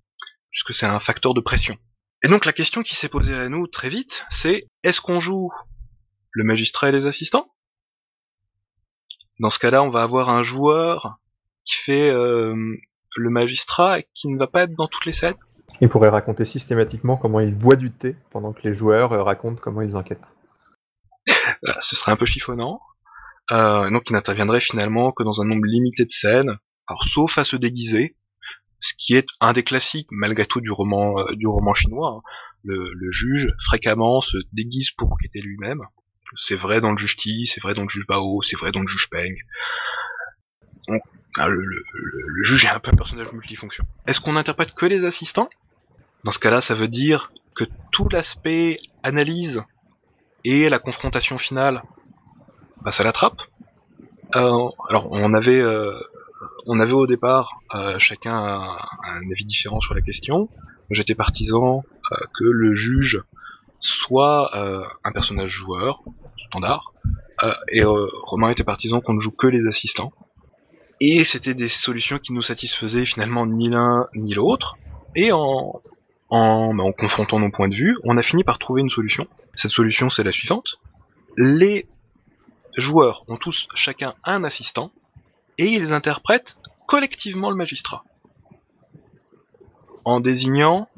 puisque 0.49 0.73
c'est 0.73 0.85
un 0.85 1.01
facteur 1.01 1.33
de 1.33 1.41
pression. 1.41 1.77
Et 2.23 2.29
donc 2.29 2.45
la 2.45 2.53
question 2.53 2.83
qui 2.83 2.95
s'est 2.95 3.09
posée 3.09 3.33
à 3.33 3.49
nous 3.49 3.67
très 3.67 3.89
vite, 3.89 4.25
c'est 4.29 4.69
est-ce 4.83 5.01
qu'on 5.01 5.19
joue 5.19 5.51
le 6.31 6.45
magistrat 6.45 6.87
et 6.87 6.91
les 6.93 7.05
assistants? 7.05 7.51
Dans 9.39 9.49
ce 9.49 9.59
cas-là, 9.59 9.83
on 9.83 9.89
va 9.89 10.03
avoir 10.03 10.29
un 10.29 10.43
joueur 10.43 11.17
qui 11.65 11.75
fait 11.75 12.09
euh, 12.09 12.55
le 13.17 13.29
magistrat 13.29 13.99
et 13.99 14.07
qui 14.13 14.29
ne 14.29 14.37
va 14.37 14.47
pas 14.47 14.63
être 14.63 14.75
dans 14.75 14.87
toutes 14.87 15.05
les 15.05 15.11
scènes. 15.11 15.35
Il 15.81 15.89
pourrait 15.89 16.09
raconter 16.09 16.45
systématiquement 16.45 17.17
comment 17.17 17.41
il 17.41 17.53
boit 17.53 17.75
du 17.75 17.91
thé 17.91 18.15
pendant 18.31 18.53
que 18.53 18.61
les 18.65 18.73
joueurs 18.73 19.11
euh, 19.11 19.23
racontent 19.23 19.59
comment 19.61 19.81
ils 19.81 19.97
enquêtent. 19.97 20.33
Voilà, 21.61 21.81
ce 21.81 21.95
serait 21.95 22.11
un 22.11 22.15
peu 22.15 22.25
chiffonnant. 22.25 22.79
Euh, 23.51 23.89
donc 23.89 24.09
il 24.09 24.13
n'interviendrait 24.13 24.61
finalement 24.61 25.11
que 25.11 25.23
dans 25.23 25.41
un 25.41 25.45
nombre 25.45 25.65
limité 25.65 26.05
de 26.05 26.11
scènes, 26.11 26.57
alors 26.87 27.03
sauf 27.05 27.37
à 27.37 27.43
se 27.43 27.55
déguiser, 27.55 28.15
ce 28.79 28.93
qui 28.97 29.15
est 29.15 29.27
un 29.39 29.53
des 29.53 29.63
classiques 29.63 30.07
malgré 30.11 30.45
tout 30.45 30.61
du 30.61 30.71
roman 30.71 31.19
euh, 31.19 31.35
du 31.35 31.47
roman 31.47 31.73
chinois. 31.73 32.17
Hein. 32.17 32.29
Le, 32.65 33.11
juge 33.11 33.47
fréquemment 33.65 34.21
se 34.21 34.37
déguise 34.53 34.91
pour 34.91 35.11
enquêter 35.11 35.41
lui-même. 35.41 35.81
C'est 36.37 36.55
vrai 36.55 36.79
dans 36.79 36.91
le 36.91 36.97
juge 36.97 37.17
Ti, 37.17 37.45
c'est 37.45 37.61
vrai 37.61 37.73
dans 37.73 37.83
le 37.83 37.89
juge 37.89 38.07
Bao, 38.07 38.41
c'est 38.41 38.57
vrai 38.57 38.71
dans 38.71 38.79
le 38.79 38.87
juge 38.87 39.09
Peng. 39.09 39.35
Donc, 40.87 41.01
ah, 41.37 41.47
le, 41.47 41.59
le, 41.61 41.83
le, 41.93 42.43
juge 42.45 42.65
est 42.65 42.69
un 42.69 42.79
peu 42.79 42.91
un 42.91 42.95
personnage 42.95 43.31
multifonction. 43.33 43.85
Est-ce 44.07 44.21
qu'on 44.21 44.37
interprète 44.37 44.73
que 44.73 44.85
les 44.85 45.03
assistants? 45.05 45.49
Dans 46.23 46.31
ce 46.31 46.39
cas-là, 46.39 46.61
ça 46.61 46.73
veut 46.73 46.87
dire 46.87 47.33
que 47.53 47.65
tout 47.91 48.07
l'aspect 48.09 48.79
analyse 49.03 49.61
et 50.45 50.69
la 50.69 50.79
confrontation 50.79 51.37
finale, 51.37 51.83
bah, 52.83 52.91
ça 52.91 53.03
l'attrape. 53.03 53.41
Euh, 54.35 54.69
alors, 54.89 55.07
on 55.11 55.33
avait 55.33 55.61
euh, 55.61 55.93
on 56.65 56.79
avait 56.79 56.93
au 56.93 57.07
départ 57.07 57.61
euh, 57.75 57.97
chacun 57.99 58.35
un, 58.35 59.31
avis 59.31 59.45
différent 59.45 59.79
sur 59.79 59.93
la 59.93 60.01
question. 60.01 60.49
J'étais 60.89 61.15
partisan 61.15 61.83
que 62.37 62.43
le 62.43 62.75
juge 62.75 63.23
soit 63.79 64.51
un 65.03 65.11
personnage 65.11 65.49
joueur, 65.49 66.03
standard, 66.47 66.93
et 67.71 67.81
Romain 67.83 68.49
était 68.49 68.65
partisan 68.65 69.01
qu'on 69.01 69.13
ne 69.13 69.21
joue 69.21 69.31
que 69.31 69.47
les 69.47 69.65
assistants. 69.67 70.11
Et 70.99 71.23
c'était 71.23 71.55
des 71.55 71.69
solutions 71.69 72.19
qui 72.19 72.33
nous 72.33 72.43
satisfaisaient 72.43 73.05
finalement 73.05 73.47
ni 73.47 73.69
l'un 73.69 74.07
ni 74.13 74.33
l'autre. 74.35 74.75
Et 75.15 75.31
en, 75.31 75.81
en 76.29 76.91
confrontant 76.91 77.39
nos 77.39 77.49
points 77.49 77.69
de 77.69 77.75
vue, 77.75 77.97
on 78.03 78.17
a 78.17 78.23
fini 78.23 78.43
par 78.43 78.59
trouver 78.59 78.81
une 78.81 78.91
solution. 78.91 79.25
Cette 79.55 79.71
solution, 79.71 80.09
c'est 80.09 80.23
la 80.23 80.31
suivante. 80.31 80.77
Joueurs 82.77 83.23
ont 83.27 83.37
tous 83.37 83.67
chacun 83.75 84.15
un 84.23 84.43
assistant, 84.43 84.91
et 85.57 85.67
ils 85.67 85.93
interprètent 85.93 86.57
collectivement 86.87 87.49
le 87.49 87.55
magistrat, 87.55 88.03
en 90.05 90.19
désignant 90.19 90.89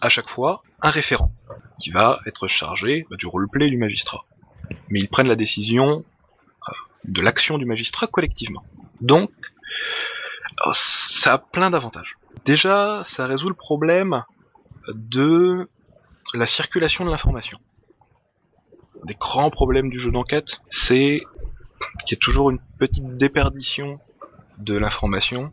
à 0.00 0.08
chaque 0.08 0.28
fois 0.28 0.62
un 0.82 0.90
référent 0.90 1.32
qui 1.80 1.90
va 1.90 2.20
être 2.26 2.48
chargé 2.48 3.06
bah, 3.10 3.16
du 3.16 3.26
roleplay 3.26 3.70
du 3.70 3.76
magistrat. 3.76 4.24
Mais 4.90 5.00
ils 5.00 5.08
prennent 5.08 5.28
la 5.28 5.36
décision 5.36 6.04
euh, 6.68 6.72
de 7.04 7.22
l'action 7.22 7.58
du 7.58 7.64
magistrat 7.64 8.06
collectivement. 8.06 8.64
Donc, 9.00 9.30
euh, 10.66 10.70
ça 10.72 11.34
a 11.34 11.38
plein 11.38 11.70
d'avantages. 11.70 12.18
Déjà, 12.44 13.02
ça 13.04 13.26
résout 13.26 13.48
le 13.48 13.54
problème 13.54 14.24
de 14.94 15.68
la 16.34 16.46
circulation 16.46 17.04
de 17.04 17.10
l'information. 17.10 17.58
Des 19.04 19.14
grands 19.14 19.50
problèmes 19.50 19.90
du 19.90 19.98
jeu 19.98 20.10
d'enquête, 20.10 20.60
c'est 20.68 21.22
qu'il 22.04 22.16
y 22.16 22.18
a 22.18 22.20
toujours 22.20 22.50
une 22.50 22.58
petite 22.78 23.16
déperdition 23.16 24.00
de 24.58 24.74
l'information 24.76 25.52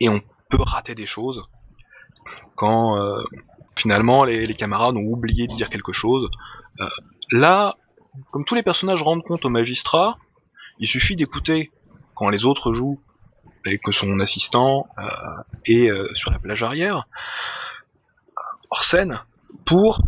et 0.00 0.08
on 0.08 0.20
peut 0.50 0.62
rater 0.62 0.94
des 0.94 1.06
choses 1.06 1.44
quand 2.54 2.98
euh, 2.98 3.22
finalement 3.76 4.24
les, 4.24 4.54
camarades 4.54 4.96
ont 4.96 5.04
oublié 5.04 5.46
de 5.46 5.54
dire 5.54 5.70
quelque 5.70 5.92
chose. 5.92 6.28
Euh, 6.80 6.88
là, 7.30 7.76
comme 8.30 8.44
tous 8.44 8.54
les 8.54 8.62
personnages 8.62 9.02
rendent 9.02 9.24
compte 9.24 9.44
au 9.44 9.50
magistrat, 9.50 10.18
il 10.78 10.86
suffit 10.86 11.16
d'écouter 11.16 11.70
quand 12.14 12.28
les 12.28 12.44
autres 12.44 12.74
jouent 12.74 13.00
et 13.66 13.78
que 13.78 13.92
son 13.92 14.20
assistant 14.20 14.86
euh, 14.98 15.04
est 15.64 15.90
sur 16.14 16.30
la 16.30 16.38
plage 16.38 16.62
arrière, 16.62 17.06
hors 18.70 18.84
scène, 18.84 19.20
pour 19.64 20.00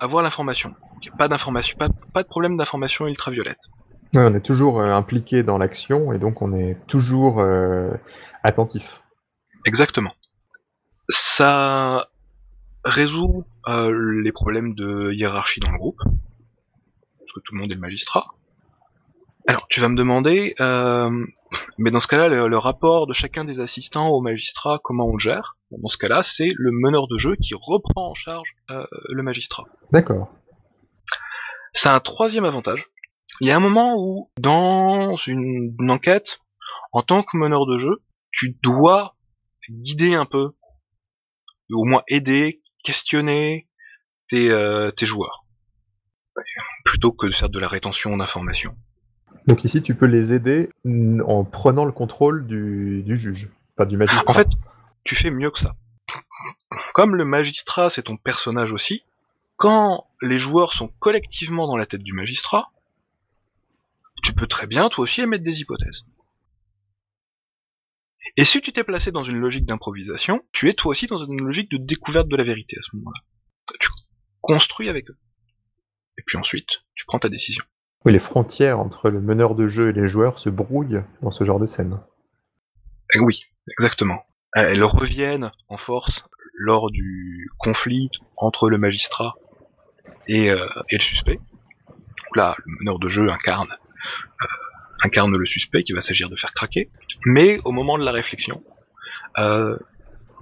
avoir 0.00 0.22
l'information. 0.22 0.74
Pas 1.16 1.28
d'information, 1.28 1.76
pas, 1.78 1.88
pas 2.12 2.22
de 2.22 2.28
problème 2.28 2.56
d'information 2.56 3.06
ultraviolette 3.06 3.60
on 4.16 4.34
est 4.34 4.40
toujours 4.40 4.80
euh, 4.80 4.92
impliqué 4.92 5.42
dans 5.42 5.58
l'action 5.58 6.12
et 6.12 6.18
donc 6.18 6.42
on 6.42 6.52
est 6.54 6.76
toujours 6.86 7.40
euh, 7.40 7.90
attentif. 8.42 9.02
Exactement. 9.66 10.14
Ça 11.08 12.08
résout 12.84 13.44
euh, 13.66 14.22
les 14.22 14.32
problèmes 14.32 14.74
de 14.74 15.12
hiérarchie 15.12 15.60
dans 15.60 15.70
le 15.70 15.78
groupe, 15.78 16.00
parce 16.04 17.32
que 17.34 17.40
tout 17.40 17.54
le 17.54 17.60
monde 17.60 17.72
est 17.72 17.76
magistrat. 17.76 18.26
Alors, 19.48 19.66
tu 19.68 19.80
vas 19.80 19.88
me 19.88 19.96
demander, 19.96 20.54
mais 21.78 21.90
dans 21.90 22.00
ce 22.00 22.06
cas-là, 22.06 22.28
le, 22.28 22.58
rapport 22.58 23.06
de 23.06 23.14
chacun 23.14 23.44
des 23.44 23.60
assistants 23.60 24.08
au 24.08 24.20
magistrat, 24.20 24.78
comment 24.84 25.06
on 25.06 25.14
le 25.14 25.18
gère? 25.18 25.56
Dans 25.70 25.88
ce 25.88 25.96
cas-là, 25.96 26.22
c'est 26.22 26.50
le 26.54 26.70
meneur 26.70 27.08
de 27.08 27.16
jeu 27.16 27.34
qui 27.36 27.54
reprend 27.54 28.10
en 28.10 28.14
charge 28.14 28.54
le 28.68 29.22
magistrat. 29.22 29.64
D'accord. 29.90 30.28
Ça 31.72 31.92
a 31.92 31.96
un 31.96 32.00
troisième 32.00 32.44
avantage, 32.44 32.90
il 33.40 33.46
y 33.46 33.50
a 33.50 33.56
un 33.56 33.60
moment 33.60 33.94
où, 33.96 34.30
dans 34.38 35.16
une, 35.16 35.74
enquête, 35.88 36.40
en 36.92 37.02
tant 37.02 37.22
que 37.22 37.36
meneur 37.36 37.66
de 37.66 37.78
jeu, 37.78 38.02
tu 38.32 38.58
dois 38.62 39.16
guider 39.70 40.14
un 40.14 40.26
peu, 40.26 40.50
ou 41.70 41.80
au 41.80 41.84
moins 41.84 42.02
aider, 42.08 42.60
questionner 42.84 43.68
tes, 44.28 44.50
euh, 44.50 44.90
tes 44.90 45.06
joueurs, 45.06 45.46
plutôt 46.84 47.12
que 47.12 47.26
de 47.26 47.32
faire 47.34 47.48
de 47.48 47.58
la 47.58 47.68
rétention 47.68 48.16
d'informations. 48.16 48.76
Donc 49.48 49.64
ici, 49.64 49.82
tu 49.82 49.94
peux 49.94 50.04
les 50.04 50.34
aider 50.34 50.68
en 50.84 51.42
prenant 51.42 51.86
le 51.86 51.92
contrôle 51.92 52.46
du, 52.46 53.02
juge, 53.16 53.48
pas 53.76 53.86
du 53.86 53.96
magistrat. 53.96 54.30
En 54.30 54.34
fait, 54.34 54.48
tu 55.04 55.14
fais 55.16 55.30
mieux 55.30 55.50
que 55.50 55.58
ça. 55.58 55.74
Comme 56.92 57.16
le 57.16 57.24
magistrat, 57.24 57.88
c'est 57.88 58.02
ton 58.02 58.18
personnage 58.18 58.72
aussi, 58.72 59.04
quand 59.56 60.06
les 60.20 60.38
joueurs 60.38 60.74
sont 60.74 60.88
collectivement 60.98 61.66
dans 61.66 61.78
la 61.78 61.86
tête 61.86 62.02
du 62.02 62.12
magistrat, 62.12 62.70
tu 64.22 64.34
peux 64.34 64.46
très 64.46 64.66
bien 64.66 64.90
toi 64.90 65.04
aussi 65.04 65.22
émettre 65.22 65.44
des 65.44 65.62
hypothèses. 65.62 66.04
Et 68.36 68.44
si 68.44 68.60
tu 68.60 68.70
t'es 68.70 68.84
placé 68.84 69.12
dans 69.12 69.22
une 69.22 69.38
logique 69.38 69.64
d'improvisation, 69.64 70.44
tu 70.52 70.68
es 70.68 70.74
toi 70.74 70.90
aussi 70.90 71.06
dans 71.06 71.24
une 71.24 71.40
logique 71.40 71.70
de 71.70 71.78
découverte 71.78 72.28
de 72.28 72.36
la 72.36 72.44
vérité 72.44 72.76
à 72.78 72.82
ce 72.82 72.96
moment-là. 72.96 73.22
Tu 73.80 73.88
construis 74.42 74.90
avec 74.90 75.08
eux. 75.08 75.16
Et 76.18 76.22
puis 76.26 76.36
ensuite, 76.36 76.82
tu 76.94 77.06
prends 77.06 77.18
ta 77.18 77.30
décision. 77.30 77.64
Oui, 78.04 78.12
les 78.12 78.18
frontières 78.18 78.78
entre 78.78 79.10
le 79.10 79.20
meneur 79.20 79.54
de 79.54 79.66
jeu 79.66 79.90
et 79.90 79.92
les 79.92 80.06
joueurs 80.06 80.38
se 80.38 80.50
brouillent 80.50 81.02
dans 81.22 81.30
ce 81.30 81.44
genre 81.44 81.58
de 81.58 81.66
scène. 81.66 81.98
Eh 83.14 83.18
oui, 83.18 83.44
exactement. 83.72 84.24
Elles 84.54 84.84
reviennent 84.84 85.50
en 85.68 85.76
force 85.76 86.24
lors 86.54 86.90
du 86.90 87.50
conflit 87.58 88.10
entre 88.36 88.70
le 88.70 88.78
magistrat 88.78 89.34
et, 90.26 90.50
euh, 90.50 90.66
le 90.90 91.00
suspect. 91.00 91.40
Là, 92.34 92.54
le 92.64 92.72
meneur 92.80 92.98
de 92.98 93.08
jeu 93.08 93.30
incarne 93.30 93.70
euh, 94.42 94.46
incarne 95.04 95.36
le 95.36 95.46
suspect 95.46 95.82
qui 95.82 95.92
va 95.92 96.00
s'agir 96.00 96.28
de 96.28 96.36
faire 96.36 96.52
craquer. 96.52 96.90
Mais 97.24 97.58
au 97.64 97.72
moment 97.72 97.98
de 97.98 98.04
la 98.04 98.12
réflexion, 98.12 98.62
euh, 99.38 99.76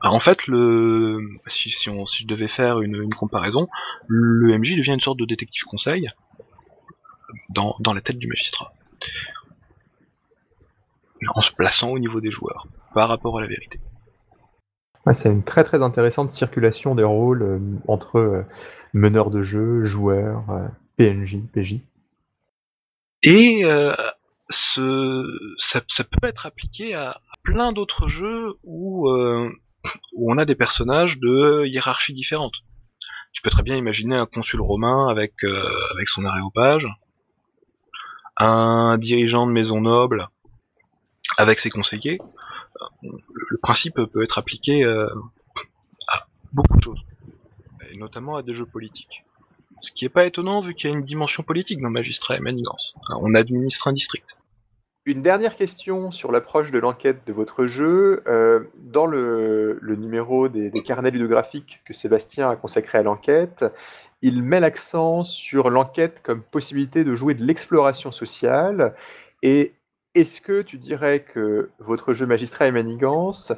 en 0.02 0.20
fait, 0.20 0.46
le, 0.46 1.20
si 1.46 1.70
je 1.70 2.26
devais 2.26 2.48
faire 2.48 2.80
une, 2.80 2.96
une, 2.96 3.14
comparaison, 3.14 3.68
le 4.08 4.56
MJ 4.58 4.76
devient 4.76 4.92
une 4.92 5.00
sorte 5.00 5.18
de 5.18 5.24
détective 5.24 5.64
conseil 5.64 6.10
dans, 7.50 7.76
dans 7.80 7.92
la 7.92 8.00
tête 8.00 8.18
du 8.18 8.26
magistrat. 8.26 8.72
En 11.34 11.40
se 11.40 11.52
plaçant 11.52 11.90
au 11.90 11.98
niveau 11.98 12.20
des 12.20 12.30
joueurs, 12.30 12.66
par 12.94 13.08
rapport 13.08 13.38
à 13.38 13.40
la 13.40 13.46
vérité. 13.46 13.80
Ouais, 15.06 15.14
c'est 15.14 15.30
une 15.30 15.44
très 15.44 15.62
très 15.62 15.82
intéressante 15.82 16.30
circulation 16.32 16.96
des 16.96 17.04
rôles 17.04 17.42
euh, 17.42 17.58
entre 17.86 18.18
euh, 18.18 18.42
meneurs 18.92 19.30
de 19.30 19.42
jeu, 19.42 19.84
joueurs, 19.84 20.50
euh, 20.50 20.66
PNJ, 20.96 21.38
PJ. 21.52 21.76
Et 23.22 23.64
euh, 23.64 23.94
ce, 24.50 25.24
ça, 25.58 25.80
ça, 25.86 26.02
peut 26.02 26.26
être 26.26 26.46
appliqué 26.46 26.94
à, 26.94 27.20
plein 27.44 27.72
d'autres 27.72 28.08
jeux 28.08 28.54
où, 28.64 29.08
où 29.08 30.32
on 30.32 30.36
a 30.36 30.44
des 30.44 30.56
personnages 30.56 31.20
de 31.20 31.64
hiérarchie 31.64 32.12
différentes. 32.12 32.56
Tu 33.32 33.40
peux 33.40 33.50
très 33.50 33.62
bien 33.62 33.76
imaginer 33.76 34.16
un 34.16 34.26
consul 34.26 34.60
romain 34.60 35.08
avec, 35.08 35.44
avec 35.44 36.08
son 36.08 36.24
aréopage, 36.24 36.88
un 38.38 38.98
dirigeant 38.98 39.46
de 39.46 39.52
maison 39.52 39.80
noble 39.80 40.28
avec 41.38 41.60
ses 41.60 41.70
conseillers, 41.70 42.18
le 43.02 43.58
principe 43.58 43.94
peut 43.94 44.22
être 44.22 44.38
appliqué 44.38 44.84
à 44.84 46.26
beaucoup 46.52 46.76
de 46.76 46.82
choses, 46.82 47.00
et 47.90 47.96
notamment 47.96 48.36
à 48.36 48.42
des 48.42 48.52
jeux 48.52 48.66
politiques. 48.66 49.24
Ce 49.82 49.92
qui 49.92 50.04
n'est 50.04 50.10
pas 50.10 50.26
étonnant 50.26 50.60
vu 50.60 50.74
qu'il 50.74 50.90
y 50.90 50.92
a 50.92 50.96
une 50.96 51.04
dimension 51.04 51.42
politique 51.42 51.80
dans 51.80 51.90
Magistrat 51.90 52.36
et 52.36 52.40
Manigance. 52.40 52.92
On 53.10 53.34
administre 53.34 53.88
un 53.88 53.92
district. 53.92 54.36
Une 55.06 55.22
dernière 55.22 55.54
question 55.54 56.10
sur 56.10 56.32
l'approche 56.32 56.72
de 56.72 56.80
l'enquête 56.80 57.24
de 57.28 57.32
votre 57.32 57.68
jeu. 57.68 58.24
Euh, 58.26 58.64
dans 58.74 59.06
le, 59.06 59.78
numéro 59.96 60.48
des, 60.48 60.72
carnets 60.82 61.12
ludographiques 61.12 61.80
que 61.84 61.94
Sébastien 61.94 62.50
a 62.50 62.56
consacré 62.56 62.98
à 62.98 63.04
l'enquête, 63.04 63.64
il 64.20 64.42
met 64.42 64.58
l'accent 64.58 65.22
sur 65.22 65.70
l'enquête 65.70 66.22
comme 66.24 66.42
possibilité 66.42 67.04
de 67.04 67.14
jouer 67.14 67.34
de 67.34 67.44
l'exploration 67.44 68.10
sociale. 68.10 68.96
Et 69.44 69.74
est-ce 70.16 70.40
que 70.40 70.60
tu 70.60 70.76
dirais 70.76 71.20
que 71.20 71.70
votre 71.78 72.12
jeu 72.12 72.26
Magistrat 72.26 72.66
et 72.66 72.72
Manigance 72.72 73.52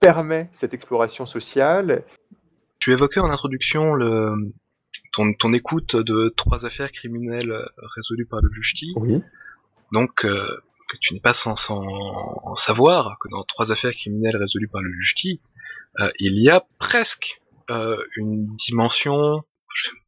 permet 0.00 0.50
cette 0.52 0.74
exploration 0.74 1.24
sociale? 1.24 2.04
Tu 2.78 2.92
évoquais 2.92 3.20
en 3.20 3.30
introduction 3.30 3.94
ton, 5.12 5.52
écoute 5.54 5.96
de 5.96 6.28
trois 6.36 6.66
affaires 6.66 6.92
criminelles 6.92 7.54
résolues 7.96 8.26
par 8.26 8.40
le 8.42 8.50
juge 8.52 8.74
Oui. 8.96 9.22
Donc, 9.92 10.24
euh, 10.24 10.46
tu 11.00 11.14
n'es 11.14 11.20
pas 11.20 11.34
sans, 11.34 11.56
savoir 12.54 13.16
que 13.20 13.28
dans 13.28 13.42
trois 13.44 13.72
affaires 13.72 13.92
criminelles 13.92 14.36
résolues 14.36 14.68
par 14.68 14.82
le 14.82 14.92
juge 14.92 15.38
euh, 15.98 16.10
il 16.18 16.40
y 16.40 16.48
a 16.48 16.64
presque 16.78 17.40
euh, 17.70 17.96
une 18.16 18.54
dimension 18.56 19.42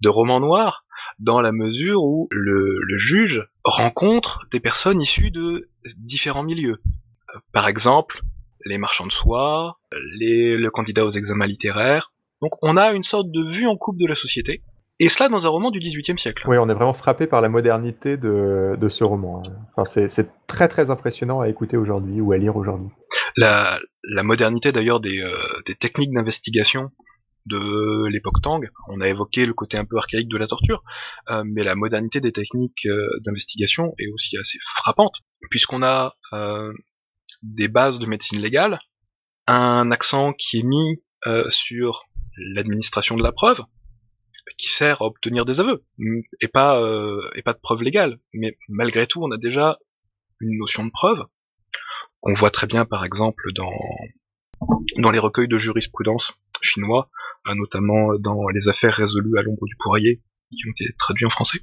de 0.00 0.08
roman 0.08 0.40
noir 0.40 0.84
dans 1.18 1.40
la 1.40 1.52
mesure 1.52 2.02
où 2.02 2.28
le, 2.30 2.98
juge 2.98 3.46
rencontre 3.64 4.46
des 4.52 4.60
personnes 4.60 5.00
issues 5.00 5.30
de 5.30 5.68
différents 5.96 6.42
milieux. 6.44 6.80
Euh, 7.34 7.38
par 7.52 7.68
exemple, 7.68 8.22
les 8.64 8.78
marchands 8.78 9.06
de 9.06 9.12
soie, 9.12 9.78
le 9.92 10.68
candidat 10.68 11.04
aux 11.04 11.10
examens 11.10 11.46
littéraires. 11.46 12.12
Donc 12.40 12.52
on 12.62 12.76
a 12.76 12.92
une 12.92 13.04
sorte 13.04 13.30
de 13.30 13.50
vue 13.50 13.66
en 13.66 13.76
coupe 13.76 13.98
de 13.98 14.06
la 14.06 14.14
société 14.14 14.62
et 14.98 15.08
cela 15.08 15.28
dans 15.28 15.46
un 15.46 15.48
roman 15.48 15.70
du 15.70 15.80
XVIIIe 15.80 16.18
siècle. 16.18 16.44
Oui, 16.46 16.56
on 16.58 16.68
est 16.68 16.74
vraiment 16.74 16.94
frappé 16.94 17.26
par 17.26 17.40
la 17.40 17.48
modernité 17.48 18.16
de, 18.16 18.88
ce 18.88 19.04
roman. 19.04 19.42
Enfin, 19.74 20.06
c'est 20.08 20.30
très 20.46 20.68
très 20.68 20.90
impressionnant 20.90 21.40
à 21.40 21.48
écouter 21.48 21.76
aujourd'hui 21.76 22.20
ou 22.20 22.32
à 22.32 22.38
lire 22.38 22.56
aujourd'hui. 22.56 22.90
La, 23.36 23.80
modernité 24.22 24.72
d'ailleurs 24.72 25.00
euh, 25.04 25.62
des, 25.66 25.74
techniques 25.74 26.12
d'investigation 26.12 26.90
de 27.46 28.06
l'époque 28.08 28.40
Tang. 28.42 28.64
On 28.88 29.00
a 29.00 29.08
évoqué 29.08 29.46
le 29.46 29.54
côté 29.54 29.76
un 29.76 29.84
peu 29.84 29.96
archaïque 29.96 30.28
de 30.28 30.36
la 30.36 30.46
torture, 30.46 30.84
euh, 31.30 31.42
mais 31.44 31.64
la 31.64 31.74
modernité 31.74 32.20
des 32.20 32.32
techniques 32.32 32.86
euh, 32.86 33.08
d'investigation 33.24 33.94
est 33.98 34.08
aussi 34.12 34.36
assez 34.38 34.58
frappante, 34.76 35.14
puisqu'on 35.50 35.82
a 35.82 36.14
des 37.42 37.66
bases 37.66 37.98
de 37.98 38.06
médecine 38.06 38.40
légale, 38.40 38.78
un 39.48 39.90
accent 39.90 40.32
qui 40.32 40.60
est 40.60 40.62
mis 40.62 41.02
sur 41.48 42.04
l'administration 42.36 43.16
de 43.16 43.22
la 43.22 43.32
preuve, 43.32 43.62
qui 44.58 44.68
sert 44.68 45.02
à 45.02 45.06
obtenir 45.06 45.44
des 45.44 45.60
aveux 45.60 45.84
et 46.40 46.48
pas 46.48 46.80
euh, 46.80 47.30
et 47.34 47.42
pas 47.42 47.52
de 47.52 47.58
preuves 47.58 47.82
légales. 47.82 48.18
Mais 48.32 48.56
malgré 48.68 49.06
tout, 49.06 49.22
on 49.22 49.30
a 49.30 49.38
déjà 49.38 49.78
une 50.40 50.58
notion 50.58 50.84
de 50.84 50.90
preuve 50.90 51.24
qu'on 52.20 52.34
voit 52.34 52.50
très 52.50 52.66
bien, 52.66 52.84
par 52.84 53.04
exemple, 53.04 53.52
dans 53.54 53.72
dans 54.98 55.10
les 55.10 55.18
recueils 55.18 55.48
de 55.48 55.58
jurisprudence 55.58 56.32
chinois, 56.60 57.10
euh, 57.48 57.54
notamment 57.54 58.18
dans 58.18 58.48
les 58.48 58.68
affaires 58.68 58.94
résolues 58.94 59.38
à 59.38 59.42
l'ombre 59.42 59.66
du 59.66 59.76
poirier, 59.76 60.22
qui 60.50 60.68
ont 60.68 60.72
été 60.72 60.92
traduits 60.98 61.26
en 61.26 61.30
français, 61.30 61.60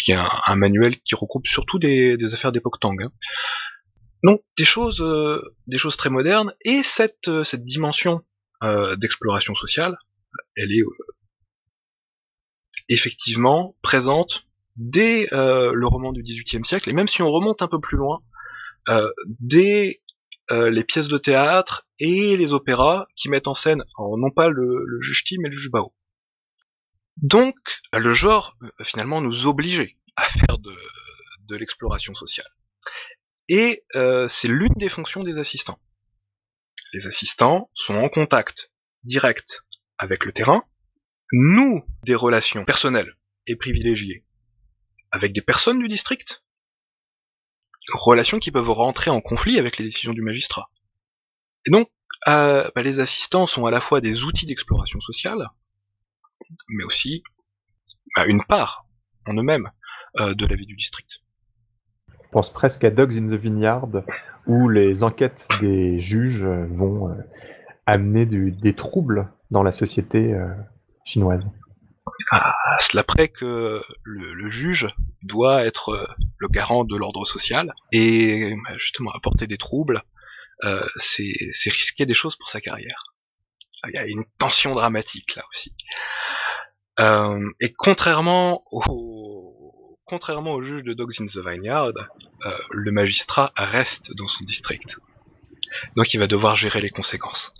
qui 0.00 0.12
est 0.12 0.18
un, 0.46 0.56
manuel 0.56 0.98
qui 1.00 1.14
regroupe 1.14 1.46
surtout 1.46 1.78
des, 1.78 2.16
affaires 2.32 2.52
d'époque 2.52 2.80
Tang. 2.80 3.00
Hein. 3.00 3.12
Donc 4.24 4.42
des 4.56 4.64
choses, 4.64 5.00
euh, 5.00 5.54
des 5.68 5.78
choses 5.78 5.96
très 5.96 6.10
modernes 6.10 6.52
et 6.64 6.82
cette 6.82 7.30
cette 7.44 7.64
dimension 7.64 8.24
d'exploration 8.96 9.54
sociale, 9.54 9.96
elle 10.56 10.72
est 10.72 10.82
effectivement 12.88 13.76
présente 13.82 14.46
dès 14.76 15.32
euh, 15.34 15.72
le 15.74 15.86
roman 15.86 16.12
du 16.12 16.22
XVIIIe 16.22 16.64
siècle, 16.64 16.88
et 16.88 16.92
même 16.92 17.08
si 17.08 17.22
on 17.22 17.30
remonte 17.30 17.62
un 17.62 17.68
peu 17.68 17.80
plus 17.80 17.96
loin, 17.96 18.22
euh, 18.88 19.10
dès 19.40 20.00
euh, 20.50 20.70
les 20.70 20.84
pièces 20.84 21.08
de 21.08 21.18
théâtre 21.18 21.86
et 21.98 22.36
les 22.36 22.52
opéras 22.52 23.06
qui 23.16 23.28
mettent 23.28 23.48
en 23.48 23.54
scène 23.54 23.82
non 23.98 24.30
pas 24.30 24.48
le, 24.48 24.84
le 24.84 25.00
mais 25.40 25.48
le 25.48 25.56
juge 25.56 25.70
Bao. 25.70 25.92
Donc 27.16 27.56
le 27.92 28.14
genre 28.14 28.56
finalement 28.82 29.20
nous 29.20 29.46
obligeait 29.46 29.96
à 30.14 30.24
faire 30.24 30.58
de 30.58 31.56
l'exploration 31.56 32.14
sociale. 32.14 32.46
Et 33.48 33.82
c'est 34.28 34.48
l'une 34.48 34.74
des 34.76 34.88
fonctions 34.88 35.24
des 35.24 35.36
assistants. 35.36 35.80
Les 36.92 37.06
assistants 37.08 37.70
sont 37.74 37.96
en 37.96 38.08
contact 38.08 38.70
direct 39.02 39.62
avec 39.98 40.24
le 40.24 40.32
terrain, 40.32 40.64
nous 41.32 41.84
des 42.04 42.14
relations 42.14 42.64
personnelles 42.64 43.14
et 43.46 43.56
privilégiées 43.56 44.24
avec 45.10 45.32
des 45.32 45.40
personnes 45.40 45.78
du 45.78 45.88
district, 45.88 46.42
relations 47.92 48.38
qui 48.38 48.50
peuvent 48.50 48.70
rentrer 48.70 49.10
en 49.10 49.20
conflit 49.20 49.58
avec 49.58 49.78
les 49.78 49.86
décisions 49.86 50.12
du 50.12 50.22
magistrat. 50.22 50.68
Et 51.66 51.70
donc, 51.70 51.88
euh, 52.26 52.70
bah, 52.74 52.82
les 52.82 53.00
assistants 53.00 53.46
sont 53.46 53.66
à 53.66 53.70
la 53.70 53.80
fois 53.80 54.00
des 54.00 54.24
outils 54.24 54.46
d'exploration 54.46 55.00
sociale, 55.00 55.48
mais 56.68 56.84
aussi 56.84 57.22
bah, 58.16 58.26
une 58.26 58.44
part 58.44 58.86
en 59.26 59.34
eux-mêmes 59.34 59.70
euh, 60.18 60.34
de 60.34 60.46
la 60.46 60.56
vie 60.56 60.66
du 60.66 60.76
district. 60.76 61.08
Je 62.08 62.28
pense 62.30 62.52
presque 62.52 62.84
à 62.84 62.90
Dogs 62.90 63.16
in 63.16 63.26
the 63.28 63.40
Vineyard, 63.40 63.88
où 64.46 64.68
les 64.68 65.02
enquêtes 65.02 65.48
des 65.60 66.00
juges 66.00 66.44
vont 66.44 67.08
euh, 67.08 67.14
amener 67.86 68.26
des 68.26 68.74
troubles 68.74 69.32
dans 69.50 69.62
la 69.62 69.72
société 69.72 70.34
chinoise. 71.04 71.50
À 72.30 72.54
cela 72.80 73.04
près 73.04 73.28
que 73.28 73.82
le, 74.02 74.50
juge 74.50 74.88
doit 75.22 75.64
être 75.64 75.90
euh, 75.90 76.06
le 76.38 76.48
garant 76.48 76.84
de 76.84 76.96
l'ordre 76.96 77.26
social 77.26 77.74
et 77.92 78.54
bah, 78.64 78.76
justement 78.78 79.10
apporter 79.12 79.46
des 79.46 79.58
troubles, 79.58 80.02
euh, 80.64 80.86
c'est 80.98 81.70
risquer 81.70 82.06
des 82.06 82.14
choses 82.14 82.36
pour 82.36 82.50
sa 82.50 82.60
carrière. 82.60 83.14
Il 83.86 83.94
y 83.94 83.98
a 83.98 84.06
une 84.06 84.24
tension 84.38 84.74
dramatique 84.74 85.36
là 85.36 85.44
aussi. 85.52 85.72
Euh, 86.98 87.48
et 87.60 87.72
contrairement 87.72 88.64
au, 88.72 89.96
contrairement 90.04 90.54
au 90.54 90.62
juge 90.62 90.82
de 90.82 90.94
Dogs 90.94 91.20
in 91.20 91.26
the 91.26 91.38
Vineyard, 91.38 91.92
le 92.70 92.90
magistrat 92.90 93.52
reste 93.56 94.14
dans 94.16 94.26
son 94.26 94.44
district. 94.44 94.96
Donc 95.96 96.12
il 96.12 96.18
va 96.18 96.26
devoir 96.26 96.56
gérer 96.56 96.80
les 96.80 96.90
conséquences. 96.90 97.52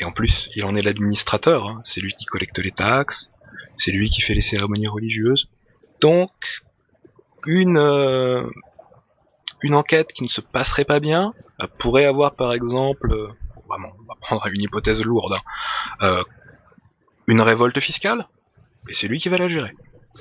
Et 0.00 0.04
en 0.04 0.12
plus, 0.12 0.48
il 0.56 0.64
en 0.64 0.74
est 0.74 0.82
l'administrateur, 0.82 1.68
hein. 1.68 1.82
c'est 1.84 2.00
lui 2.00 2.14
qui 2.18 2.24
collecte 2.26 2.58
les 2.58 2.72
taxes, 2.72 3.30
c'est 3.74 3.92
lui 3.92 4.10
qui 4.10 4.22
fait 4.22 4.34
les 4.34 4.40
cérémonies 4.40 4.88
religieuses. 4.88 5.48
Donc, 6.00 6.30
une, 7.46 7.78
euh, 7.78 8.48
une 9.62 9.74
enquête 9.74 10.12
qui 10.12 10.24
ne 10.24 10.28
se 10.28 10.40
passerait 10.40 10.84
pas 10.84 11.00
bien 11.00 11.32
euh, 11.62 11.66
pourrait 11.78 12.06
avoir 12.06 12.34
par 12.34 12.52
exemple, 12.52 13.12
euh, 13.12 13.28
vraiment, 13.68 13.92
on 14.00 14.06
va 14.06 14.14
prendre 14.20 14.46
une 14.48 14.62
hypothèse 14.62 15.04
lourde, 15.04 15.36
hein, 16.00 16.22
une 17.26 17.40
révolte 17.40 17.78
fiscale, 17.80 18.26
et 18.88 18.94
c'est 18.94 19.08
lui 19.08 19.18
qui 19.18 19.28
va 19.28 19.38
la 19.38 19.48
gérer. 19.48 19.72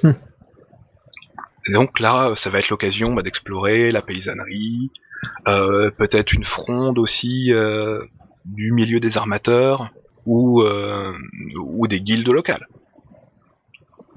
Hmm. 0.01 0.13
donc 1.69 1.99
là, 1.99 2.33
ça 2.35 2.49
va 2.49 2.57
être 2.57 2.69
l'occasion 2.69 3.13
bah, 3.13 3.21
d'explorer 3.21 3.91
la 3.91 4.01
paysannerie, 4.01 4.91
peut-être 5.45 6.33
une 6.33 6.45
fronde 6.45 6.97
aussi 6.97 7.51
du 8.45 8.71
milieu 8.71 8.99
des 8.99 9.17
armateurs 9.17 9.91
ou, 10.25 10.61
euh, 10.61 11.13
ou 11.59 11.87
des 11.87 12.01
guildes 12.01 12.27
locales. 12.27 12.67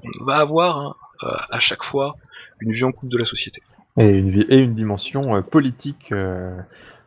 On 0.03 0.25
va 0.25 0.37
avoir 0.37 0.79
hein, 0.79 0.95
euh, 1.23 1.35
à 1.49 1.59
chaque 1.59 1.83
fois 1.83 2.15
une 2.59 2.73
en 2.83 2.91
coupe 2.91 3.09
de 3.09 3.17
la 3.17 3.25
société. 3.25 3.61
Et 3.97 4.19
une, 4.19 4.45
et 4.49 4.59
une 4.59 4.73
dimension 4.73 5.35
euh, 5.35 5.41
politique 5.41 6.13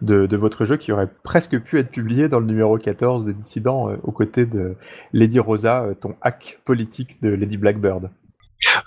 de, 0.02 0.36
votre 0.36 0.64
jeu 0.64 0.76
qui 0.76 0.92
aurait 0.92 1.08
presque 1.22 1.58
pu 1.60 1.78
être 1.78 1.90
publié 1.90 2.28
dans 2.28 2.40
le 2.40 2.46
numéro 2.46 2.76
14 2.78 3.24
de 3.24 3.32
Dissident 3.32 3.94
aux 4.02 4.12
côtés 4.12 4.46
de 4.46 4.76
Lady 5.12 5.38
Rosa, 5.38 5.86
ton 6.00 6.16
hack 6.22 6.58
politique 6.64 7.22
de 7.22 7.30
Lady 7.30 7.56
Blackbird. 7.56 8.10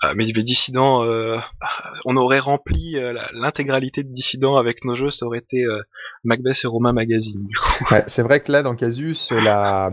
Euh, 0.04 0.14
mais 0.16 0.24
dissident, 0.24 1.04
euh, 1.04 1.36
on 2.04 2.16
aurait 2.16 2.38
rempli 2.38 2.96
euh, 2.96 3.12
l'intégralité 3.32 4.02
de 4.02 4.08
dissident 4.08 4.56
avec 4.56 4.84
nos 4.84 4.94
jeux, 4.94 5.10
ça 5.10 5.26
aurait 5.26 5.38
été 5.38 5.64
Macbeth 6.22 6.60
et 6.64 6.66
Romain 6.66 6.92
Magazine. 6.92 7.48
C'est 8.06 8.22
vrai 8.22 8.40
que 8.40 8.52
là, 8.52 8.62
dans 8.62 8.74
Casus, 8.74 9.30
la, 9.32 9.90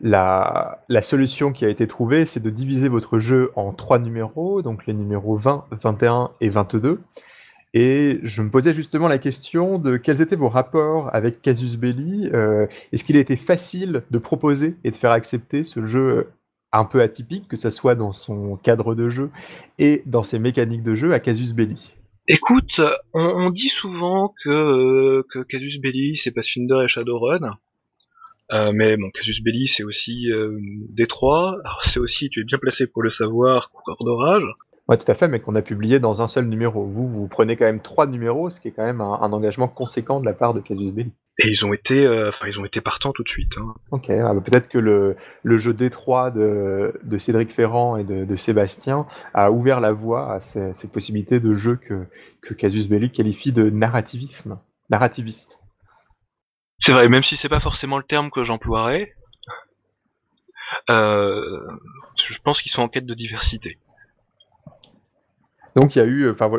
la, 0.00 0.82
la 0.88 1.02
solution 1.02 1.52
qui 1.52 1.64
a 1.64 1.68
été 1.68 1.86
trouvée, 1.86 2.24
c'est 2.24 2.40
de 2.40 2.50
diviser 2.50 2.88
votre 2.88 3.18
jeu 3.18 3.50
en 3.56 3.72
trois 3.72 3.98
numéros, 3.98 4.62
donc 4.62 4.86
les 4.86 4.94
numéros 4.94 5.36
20, 5.36 5.66
21 5.70 6.30
et 6.40 6.48
22. 6.48 7.00
Et 7.72 8.18
je 8.24 8.42
me 8.42 8.50
posais 8.50 8.74
justement 8.74 9.06
la 9.06 9.18
question 9.18 9.78
de 9.78 9.96
quels 9.96 10.20
étaient 10.20 10.36
vos 10.36 10.48
rapports 10.48 11.08
avec 11.14 11.40
Casus 11.40 11.76
Belli. 11.76 12.28
Est-ce 12.92 13.04
qu'il 13.04 13.16
a 13.16 13.20
été 13.20 13.36
facile 13.36 14.02
de 14.10 14.18
proposer 14.18 14.74
et 14.82 14.90
de 14.90 14.96
faire 14.96 15.12
accepter 15.12 15.62
ce 15.62 15.84
jeu 15.84 16.28
un 16.72 16.84
peu 16.84 17.00
atypique, 17.02 17.48
que 17.48 17.56
ce 17.56 17.70
soit 17.70 17.94
dans 17.94 18.12
son 18.12 18.56
cadre 18.56 18.94
de 18.94 19.08
jeu 19.10 19.30
et 19.78 20.02
dans 20.06 20.22
ses 20.22 20.38
mécaniques 20.38 20.82
de 20.82 20.94
jeu 20.94 21.12
à 21.12 21.20
Casus 21.20 21.52
Belli. 21.52 21.92
Écoute, 22.28 22.80
on, 23.12 23.50
dit 23.50 23.68
souvent 23.68 24.32
que, 24.44 25.24
que 25.32 25.42
Casus 25.42 25.80
Belli 25.80 26.16
c'est 26.16 26.30
Pathfinder 26.30 26.82
et 26.84 26.88
Shadowrun. 26.88 27.58
Euh, 28.52 28.72
mais 28.72 28.96
bon, 28.96 29.10
Casus 29.10 29.42
Belli 29.42 29.66
c'est 29.66 29.82
aussi 29.82 30.30
euh, 30.30 30.58
Détroit. 30.88 31.56
Alors 31.64 31.82
c'est 31.82 31.98
aussi, 31.98 32.30
tu 32.30 32.40
es 32.40 32.44
bien 32.44 32.58
placé 32.58 32.86
pour 32.86 33.02
le 33.02 33.10
savoir, 33.10 33.70
coureur 33.70 33.98
d'orage. 34.04 34.44
Ouais, 34.88 34.96
tout 34.96 35.10
à 35.10 35.14
fait, 35.14 35.28
mais 35.28 35.38
qu'on 35.38 35.54
a 35.54 35.62
publié 35.62 36.00
dans 36.00 36.20
un 36.20 36.26
seul 36.26 36.46
numéro. 36.46 36.84
Vous, 36.84 37.08
vous 37.08 37.28
prenez 37.28 37.54
quand 37.54 37.64
même 37.64 37.80
trois 37.80 38.06
numéros, 38.06 38.50
ce 38.50 38.60
qui 38.60 38.68
est 38.68 38.72
quand 38.72 38.84
même 38.84 39.00
un, 39.00 39.32
engagement 39.32 39.68
conséquent 39.68 40.18
de 40.18 40.26
la 40.26 40.32
part 40.32 40.52
de 40.52 40.60
Casus 40.60 40.92
Belli. 40.92 41.12
Et 41.42 41.48
ils 41.48 41.64
ont 41.64 41.72
été, 41.72 42.06
euh, 42.06 42.28
enfin, 42.28 42.46
ils 42.48 42.60
ont 42.60 42.66
été 42.66 42.82
partants 42.82 43.12
tout 43.12 43.22
de 43.22 43.28
suite. 43.28 43.52
Hein. 43.56 43.74
Ok, 43.92 44.10
ah, 44.10 44.34
bah, 44.34 44.40
peut-être 44.44 44.68
que 44.68 44.78
le, 44.78 45.16
le 45.42 45.58
jeu 45.58 45.72
Détroit 45.72 46.30
de, 46.30 46.92
de 47.02 47.18
Cédric 47.18 47.50
Ferrand 47.50 47.96
et 47.96 48.04
de, 48.04 48.24
de, 48.24 48.36
Sébastien 48.36 49.06
a 49.32 49.50
ouvert 49.50 49.80
la 49.80 49.90
voie 49.90 50.34
à 50.34 50.40
ces, 50.40 50.74
ces 50.74 50.88
possibilités 50.88 51.40
de 51.40 51.54
jeu 51.54 51.76
que, 51.76 52.06
que 52.42 52.52
Casus 52.52 52.88
Belli 52.88 53.10
qualifie 53.10 53.52
de 53.52 53.70
narrativisme, 53.70 54.58
narrativiste. 54.90 55.58
C'est 56.76 56.92
vrai, 56.92 57.08
même 57.08 57.22
si 57.22 57.36
c'est 57.36 57.48
pas 57.48 57.60
forcément 57.60 57.96
le 57.96 58.04
terme 58.04 58.30
que 58.30 58.44
j'emploierais, 58.44 59.14
euh, 60.90 61.68
je 62.16 62.38
pense 62.42 62.60
qu'ils 62.60 62.72
sont 62.72 62.82
en 62.82 62.88
quête 62.88 63.06
de 63.06 63.14
diversité. 63.14 63.78
Donc 65.76 65.94
il 65.94 65.98
y 65.98 66.02
a 66.02 66.04
eu, 66.04 66.28
enfin 66.30 66.50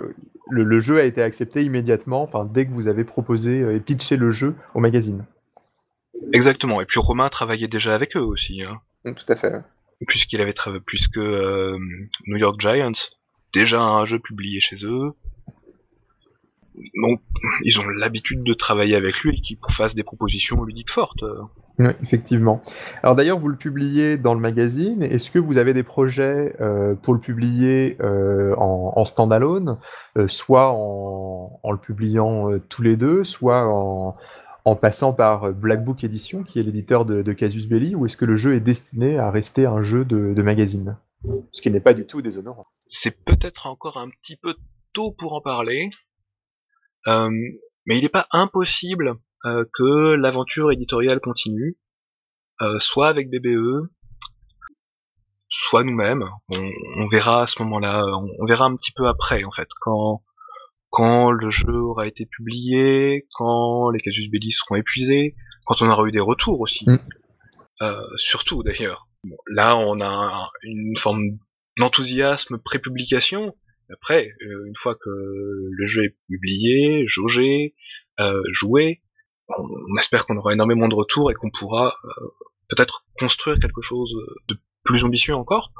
le, 0.50 0.80
jeu 0.80 1.00
a 1.00 1.04
été 1.04 1.22
accepté 1.22 1.64
immédiatement, 1.64 2.22
enfin 2.22 2.46
dès 2.46 2.66
que 2.66 2.72
vous 2.72 2.88
avez 2.88 3.04
proposé 3.04 3.62
euh, 3.62 3.76
et 3.76 3.80
pitché 3.80 4.16
le 4.16 4.32
jeu 4.32 4.56
au 4.74 4.80
magazine. 4.80 5.26
Exactement. 6.34 6.82
Et 6.82 6.86
puis 6.86 7.00
Romain 7.00 7.30
travaillait 7.30 7.68
déjà 7.68 7.96
avec 7.96 8.16
eux 8.16 8.22
aussi. 8.22 8.62
Hein. 8.62 8.80
Mm, 9.06 9.14
tout 9.14 9.26
à 9.32 9.36
fait. 9.36 9.54
Puisqu'il 10.08 10.42
avait 10.42 10.54
travaillé, 10.54 10.84
puisque 10.86 11.18
euh, 11.18 11.78
New 12.28 12.38
York 12.38 12.60
Giants, 12.60 12.92
déjà 13.54 13.82
un 13.82 14.06
jeu 14.06 14.20
publié 14.20 14.60
chez 14.60 14.78
eux. 14.86 15.12
Donc 17.04 17.22
ils 17.64 17.80
ont 17.80 17.88
l'habitude 17.88 18.44
de 18.44 18.54
travailler 18.54 18.96
avec 18.96 19.20
lui 19.20 19.38
et 19.38 19.42
qu'il 19.42 19.58
fasse 19.70 19.94
des 19.94 20.04
propositions 20.04 20.64
ludiques 20.64 20.92
fortes. 20.92 21.24
Effectivement. 22.02 22.62
Alors 23.04 23.16
d'ailleurs, 23.16 23.38
vous 23.38 23.48
le 23.48 23.56
publiez 23.56 24.18
dans 24.18 24.34
le 24.34 24.40
magazine. 24.40 25.04
Est-ce 25.04 25.32
que 25.32 25.40
vous 25.40 25.58
avez 25.58 25.74
des 25.74 25.84
projets 25.84 26.56
euh, 26.60 26.96
pour 26.96 27.14
le 27.14 27.20
publier 27.20 27.98
euh, 28.02 28.56
en, 28.58 28.94
en 28.96 29.06
standalone, 29.06 29.78
euh, 30.18 30.28
soit 30.28 30.72
en, 30.72 31.72
le 31.72 31.78
publiant 31.78 32.50
tous 32.70 32.82
les 32.82 32.98
deux, 32.98 33.24
soit 33.24 33.66
en, 33.66 34.76
passant 34.76 35.14
par 35.14 35.52
Black 35.54 35.84
Book 35.84 36.04
Edition, 36.04 36.44
qui 36.44 36.60
est 36.60 36.64
l'éditeur 36.64 37.06
de, 37.06 37.34
Casus 37.34 37.68
Belli, 37.68 37.96
ou 37.96 38.06
est-ce 38.06 38.18
que 38.18 38.26
le 38.26 38.36
jeu 38.36 38.56
est 38.56 38.60
destiné 38.60 39.18
à 39.18 39.32
rester 39.32 39.66
un 39.66 39.82
jeu 39.82 40.04
de, 40.04 40.34
de 40.34 40.42
magazine? 40.42 40.98
Ce 41.52 41.62
qui 41.62 41.72
n'est 41.72 41.80
pas 41.80 41.94
du 41.94 42.06
tout 42.06 42.22
déshonorant. 42.22 42.68
C'est 42.88 43.24
peut-être 43.24 43.68
encore 43.68 43.98
un 43.98 44.10
petit 44.10 44.36
peu 44.36 44.56
tôt 44.94 45.12
pour 45.12 45.34
en 45.34 45.42
parler, 45.42 45.90
mais 47.06 47.98
il 47.98 48.02
n'est 48.02 48.10
pas 48.10 48.28
impossible 48.32 49.16
euh, 49.44 49.66
que 49.74 50.14
l'aventure 50.14 50.72
éditoriale 50.72 51.20
continue, 51.20 51.76
euh, 52.62 52.78
soit 52.78 53.08
avec 53.08 53.32
BBE, 53.32 53.90
soit 55.50 55.84
nous-mêmes. 55.84 56.30
On, 56.98 57.08
verra 57.08 57.44
à 57.44 57.48
ce 57.48 57.60
moment-là, 57.64 58.06
on, 58.40 58.46
verra 58.46 58.66
un 58.66 58.76
petit 58.76 58.92
peu 58.92 59.08
après 59.08 59.44
en 59.44 59.52
fait, 59.52 59.68
quand 59.82 60.22
quand 60.92 61.32
le 61.32 61.50
jeu 61.50 61.74
aura 61.74 62.06
été 62.06 62.28
publié, 62.28 63.26
quand 63.34 63.90
les 63.90 64.00
casus 64.00 64.30
belli 64.30 64.52
seront 64.52 64.76
épuisés, 64.76 65.36
quand 65.66 65.82
on 65.82 65.90
aura 65.90 66.06
eu 66.06 66.12
des 66.12 66.20
retours 66.20 66.60
aussi. 66.60 66.86
Mm. 66.86 67.00
Euh, 67.82 68.02
surtout 68.18 68.62
d'ailleurs. 68.62 69.08
là, 69.48 69.76
on 69.76 70.00
a 70.02 70.52
une 70.62 70.98
forme 70.98 71.40
d'enthousiasme 71.78 72.60
pré-publication. 72.60 73.56
Après, 73.92 74.30
une 74.42 74.76
fois 74.78 74.96
que 74.96 75.10
le 75.10 75.88
jeu 75.88 76.04
est 76.04 76.18
publié, 76.28 77.06
jaugé, 77.08 77.74
joué, 78.52 79.02
on 79.58 80.00
espère 80.00 80.26
qu'on 80.26 80.38
aura 80.38 80.54
énormément 80.54 80.88
de 80.88 80.96
retours 80.96 81.32
et 81.32 81.34
qu'on 81.34 81.50
pourra 81.50 81.96
euh, 82.06 82.28
peut-être 82.70 83.06
construire 83.20 83.60
quelque 83.60 83.82
chose 83.82 84.12
de 84.48 84.58
plus 84.84 85.04
ambitieux 85.04 85.36
encore 85.36 85.72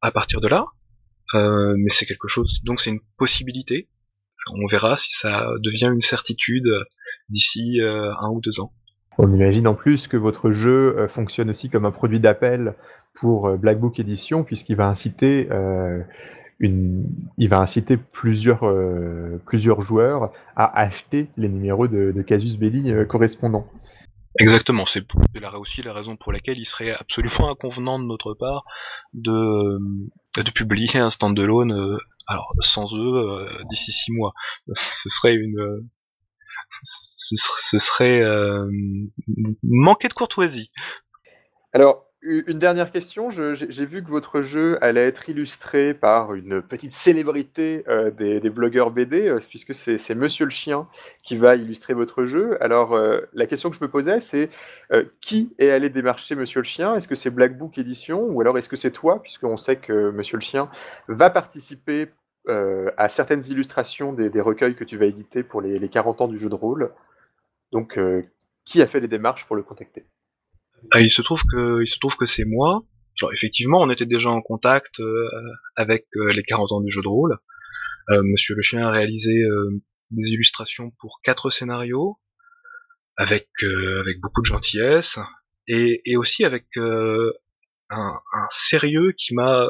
à 0.00 0.10
partir 0.10 0.40
de 0.40 0.48
là. 0.48 0.66
Euh, 1.34 1.74
mais 1.76 1.90
c'est 1.90 2.06
quelque 2.06 2.28
chose, 2.28 2.60
donc 2.64 2.80
c'est 2.80 2.90
une 2.90 3.00
possibilité. 3.16 3.88
On 4.52 4.66
verra 4.66 4.96
si 4.96 5.16
ça 5.16 5.48
devient 5.60 5.90
une 5.92 6.02
certitude 6.02 6.68
d'ici 7.30 7.80
euh, 7.80 8.12
un 8.20 8.28
ou 8.28 8.40
deux 8.40 8.60
ans. 8.60 8.72
On 9.16 9.32
imagine 9.32 9.66
en 9.66 9.74
plus 9.74 10.06
que 10.06 10.16
votre 10.16 10.50
jeu 10.50 11.06
fonctionne 11.08 11.48
aussi 11.50 11.70
comme 11.70 11.86
un 11.86 11.92
produit 11.92 12.20
d'appel 12.20 12.74
pour 13.14 13.56
Black 13.56 13.78
Book 13.78 14.00
Edition, 14.00 14.42
puisqu'il 14.42 14.74
va 14.74 14.88
inciter 14.88 15.48
il 16.60 17.48
va 17.48 17.60
inciter 17.60 17.96
plusieurs, 17.96 18.64
euh, 18.64 19.40
plusieurs 19.46 19.82
joueurs 19.82 20.32
à 20.56 20.78
acheter 20.78 21.28
les 21.36 21.48
numéros 21.48 21.88
de, 21.88 22.22
Casus 22.22 22.56
Belli 22.56 22.92
euh, 22.92 23.04
correspondants. 23.04 23.66
Exactement, 24.40 24.84
c'est 24.84 25.04
aussi 25.58 25.82
la 25.82 25.92
raison 25.92 26.16
pour 26.16 26.32
laquelle 26.32 26.58
il 26.58 26.64
serait 26.64 26.90
absolument 26.90 27.48
inconvenant 27.50 27.98
de 27.98 28.04
notre 28.04 28.34
part 28.34 28.64
de, 29.12 29.78
de 30.36 30.50
publier 30.50 30.98
un 30.98 31.10
standalone 31.10 31.72
euh, 31.72 31.98
alors 32.26 32.52
sans 32.60 32.96
eux 32.96 33.46
d'ici 33.70 33.92
six 33.92 34.12
mois. 34.12 34.32
Ce 34.74 35.08
serait 35.08 35.34
une 35.34 35.88
ce 36.82 37.36
serait, 37.36 37.60
ce 37.60 37.78
serait 37.78 38.22
manquer 39.62 40.08
de 40.08 40.12
courtoisie. 40.12 40.70
Alors, 41.72 42.03
une 42.24 42.58
dernière 42.58 42.90
question. 42.90 43.30
J'ai 43.30 43.86
vu 43.86 44.02
que 44.02 44.08
votre 44.08 44.40
jeu 44.40 44.78
allait 44.82 45.06
être 45.06 45.28
illustré 45.28 45.92
par 45.94 46.34
une 46.34 46.62
petite 46.62 46.94
célébrité 46.94 47.84
euh, 47.88 48.10
des, 48.10 48.50
blogueurs 48.50 48.90
BD, 48.90 49.28
euh, 49.28 49.38
puisque 49.48 49.74
c'est 49.74 50.14
Monsieur 50.14 50.46
le 50.46 50.50
Chien 50.50 50.88
qui 51.22 51.36
va 51.36 51.56
illustrer 51.56 51.92
votre 51.92 52.24
jeu. 52.24 52.56
Alors, 52.62 52.94
euh, 52.94 53.20
la 53.34 53.46
question 53.46 53.70
que 53.70 53.76
je 53.76 53.82
me 53.82 53.90
posais, 53.90 54.20
c'est 54.20 54.48
qui 55.20 55.54
est 55.58 55.70
allé 55.70 55.90
démarcher 55.90 56.34
Monsieur 56.34 56.60
le 56.60 56.64
Chien? 56.64 56.94
Est-ce 56.94 57.08
que 57.08 57.14
c'est 57.14 57.30
Black 57.30 57.58
Book 57.58 57.78
Edition 57.78 58.22
ou 58.22 58.40
alors 58.40 58.56
est-ce 58.58 58.68
que 58.68 58.76
c'est 58.76 58.92
toi, 58.92 59.20
puisqu'on 59.22 59.56
sait 59.56 59.76
que 59.76 60.10
Monsieur 60.10 60.36
le 60.36 60.42
Chien 60.42 60.70
va 61.08 61.30
participer 61.30 62.08
à 62.48 63.08
certaines 63.08 63.44
illustrations 63.46 64.12
des, 64.12 64.40
recueils 64.40 64.74
que 64.74 64.84
tu 64.84 64.96
vas 64.96 65.06
éditer 65.06 65.42
pour 65.42 65.60
les, 65.60 65.78
les 65.78 65.88
40 65.88 66.22
ans 66.22 66.28
du 66.28 66.38
jeu 66.38 66.48
de 66.48 66.54
rôle 66.54 66.92
Donc, 67.72 67.98
qui 68.64 68.82
a 68.82 68.86
fait 68.86 69.00
les 69.00 69.08
démarches 69.08 69.46
pour 69.46 69.56
le 69.56 69.62
contacter? 69.62 70.04
Ah, 70.92 71.00
il 71.00 71.10
se 71.10 71.22
trouve 71.22 71.42
que 71.44 71.82
il 71.82 71.86
se 71.86 71.98
trouve 71.98 72.16
que 72.16 72.26
c'est 72.26 72.44
moi. 72.44 72.84
Genre 73.14 73.32
effectivement, 73.32 73.80
on 73.80 73.90
était 73.90 74.06
déjà 74.06 74.30
en 74.30 74.42
contact 74.42 75.00
euh, 75.00 75.28
avec 75.76 76.06
euh, 76.16 76.32
les 76.32 76.42
40 76.42 76.72
ans 76.72 76.80
du 76.80 76.90
jeu 76.90 77.02
de 77.02 77.08
rôle. 77.08 77.38
Euh, 78.10 78.22
Monsieur 78.22 78.54
le 78.54 78.62
chien 78.62 78.86
a 78.86 78.90
réalisé 78.90 79.44
des 80.10 80.28
illustrations 80.28 80.90
pour 81.00 81.20
quatre 81.22 81.50
scénarios 81.50 82.18
avec 83.16 83.48
avec 83.62 84.20
beaucoup 84.20 84.42
de 84.42 84.46
gentillesse 84.46 85.18
et, 85.68 86.02
et 86.04 86.16
aussi 86.16 86.44
avec 86.44 86.66
un, 86.76 87.30
un, 87.90 88.46
sérieux 88.50 89.12
qui 89.16 89.34
m'a 89.34 89.66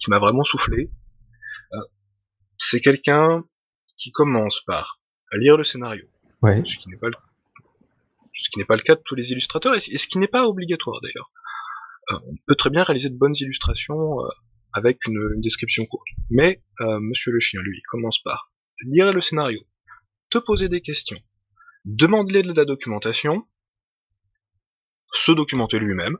qui 0.00 0.08
m'a 0.10 0.18
vraiment 0.18 0.44
soufflé. 0.44 0.90
c'est 2.56 2.80
quelqu'un 2.80 3.44
qui 3.98 4.10
commence 4.12 4.62
par 4.64 5.00
lire 5.32 5.56
le 5.58 5.64
scénario, 5.64 6.04
ouais. 6.42 6.62
ce 6.64 6.76
qui 6.78 6.88
n'est 6.88 6.96
pas 6.96 7.08
le 7.08 7.16
ce 8.42 8.50
qui 8.50 8.58
n'est 8.58 8.64
pas 8.64 8.76
le 8.76 8.82
cas 8.82 8.94
de 8.94 9.02
tous 9.04 9.14
les 9.14 9.32
illustrateurs, 9.32 9.74
et 9.74 9.80
ce 9.80 10.06
qui 10.06 10.18
n'est 10.18 10.28
pas 10.28 10.46
obligatoire 10.46 11.00
d'ailleurs. 11.02 11.30
Euh, 12.10 12.18
on 12.26 12.36
peut 12.46 12.54
très 12.54 12.70
bien 12.70 12.84
réaliser 12.84 13.10
de 13.10 13.16
bonnes 13.16 13.34
illustrations 13.38 14.20
euh, 14.20 14.28
avec 14.72 15.04
une, 15.06 15.40
description 15.40 15.86
courte. 15.86 16.06
Mais 16.30 16.62
euh, 16.80 17.00
Monsieur 17.00 17.32
le 17.32 17.40
Chien, 17.40 17.60
lui, 17.62 17.82
commence 17.90 18.20
par 18.22 18.52
lire 18.84 19.12
le 19.12 19.20
scénario, 19.20 19.60
te 20.30 20.38
poser 20.38 20.68
des 20.68 20.82
questions, 20.82 21.18
demander 21.84 22.42
de 22.42 22.52
la 22.52 22.64
documentation, 22.64 23.46
se 25.12 25.32
documenter 25.32 25.78
lui-même. 25.78 26.18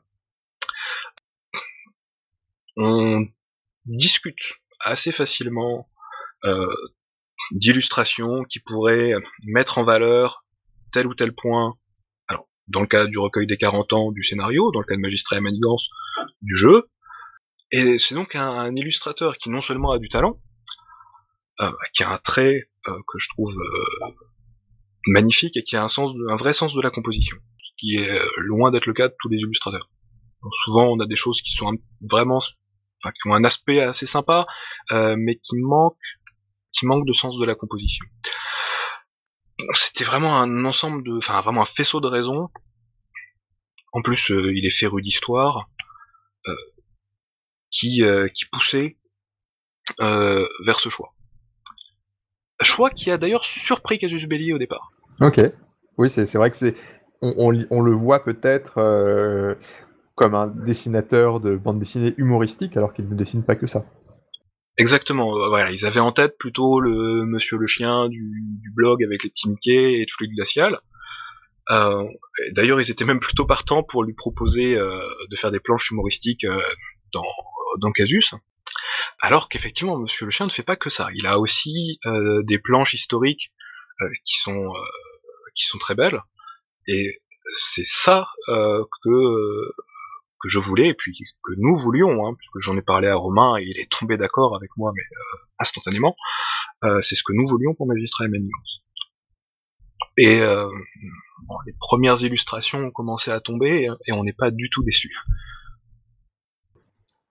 On 2.77 3.27
discute 3.85 4.41
assez 4.81 5.12
facilement 5.12 5.89
d'illustrations 7.51 8.45
qui 8.45 8.61
pourraient 8.61 9.14
mettre 9.43 9.79
en 9.79 9.85
valeur 9.85 10.45
tel 10.93 11.07
ou 11.07 11.14
tel 11.14 11.35
point 11.35 11.77
dans 12.69 12.81
le 12.81 12.87
cas 12.87 13.07
du 13.07 13.19
recueil 13.19 13.47
des 13.47 13.57
40 13.57 13.93
ans 13.93 14.12
du 14.12 14.23
scénario, 14.23 14.71
dans 14.73 14.81
le 14.81 14.87
cas 14.87 14.97
de 14.97 15.01
Magistrat 15.01 15.37
et 15.37 15.41
Manigance 15.41 15.89
du 16.43 16.57
jeu. 16.57 16.89
Et 17.73 17.99
c'est 17.99 18.14
donc 18.14 18.35
un, 18.35 18.75
illustrateur 18.75 19.37
qui 19.39 19.51
non 19.51 19.62
seulement 19.62 19.93
a 19.93 19.99
du 19.99 20.09
talent, 20.09 20.41
euh, 21.61 21.71
qui 21.95 22.03
a 22.03 22.12
un 22.12 22.19
trait 22.19 22.69
euh, 22.89 22.99
que 23.09 23.19
je 23.19 23.29
trouve 23.31 23.55
euh, 23.55 24.14
magnifique 25.07 25.57
et 25.57 25.62
qui 25.62 25.77
a 25.77 25.83
un, 25.83 25.89
sens 25.89 26.12
un 26.29 26.37
vrai 26.37 26.53
sens 26.53 26.75
de 26.75 26.81
la 26.81 26.91
composition, 26.91 27.37
ce 27.59 27.71
qui 27.79 27.97
est 27.97 28.21
loin 28.39 28.71
d'être 28.71 28.87
le 28.87 28.95
cas 28.95 29.09
de 29.09 29.14
tous 29.21 29.29
les 29.29 29.39
illustrateurs. 29.39 29.89
souvent 30.64 30.87
on 30.87 31.01
a 31.01 31.07
des 31.07 31.17
choses 31.17 31.41
qui 31.41 31.53
sont 31.53 31.73
vraiment, 32.01 32.39
enfin 32.39 33.12
qui 33.12 33.29
ont 33.29 33.35
un 33.35 33.45
aspect 33.45 33.81
assez 33.81 34.07
sympa, 34.07 34.47
mais 34.91 35.37
qui 35.37 35.57
manquent, 35.57 35.97
qui 36.73 36.87
manquent 36.87 37.07
de 37.07 37.12
sens 37.12 37.39
de 37.39 37.45
la 37.45 37.55
composition 37.55 38.07
c'était 39.75 40.05
vraiment 40.05 40.41
un 40.41 40.65
ensemble 40.65 41.03
de, 41.03 41.17
enfin 41.17 41.41
vraiment 41.41 41.63
un 41.63 41.67
faisceau 41.67 42.01
de 42.01 42.09
raisons. 42.09 42.49
En 43.93 44.03
plus, 44.03 44.31
euh, 44.31 44.53
il 44.55 44.67
est 44.67 44.71
féru 44.77 45.01
d'histoire, 45.01 45.71
euh, 46.47 46.55
qui 47.71 48.03
euh, 48.03 48.29
qui 48.29 48.45
poussait 48.47 48.97
vers 49.99 50.81
ce 50.81 50.89
choix. 50.89 51.15
choix 52.61 52.91
qui 52.91 53.11
a 53.11 53.19
d'ailleurs 53.19 53.45
surpris 53.45 53.99
Casus 53.99 54.27
Belli 54.27 54.53
au 54.53 54.59
départ. 54.59 54.91
Ok. 55.21 55.41
Oui, 55.97 56.11
c'est 56.11 56.31
vrai 56.35 56.51
que 56.51 56.57
c'est. 56.57 56.75
On, 57.23 57.51
le 57.51 57.93
voit 57.93 58.23
peut-être 58.25 58.75
comme 60.17 60.35
un 60.35 60.49
dessinateur 60.49 61.41
de 61.41 61.57
bande 61.57 61.79
dessinée 61.79 62.15
humoristique, 62.19 62.77
alors 62.77 62.93
qu'il 62.93 63.09
ne 63.09 63.15
dessine 63.15 63.45
pas 63.45 63.55
que 63.55 63.67
ça. 63.67 63.87
Exactement, 64.79 65.37
euh, 65.37 65.49
voilà, 65.49 65.70
ils 65.70 65.87
avaient 65.87 66.01
en 66.01 66.12
tête 66.12 66.37
plutôt 66.39 66.81
le 66.81 67.24
Monsieur 67.24 67.57
le 67.57 67.66
Chien 67.66 68.09
du, 68.09 68.70
blog 68.74 69.03
avec 69.03 69.24
les 69.24 69.31
petits 69.31 69.49
Mickey 69.49 70.01
et 70.01 70.07
tous 70.07 70.22
les 70.22 70.29
glaciales. 70.29 70.81
Euh, 71.70 72.05
d'ailleurs, 72.53 72.81
ils 72.81 72.91
étaient 72.91 73.07
même 73.07 73.20
plutôt 73.20 73.47
partants 73.47 73.83
pour 73.83 74.05
lui 74.05 74.12
proposer 74.12 74.74
de 74.74 75.37
faire 75.37 75.51
des 75.51 75.61
planches 75.61 75.91
humoristiques 75.91 76.47
dans, 77.12 77.24
dans 77.79 77.91
Casus. 77.91 78.35
Alors 79.20 79.49
qu'effectivement, 79.49 79.97
Monsieur 79.97 80.27
le 80.27 80.31
Chien 80.31 80.47
ne 80.47 80.51
fait 80.51 80.62
pas 80.62 80.77
que 80.77 80.91
ça. 80.91 81.09
Il 81.14 81.27
a 81.27 81.39
aussi 81.39 81.99
des 82.45 82.59
planches 82.59 82.95
historiques 82.95 83.53
qui 84.24 84.37
sont 84.41 84.72
qui 85.57 85.64
sont 85.64 85.79
très 85.79 85.95
belles. 85.95 86.20
Et 86.87 87.20
c'est 87.55 87.87
ça 87.87 88.29
euh, 88.49 88.85
que 89.03 89.72
je 90.49 90.59
voulais 90.59 90.89
et 90.89 90.95
puis 90.95 91.17
que 91.43 91.53
nous 91.57 91.77
voulions, 91.77 92.27
hein, 92.27 92.35
puisque 92.37 92.59
j'en 92.61 92.77
ai 92.77 92.83
parlé 92.83 93.09
à 93.09 93.17
Romain 93.17 93.57
et 93.59 93.65
il 93.65 93.79
est 93.79 93.91
tombé 93.91 94.17
d'accord 94.17 94.55
avec 94.57 94.71
moi, 94.77 94.93
mais 94.95 95.03
euh, 95.03 95.39
instantanément. 95.59 96.17
Euh, 96.85 97.01
c'est 97.01 97.15
ce 97.15 97.23
que 97.23 97.33
nous 97.33 97.49
voulions 97.49 97.75
pour 97.75 97.87
Magistrat 97.87 98.27
et 98.27 98.29
Manigance. 98.29 98.83
Et 100.19 100.41
les 100.41 101.75
premières 101.79 102.23
illustrations 102.23 102.87
ont 102.87 102.91
commencé 102.91 103.31
à 103.31 103.39
tomber 103.41 103.87
et 104.07 104.13
on 104.13 104.25
n'est 104.25 104.33
pas 104.33 104.51
du 104.51 104.71
tout 104.71 104.83
déçus. 104.83 105.15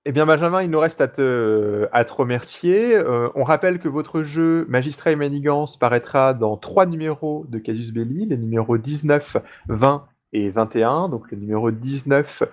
Eh 0.08 0.12
bien, 0.12 0.28
Benjamin, 0.28 0.62
il 0.62 0.70
nous 0.70 0.80
reste 0.80 1.02
à 1.02 1.08
te, 1.08 1.88
remercier. 2.12 2.96
Euh, 2.96 3.30
on 3.34 3.44
rappelle 3.44 3.80
que 3.80 3.88
votre 3.90 4.22
jeu 4.22 4.68
Magistrat 4.70 5.10
et 5.10 5.16
Manigance 5.16 5.78
paraîtra 5.78 6.36
dans 6.36 6.58
trois 6.58 6.86
numéros 6.86 7.48
de 7.50 7.58
Casus 7.58 7.92
Belli, 7.92 8.28
les 8.28 8.38
numéros 8.38 8.78
19, 8.78 9.38
20 9.68 10.06
et 10.34 10.52
21. 10.52 11.10
Donc, 11.10 11.32
le 11.32 11.38
numéro 11.38 11.72
19 11.72 12.44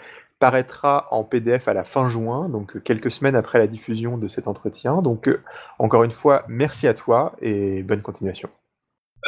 paraîtra 0.43 1.07
en 1.13 1.23
PDF 1.23 1.69
à 1.69 1.73
la 1.73 1.85
fin 1.85 2.11
juin, 2.11 2.49
donc 2.49 2.83
quelques 2.83 3.13
semaines 3.13 3.37
après 3.37 3.61
la 3.61 3.69
diffusion 3.69 4.19
de 4.19 4.27
cet 4.27 4.49
entretien. 4.49 5.01
Donc, 5.01 5.29
euh, 5.29 5.41
encore 5.79 6.03
une 6.03 6.11
fois, 6.11 6.45
merci 6.49 6.89
à 6.89 6.95
toi 6.95 7.37
et 7.41 7.85
bonne 7.85 8.03
continuation. 8.03 8.51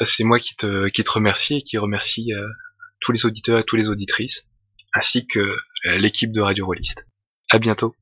Euh, 0.00 0.04
c'est 0.04 0.24
moi 0.24 0.40
qui 0.40 0.56
te, 0.56 0.90
remercie 1.08 1.58
et 1.58 1.62
qui 1.62 1.78
remercie 1.78 2.32
tous 2.98 3.12
les 3.12 3.26
auditeurs 3.26 3.60
et 3.60 3.62
toutes 3.62 3.78
les 3.78 3.90
auditrices, 3.90 4.48
ainsi 4.92 5.28
que 5.28 5.38
l'équipe 5.84 6.32
de 6.32 6.40
Radio 6.40 6.66
Rolliste. 6.66 7.06
À 7.48 7.60
bientôt. 7.60 7.92